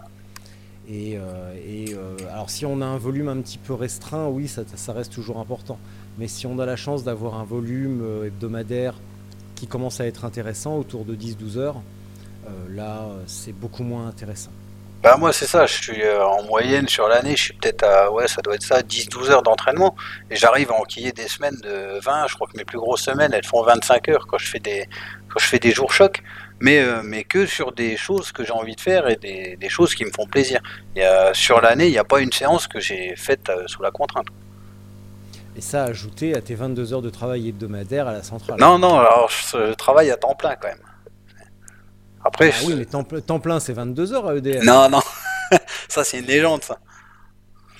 [0.88, 1.96] Et, euh, et,
[2.32, 5.40] alors si on a un volume un petit peu restreint, oui, ça, ça reste toujours
[5.40, 5.80] important.
[6.20, 8.94] Mais si on a la chance d'avoir un volume hebdomadaire
[9.60, 11.82] qui commence à être intéressant, autour de 10-12 heures,
[12.48, 14.52] euh, là, euh, c'est beaucoup moins intéressant.
[15.02, 18.12] Bah moi c'est ça, je suis euh, en moyenne sur l'année, je suis peut-être à
[18.12, 19.96] ouais ça doit être ça, 10-12 heures d'entraînement
[20.30, 23.32] et j'arrive à enquiller des semaines de 20, je crois que mes plus grosses semaines
[23.34, 24.90] elles font 25 heures quand je fais des
[25.30, 26.22] quand je fais des jours chocs,
[26.60, 29.70] mais euh, mais que sur des choses que j'ai envie de faire et des, des
[29.70, 30.60] choses qui me font plaisir.
[30.98, 33.82] Y a, sur l'année, il n'y a pas une séance que j'ai faite euh, sous
[33.82, 34.28] la contrainte.
[35.60, 38.58] Et ça ajouté à tes 22 heures de travail hebdomadaire à la centrale.
[38.62, 40.80] Non non, alors je, je travaille à temps plein quand même.
[42.24, 44.64] Après Ah je- oui, mais temps, ple- temps plein, c'est 22 heures à EDF.
[44.64, 45.02] non non,
[45.90, 46.78] ça c'est une légende ça.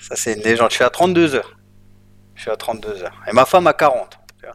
[0.02, 1.56] Ça c'est une légende, je suis à 32 heures.
[2.34, 3.18] Je suis à 32 heures.
[3.26, 4.18] Et ma femme à 40.
[4.38, 4.54] tu vois.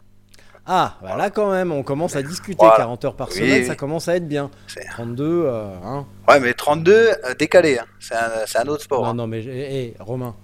[0.64, 2.58] Ah, bah là quand même, on commence à discuter.
[2.60, 2.76] Voilà.
[2.76, 3.66] 40 heures par Oui, semaine, oui.
[3.66, 4.52] ça commence à être bien.
[4.68, 6.06] C'est- 32, euh, hein.
[6.28, 6.92] Ouais, mais 32
[7.24, 7.86] euh, décalé, hein.
[7.98, 8.14] c'est
[8.56, 9.02] un, autre sport.
[9.02, 9.14] Non, hein.
[9.14, 10.36] non, mais eh, Romain,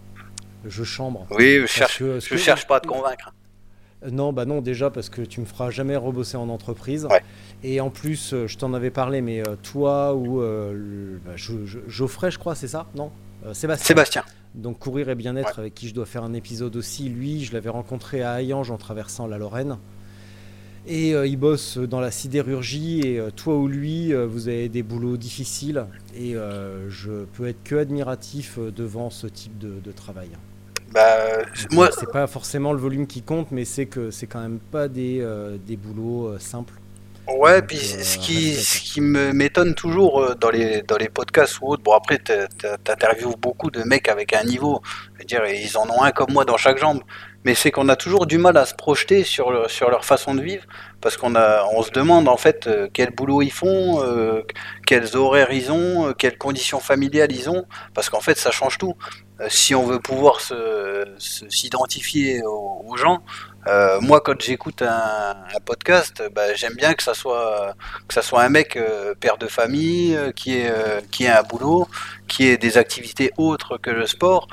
[0.67, 1.27] je chambre.
[1.31, 3.33] Oui, je cherche, que je que- cherche pas à te convaincre.
[4.05, 7.07] Euh, Non, bah non, déjà parce que tu me feras jamais rebosser en entreprise.
[7.11, 7.23] Ouais.
[7.63, 11.33] Et en plus, euh, je t'en avais parlé, mais euh, toi ou euh, le- bah,
[11.37, 13.11] Geoffrey, je crois, c'est ça Non
[13.47, 13.87] Euh, Sébastien.
[13.87, 14.25] Sébastien.
[14.55, 17.09] Donc courir et bien-être avec qui je dois faire un épisode aussi.
[17.09, 19.79] Lui, je l'avais rencontré à Hayange en traversant la Lorraine.
[20.87, 25.17] Et euh, il bosse dans la sidérurgie et toi ou lui, vous avez des boulots
[25.17, 25.87] difficiles
[26.17, 26.35] et
[26.89, 30.31] je peux être que admiratif devant ce type de, de travail.
[30.93, 34.61] Bah, moi, c'est pas forcément le volume qui compte, mais c'est que c'est quand même
[34.61, 36.81] pas des, euh, des boulots euh, simples.
[37.29, 41.61] ouais, donc, puis euh, ce qui, ce qui m'étonne toujours dans les, dans les podcasts
[41.61, 44.81] ou autres, bon après, t'interviews beaucoup de mecs avec un niveau,
[45.15, 47.01] je veux dire, ils en ont un comme moi dans chaque jambe,
[47.45, 50.35] mais c'est qu'on a toujours du mal à se projeter sur, le- sur leur façon
[50.35, 50.65] de vivre,
[51.01, 54.43] parce qu'on a, on se demande en fait euh, quel boulot ils font, euh,
[54.87, 57.65] quels horaires ils ont, euh, quelles conditions familiales ils ont,
[57.95, 58.95] parce qu'en fait ça change tout.
[59.43, 63.23] Euh, si on veut pouvoir se, se- s'identifier aux, aux gens,
[63.67, 67.75] euh, moi quand j'écoute un, un podcast, bah, j'aime bien que ça soit
[68.09, 71.29] que ça soit un mec euh, père de famille, euh, qui ait euh, qui ait
[71.31, 71.89] un boulot,
[72.29, 74.47] qui ait des activités autres que le sport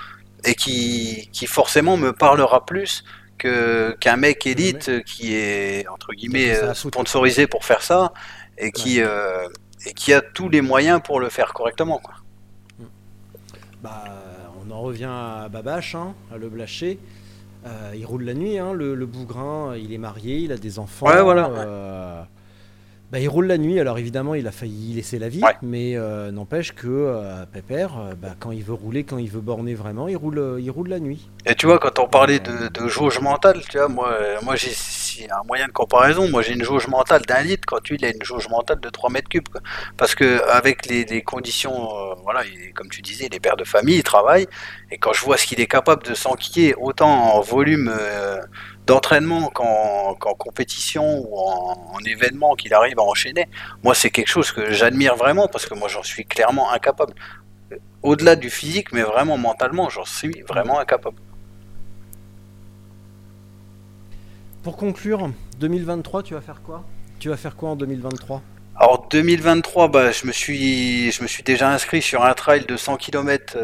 [0.46, 3.04] et qui qui forcément me parlera plus
[3.38, 8.14] que qu'un mec élite qui est entre guillemets a sponsorisé pour faire ça
[8.58, 9.00] et qui
[9.88, 12.16] et qui a tous les moyens pour le faire correctement quoi.
[13.82, 14.04] Bah,
[14.70, 17.00] on en revient à Babache, hein, à Le Blaché.
[17.66, 19.76] Euh, il roule la nuit, hein, le, le bougrin.
[19.76, 21.08] Il est marié, il a des enfants.
[21.08, 21.48] Ouais, voilà.
[21.50, 22.22] euh,
[23.12, 23.80] bah, il roule la nuit.
[23.80, 25.56] Alors évidemment, il a failli laisser la vie, Ouais.
[25.62, 27.92] mais euh, n'empêche que Pépère,
[28.22, 31.00] bah, quand il veut rouler, quand il veut borner vraiment, il roule, il roule la
[31.00, 31.30] nuit.
[31.46, 34.14] Et tu vois, quand on parlait de, de jauge mentale, tu vois, moi,
[34.44, 34.70] moi j'ai
[35.20, 36.28] si un moyen de comparaison.
[36.30, 38.90] Moi, j'ai une jauge mentale d'un litre quand lui, il a une jauge mentale de
[38.90, 39.48] 3 mètres cubes.
[39.98, 43.58] Parce que avec les, les conditions, euh, voilà, il comme tu disais, il est père
[43.58, 44.48] de famille, il travaille.
[44.92, 48.40] Et quand je vois ce qu'il est capable de s'enquiller, autant en volume euh,
[48.86, 53.46] d'entraînement qu'en qu'en compétition ou en, en événement qu'il arrive à enchaîner,
[53.84, 57.14] moi, c'est quelque chose que j'admire vraiment parce que moi, j'en suis clairement incapable.
[58.02, 61.18] Au-delà du physique, mais vraiment mentalement, j'en suis vraiment incapable.
[64.64, 65.30] Pour conclure,
[65.60, 66.84] 2023, tu vas faire quoi?
[67.20, 68.42] Tu vas faire quoi en 2023
[68.76, 72.76] Alors 2023, bah, je me suis, je me suis déjà inscrit sur un trail de
[72.76, 73.58] 100 km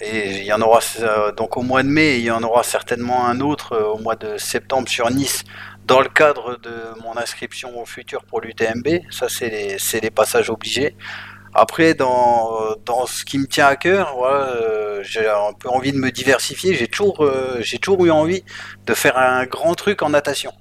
[0.00, 2.42] et il y en aura euh, donc au mois de mai, et il y en
[2.42, 5.42] aura certainement un autre euh, au mois de septembre sur Nice
[5.86, 9.00] dans le cadre de mon inscription au futur pour l'UTMB.
[9.10, 10.96] Ça, c'est les, c'est les passages obligés.
[11.58, 12.76] Après, dans,
[13.06, 16.74] ce qui me tient à cœur, euh, j'ai un peu envie de me diversifier.
[16.74, 18.44] J'ai toujours, euh, j'ai toujours eu envie
[18.84, 20.52] de faire un grand truc en natation.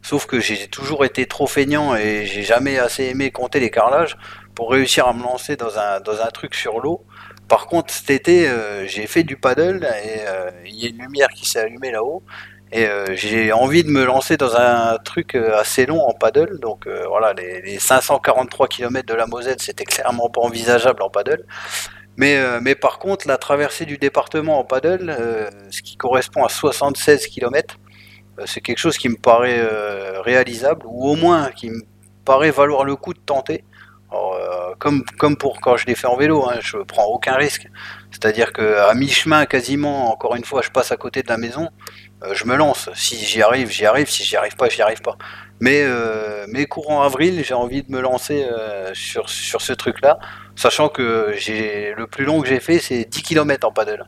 [0.00, 4.16] Sauf que j'ai toujours été trop feignant et j'ai jamais assez aimé compter les carrelages
[4.54, 7.04] pour réussir à me lancer dans un, truc sur l'eau.
[7.46, 10.20] par contre, cet été, euh, j'ai fait du paddle et
[10.64, 12.22] il y a une lumière qui s'est allumée là-haut.
[12.72, 16.60] Et euh, j'ai envie de me lancer dans un truc euh, assez long en paddle.
[16.60, 21.10] Donc euh, voilà, les, les 543 km de la Moselle, c'était clairement pas envisageable en
[21.10, 21.44] paddle.
[22.16, 25.16] Mais, mais par contre, la traversée du département en paddle,
[25.70, 27.76] ce qui correspond à 76 km,
[28.44, 29.62] c'est quelque chose qui me paraît
[30.20, 31.80] réalisable, ou au moins qui me
[32.26, 33.64] paraît valoir le coup de tenter.
[34.78, 37.68] Comme, comme pour quand je l'ai fait en vélo, hein, je prends aucun risque.
[38.10, 41.70] C'est-à-dire qu'à mi-chemin, quasiment, encore une fois, je passe à côté de la maison,
[42.24, 42.90] euh, je me lance.
[42.94, 44.08] Si j'y arrive, j'y arrive.
[44.10, 45.16] Si j'y arrive pas, j'y arrive pas.
[45.60, 50.18] Mais, euh, mais courant avril, j'ai envie de me lancer euh, sur, sur ce truc-là,
[50.56, 54.04] sachant que j'ai le plus long que j'ai fait, c'est 10 km en paddle.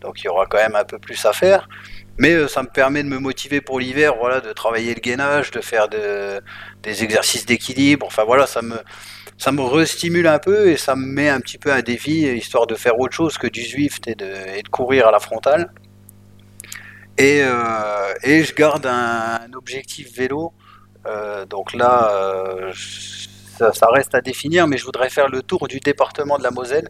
[0.00, 1.68] Donc il y aura quand même un peu plus à faire.
[2.18, 5.60] Mais ça me permet de me motiver pour l'hiver, voilà, de travailler le gainage, de
[5.60, 6.40] faire de-
[6.82, 8.06] des exercices d'équilibre.
[8.06, 8.76] Enfin voilà, ça me,
[9.38, 12.66] ça me restimule un peu et ça me met un petit peu un défi, histoire
[12.66, 14.26] de faire autre chose que du Zwift et de,
[14.56, 15.72] et de courir à la frontale.
[17.22, 20.52] Et, euh, et je garde un, objectif vélo.
[21.06, 25.78] Euh, donc là, euh, ça, reste à définir, mais je voudrais faire le tour du
[25.78, 26.88] département de la Moselle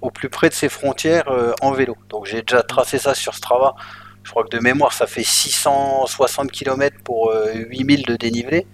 [0.00, 1.30] au plus près de ses frontières
[1.60, 1.96] en vélo.
[2.08, 3.76] Donc j'ai déjà tracé ça sur Strava.
[4.24, 8.66] Je crois que de mémoire, ça fait 660 km pour euh, 8000 de dénivelé.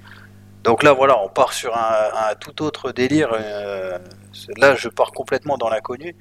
[0.62, 3.32] Donc là, voilà, on part sur un, tout autre délire.
[4.56, 6.16] là, je pars complètement dans l'inconnu.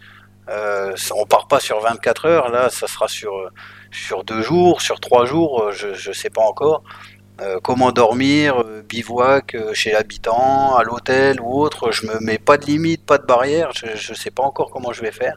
[0.50, 2.50] Euh, on part pas sur 24 heures.
[2.50, 3.50] Là, ça sera sur
[3.94, 5.62] sur deux jours, sur trois jours.
[5.64, 6.84] euh, Je je sais pas encore.
[7.42, 11.92] Euh, comment dormir, euh, bivouac chez l'habitant, à l'hôtel ou autre.
[11.92, 13.72] Je me mets pas de limite, pas de barrière.
[13.74, 15.36] Je je sais pas encore comment je vais faire.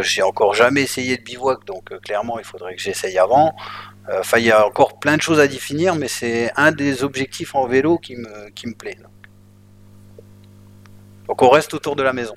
[0.00, 3.54] J'ai encore jamais essayé de bivouac, donc clairement, il faudrait que j'essaye avant.
[4.12, 7.54] Enfin, il y a encore plein de choses à définir, mais c'est un des objectifs
[7.54, 8.98] en vélo qui me, qui me plaît.
[11.28, 12.34] Donc on reste autour de la maison.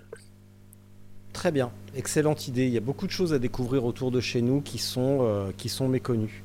[1.33, 2.65] Très bien, excellente idée.
[2.65, 5.51] Il y a beaucoup de choses à découvrir autour de chez nous qui sont, euh,
[5.57, 6.43] qui sont méconnues.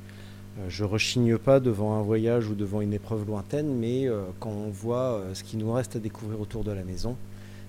[0.59, 4.49] Euh, je rechigne pas devant un voyage ou devant une épreuve lointaine, mais euh, quand
[4.49, 7.15] on voit ce qui nous reste à découvrir autour de la maison,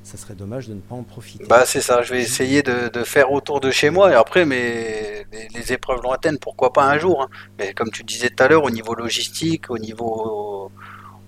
[0.02, 1.44] ça serait dommage de ne pas en profiter.
[1.46, 5.26] Bah c'est ça, je vais essayer de, faire autour de chez moi et après mais
[5.54, 7.22] les, épreuves lointaines, pourquoi pas un jour.
[7.22, 7.28] hein.
[7.58, 10.70] Mais comme tu disais tout à l'heure, au niveau logistique, au niveau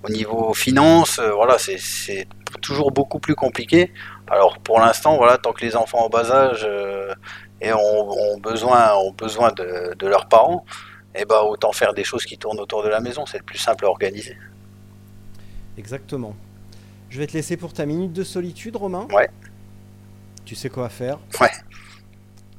[0.03, 2.27] au niveau finance, voilà, c'est
[2.63, 3.93] toujours beaucoup plus compliqué.
[4.31, 7.13] Alors pour l'instant, voilà, tant que les enfants en bas âge euh,
[7.61, 10.65] et ont, ont besoin ont besoin de, de leurs parents,
[11.15, 13.59] et bah autant faire des choses qui tournent autour de la maison, c'est le plus
[13.59, 14.39] simple à organiser.
[15.77, 16.35] Exactement.
[17.09, 19.09] Je vais te laisser pour ta minute de solitude, Romain.
[19.13, 19.29] Ouais.
[20.45, 21.19] Tu sais quoi faire.
[21.41, 21.51] Ouais.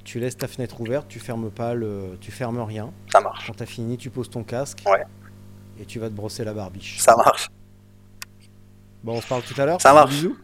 [0.03, 2.91] Tu laisses ta fenêtre ouverte, tu fermes pas le, tu fermes rien.
[3.11, 4.79] Ça marche, Quand t'as fini, tu poses ton casque.
[4.85, 5.03] Ouais.
[5.79, 6.99] Et tu vas te brosser la barbiche.
[6.99, 7.47] ça marche.
[9.03, 9.81] Bon, on se parle tout à l'heure.
[9.81, 10.11] Ça marche.
[10.11, 10.37] Bisous.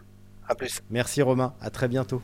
[0.49, 0.81] À plus.
[0.89, 1.53] Merci Romain.
[1.61, 2.21] À très bientôt.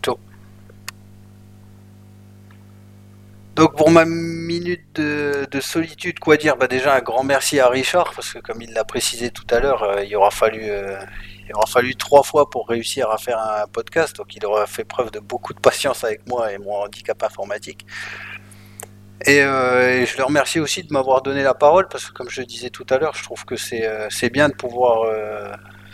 [3.55, 6.57] Donc pour ma minute de, de solitude, quoi dire?
[6.57, 9.59] Bah déjà un grand merci à Richard parce que comme il l'a précisé tout à
[9.59, 10.97] l'heure, euh, il aura fallu euh,
[11.47, 14.85] il aura fallu trois fois pour réussir à faire un podcast, donc il aura fait
[14.85, 17.85] preuve de beaucoup de patience avec moi et mon handicap informatique.
[19.25, 22.29] Et, euh, et je le remercie aussi de m'avoir donné la parole parce que comme
[22.29, 25.05] je le disais tout à l'heure, je trouve que c'est bien de pouvoir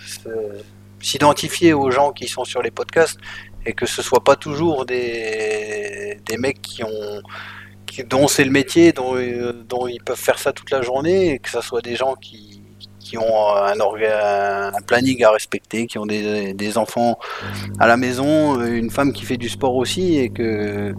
[0.05, 0.63] se-
[1.01, 3.19] s'identifier aux gens qui sont sur les podcasts
[3.65, 7.21] et que ce soit pas toujours des, des mecs qui ont
[8.07, 9.15] dont c'est le métier, dont,
[9.67, 12.61] dont ils peuvent faire ça toute la journée, et que ce soit des gens qui,
[12.99, 17.17] qui ont un, un planning à respecter, qui ont des, des enfants
[17.79, 20.93] à la maison, une femme qui fait du sport aussi, et que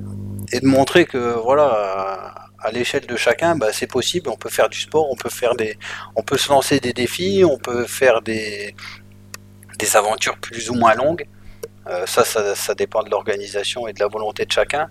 [0.52, 4.68] et de montrer que voilà, à l'échelle de chacun, bah, c'est possible, on peut faire
[4.68, 5.78] du sport, on peut faire des,
[6.16, 8.74] on peut se lancer des défis, on peut faire des
[9.80, 11.26] des aventures plus ou moins longues.
[11.86, 14.90] Euh, ça, ça, dépend de l'organisation et de la volonté de chacun.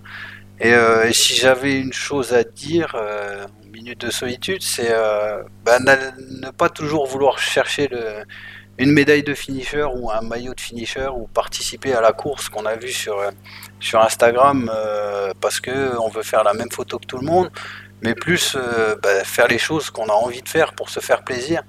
[0.60, 5.78] Et, euh, si j'avais une chose à dire, euh, minute de solitude, c'est euh, bah,
[5.78, 7.88] ne pas toujours vouloir chercher
[8.76, 12.66] une médaille de finisher ou un maillot de finisher ou participer à la course qu'on
[12.66, 13.22] a vu sur,
[13.78, 14.70] sur Instagram
[15.40, 17.50] parce que on veut faire la même photo que tout le monde,
[18.02, 18.56] mais plus
[19.02, 21.62] bah, faire les choses qu'on a envie de faire pour se faire plaisir.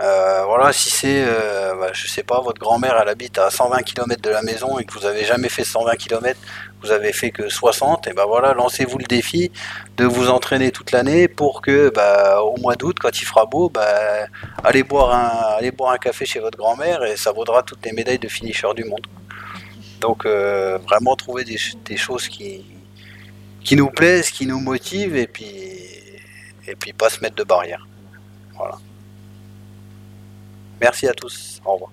[0.00, 3.82] Euh, voilà, si c'est, euh, bah, je sais pas, votre grand-mère elle habite à 120
[3.82, 6.38] km de la maison et que vous avez jamais fait 120 km,
[6.82, 9.52] vous avez fait que 60, et ben voilà, lancez-vous le défi
[9.98, 13.68] de vous entraîner toute l'année pour que bah, au mois d'août, quand il fera beau,
[13.68, 14.26] bah,
[14.64, 17.92] allez boire un, allez boire un café chez votre grand-mère et ça vaudra toutes les
[17.92, 19.06] médailles de finisher du monde.
[20.00, 22.64] Donc euh, vraiment trouver des, ch- des choses qui,
[23.72, 25.46] nous plaisent, qui nous motivent et puis
[26.66, 27.86] et puis pas se mettre de barrières.
[28.56, 28.78] Voilà.
[30.80, 31.60] Merci à tous.
[31.64, 31.90] Au revoir.